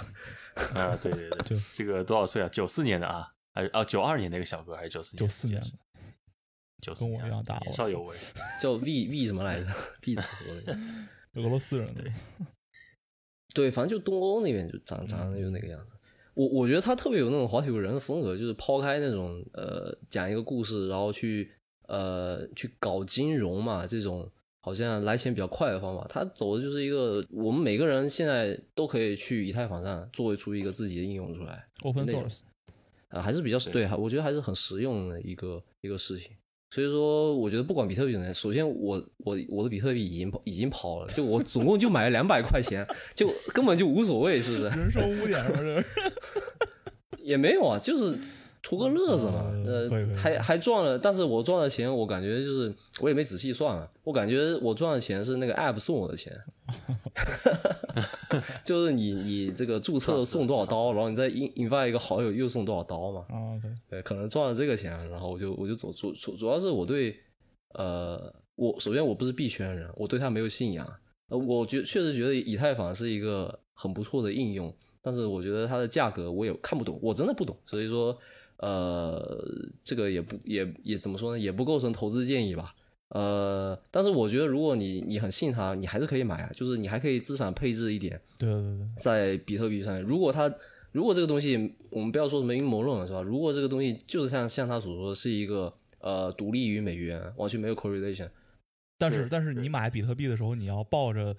[0.75, 2.49] 啊，对对对，这个多少岁啊？
[2.49, 5.19] 九四年的啊，还是啊九二年那个小哥还是九四年？
[5.19, 5.67] 九四年的，
[6.85, 8.15] 九四跟我一样大年少有为。
[8.61, 9.67] 叫 V V 什么来着？
[10.07, 10.23] V 头
[10.67, 10.79] 那个。
[11.43, 12.13] 俄罗斯人对
[13.53, 15.87] 对，反正就东欧那边就长长得就那个样子。
[16.35, 21.51] 我我觉得他特别有那种滑铁卢人的风格，就是抛开那种呃讲一个故事，然后去
[21.89, 24.31] 呃去搞金融嘛这种
[24.61, 26.07] 好像来钱比较快的方法。
[26.09, 32.43] 他走的就是一个我们每个人现在都可以去以太坊上作为出一个自己的应用出来，，open source，
[33.09, 36.31] 啊、还是比较对，还我觉得还是很实用的一个一个事情。
[36.75, 42.85] 所以说，我觉得不管比特币怎么样，首先我我我的比特币已经已经跑了，就我总共就买了两百块钱，
[43.15, 44.65] 就根本就无所谓，是不是？
[44.77, 45.85] 人生污点是不是？
[47.23, 48.19] 也没有啊，就是
[48.65, 49.45] 图个乐子嘛。
[49.53, 56.33] 嗯呃还还赚了，但是我赚的钱，我感觉就是我也没仔细算啊，我感觉我赚的钱是那个 app 送我的钱，
[58.65, 63.21] 就是你你这个注册送多少刀，然后你再引引发一个好友又送多少刀嘛。
[63.29, 67.21] 啊，对，对，可能赚了这个钱，然后我就我就走主主主要是我对
[67.75, 70.89] 呃，我首先我不是币圈人，我对他没有信仰。
[71.29, 78.17] 呃，我觉确实觉得以太坊是一个很不错的应用，但是我觉得它的价格我也看不懂，我真的不懂，所以说
[78.59, 79.45] 呃，
[79.83, 82.75] 这个也不也也怎么说呢，也不构成投资建议吧。
[83.11, 90.53] 呃，但是我觉得如果你你很信它，你还是可以买啊，就是你还可以资产配置一点，对对对对，在比特币上面，如果它
[90.91, 93.23] 如果这个东西，我们不要说什么阴谋论了，是吧？
[93.23, 98.29] 如果这个东西就是像像他所说的是一个呃独立于美元，完全没有 correlation，
[98.99, 101.37] 但是但是你买比特币的时候，你要抱着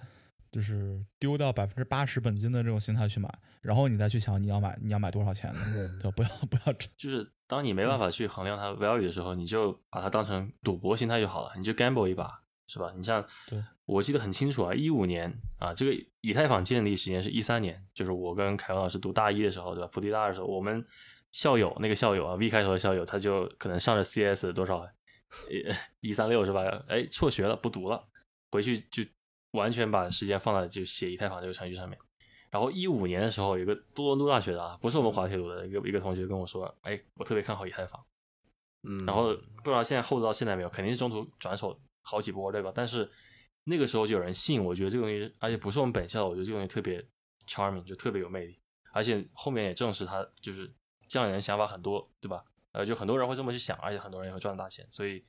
[0.56, 3.28] 就是丢掉百分之八十本金的这种心态去买，
[3.60, 12.90] 然后你再去想你要买你要买多少钱的，嗯对吧，不要不要就是当你没办法去衡量它 value 的时候，你就把它当成赌博心态就好了，你就 gamble 一把，是吧？
[12.96, 15.92] 你像对我记得很清楚啊，一五年啊，这个
[16.22, 19.90] 以太坊建立时间是一三年，就是我跟凯文老师读大一的时候，对吧？
[19.92, 20.82] 普迪大二的时候，我们
[21.32, 24.88] 校友那个校友啊，V 开头的校友，他就可能上着 CS 多少，
[26.00, 26.62] 一三六是吧？
[26.88, 28.08] 哎，辍学了，不读了，
[28.50, 29.04] 回去就
[29.56, 31.98] 完全把时间放在就写以太坊这个程序上面。
[32.50, 38.00] 然后一五年的时候，有个多伦多大学的啊，不是我们滑铁卢的一个一个同学跟我说，哎，我特别看好以太坊。
[38.88, 42.70] 嗯，然后不知道现在后到现在没有，肯定是中途转手好几波，对吧？
[42.72, 43.10] 但是
[43.64, 47.04] 那个时候就有人信，我觉得这个东西，而且不是我们本校的，我觉得这个东西特别
[47.48, 48.58] charming，就特别有魅力。
[48.92, 50.72] 而且后面也证实他就是
[51.08, 52.44] 这样的人想法很多，对吧？
[52.72, 54.86] 呃，就很多人会这么去想，而且很多人也会赚大钱。
[54.90, 55.24] 所以，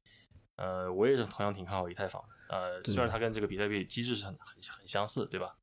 [0.56, 2.30] 呃，我也是同样挺看好以太坊的。
[2.50, 5.56] 呃，虽然它跟这个比特币机制是很很很相似，对吧？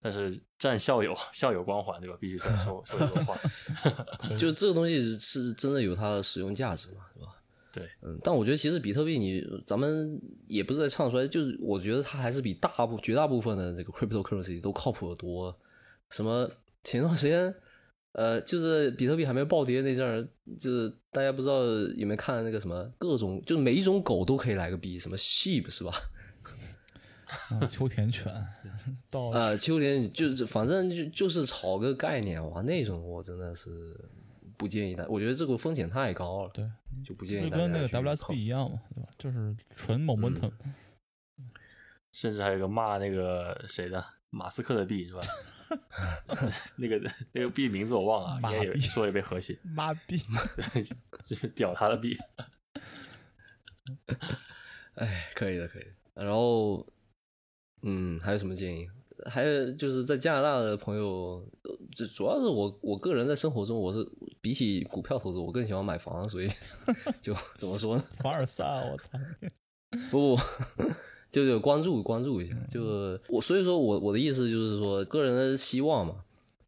[0.00, 2.16] 但是占校友校友光环，对吧？
[2.20, 3.36] 必须说说说这种话。
[4.38, 7.26] 就这个东西是真的有它的使用价值嘛，是吧？
[7.72, 15.58] 对，嗯，但我觉得其实比特币你咱们也不是在唱衰，就是我觉得它还是比大部绝大部分的这个 cryptocurrency 都靠谱的多。
[16.10, 16.48] 什么
[16.84, 17.54] 前段时间，
[18.12, 20.26] 呃，就是比特币还没暴跌那阵儿，
[20.58, 21.64] 就是大家不知道
[21.96, 25.92] 有没有看那个什么各种，就是每一种狗都可以来个币，什么 sheep 是吧？
[27.50, 28.32] 啊秋田犬
[29.10, 33.68] 到啊，秋田就是反正就就是炒个概念哇，那种我真的是
[34.56, 36.70] 不建议的，我觉得这个风险太高了，对，
[37.04, 39.08] 就不建议就跟那个 WSB 一样嘛，对吧？
[39.18, 40.52] 就是纯 momentum，
[42.12, 45.20] 甚至还有一个骂那个谁的马斯克的币是吧？
[46.76, 50.16] 那个那个币名字我忘了，应该有马币说也被和谐，妈逼，
[51.26, 52.16] 就是屌他的币。
[54.94, 56.24] 哎，可以的，可以的。
[56.24, 56.86] 然后，
[57.82, 58.86] 嗯，还有什么建议？
[59.24, 64.06] 还有就是在加拿大的朋友，呃这主要是我我个人在生活中，我是
[64.42, 66.48] 比起股票投资，我更喜欢买房，所以
[67.22, 68.04] 就怎么说呢？
[68.20, 69.18] 凡尔赛，我操！
[70.10, 70.42] 不不，
[71.32, 76.16] 就是关注关注一下，就我所以说我我的意思就是说，个人的希望嘛，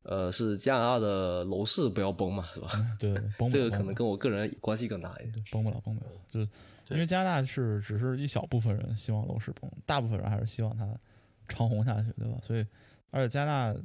[0.09, 2.71] 呃，是加拿大的楼市不要崩嘛，是吧？
[2.99, 5.33] 对，崩不 这了崩不了个可能跟我个人关系更大一点。
[5.33, 6.49] 对崩不了，崩不了，就是
[6.95, 10.89] 因为加拿大是只是一小部分人希望楼市崩，大部分人还是希望它
[11.47, 12.39] 长红下去，对吧？
[12.43, 12.67] 所以，
[13.11, 13.81] 而且加拿大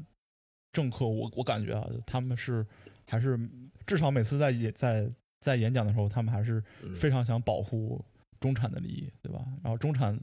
[0.71, 2.65] 政客，我我感觉啊，他们是
[3.05, 3.37] 还是
[3.85, 8.01] 至少每次在演在在演讲的时候，他们还是嗯非常想保护
[8.39, 9.45] 中产的利益，对吧？
[9.61, 10.17] 然后中产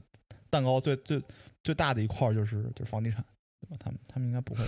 [0.49, 1.21] 蛋糕最最
[1.63, 3.23] 最大的一块就是就是房地产，
[3.59, 3.77] 对吧？
[3.79, 4.65] 他们他们应该不会，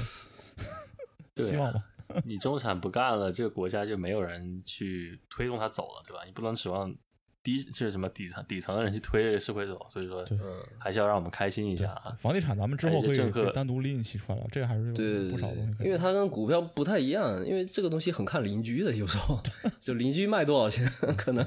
[1.36, 1.82] 希望吧。
[2.26, 6.24] 你中产不干了，这个国家就没有人去推动它走了，对吧？
[6.26, 6.94] 你不能指望
[7.42, 12.16] 低就是什么底层底层的人去推这个社会走，所以说对嗯，还是要让我们开心一下啊。
[12.20, 15.84] 房地产咱们之后可以还有一些政客可以单独拎一期出来聊，这个还是有对对不少对东西。
[15.84, 19.42] 因为它跟股票不太一样，因为这个东西很看邻居的，有时候
[19.82, 20.86] 就邻居卖多少钱，
[21.18, 21.44] 可能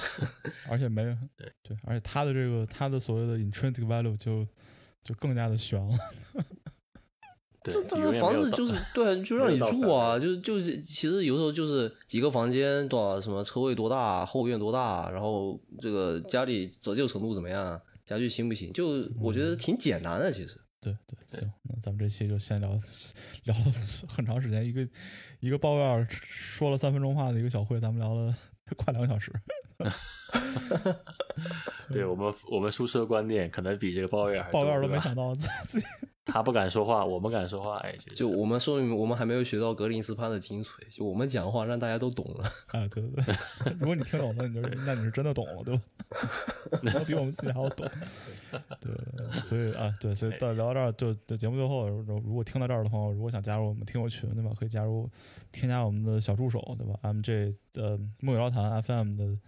[0.70, 1.02] 而且没
[1.36, 4.46] 对对，而且它的这个它的所谓的 intrinsic value 就
[5.02, 5.96] 就更加的悬了。
[7.66, 20.60] 对，这这永远没有到房子就是 对啊，就让你住啊，就就是其实有时候就是几个房间多少什么车位多大，后院多大，然后这个家里折旧程度怎么样，家具行不行，就我觉得挺简单的，其实。
[20.78, 22.70] 对对，行，那咱们这期就先聊
[23.44, 23.64] 聊了
[24.08, 24.86] 很长时间，一个
[25.40, 28.32] 一个抱怨说了三分钟话的一个小会，咱们聊了
[28.76, 29.32] 快两个小时。
[31.92, 35.86] 对我们我们输出的观点可能比这个抱怨还多抱怨都没想到自自己
[36.26, 42.44] 他不敢说话，我们敢说话，哎，就我们说明我们还没有学到格林斯潘的精髓，就我们讲话让大家都懂了。
[42.72, 45.82] 啊，对对对， 如果你听懂了，你就 那你是真的懂了，对吧？
[46.82, 47.88] 可能比我们自己还要懂。
[48.80, 48.92] 对，
[49.44, 54.50] 所以啊，对，所以到聊到这儿，就就节目最后，如如果听到这儿的朋友，如果想加入我们听友群，对吧？
[54.58, 55.08] 可以加入，
[55.52, 59.38] 添加我们的小助手，对吧？MJ 呃木有聊谈 FM 的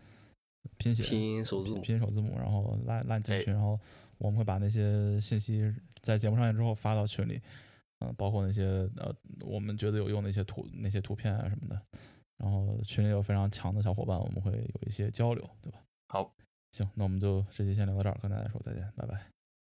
[0.76, 3.78] 拼写拼音首字母拼音首字母，然后拉拉你进哎群，然后
[4.18, 5.72] 我们会把那些信息
[6.02, 7.40] 在节目上线之后发到群里，
[8.00, 11.80] 嗯、包括那些呃我们觉得有用的一些图那些图片啊什么的，
[12.38, 15.78] 然后群里有非常强的小伙伴，我们会有一些交流，对吧？
[16.08, 16.32] 好，
[16.72, 19.37] 行，那我们就这期先聊到这儿，跟大家说再见，拜拜。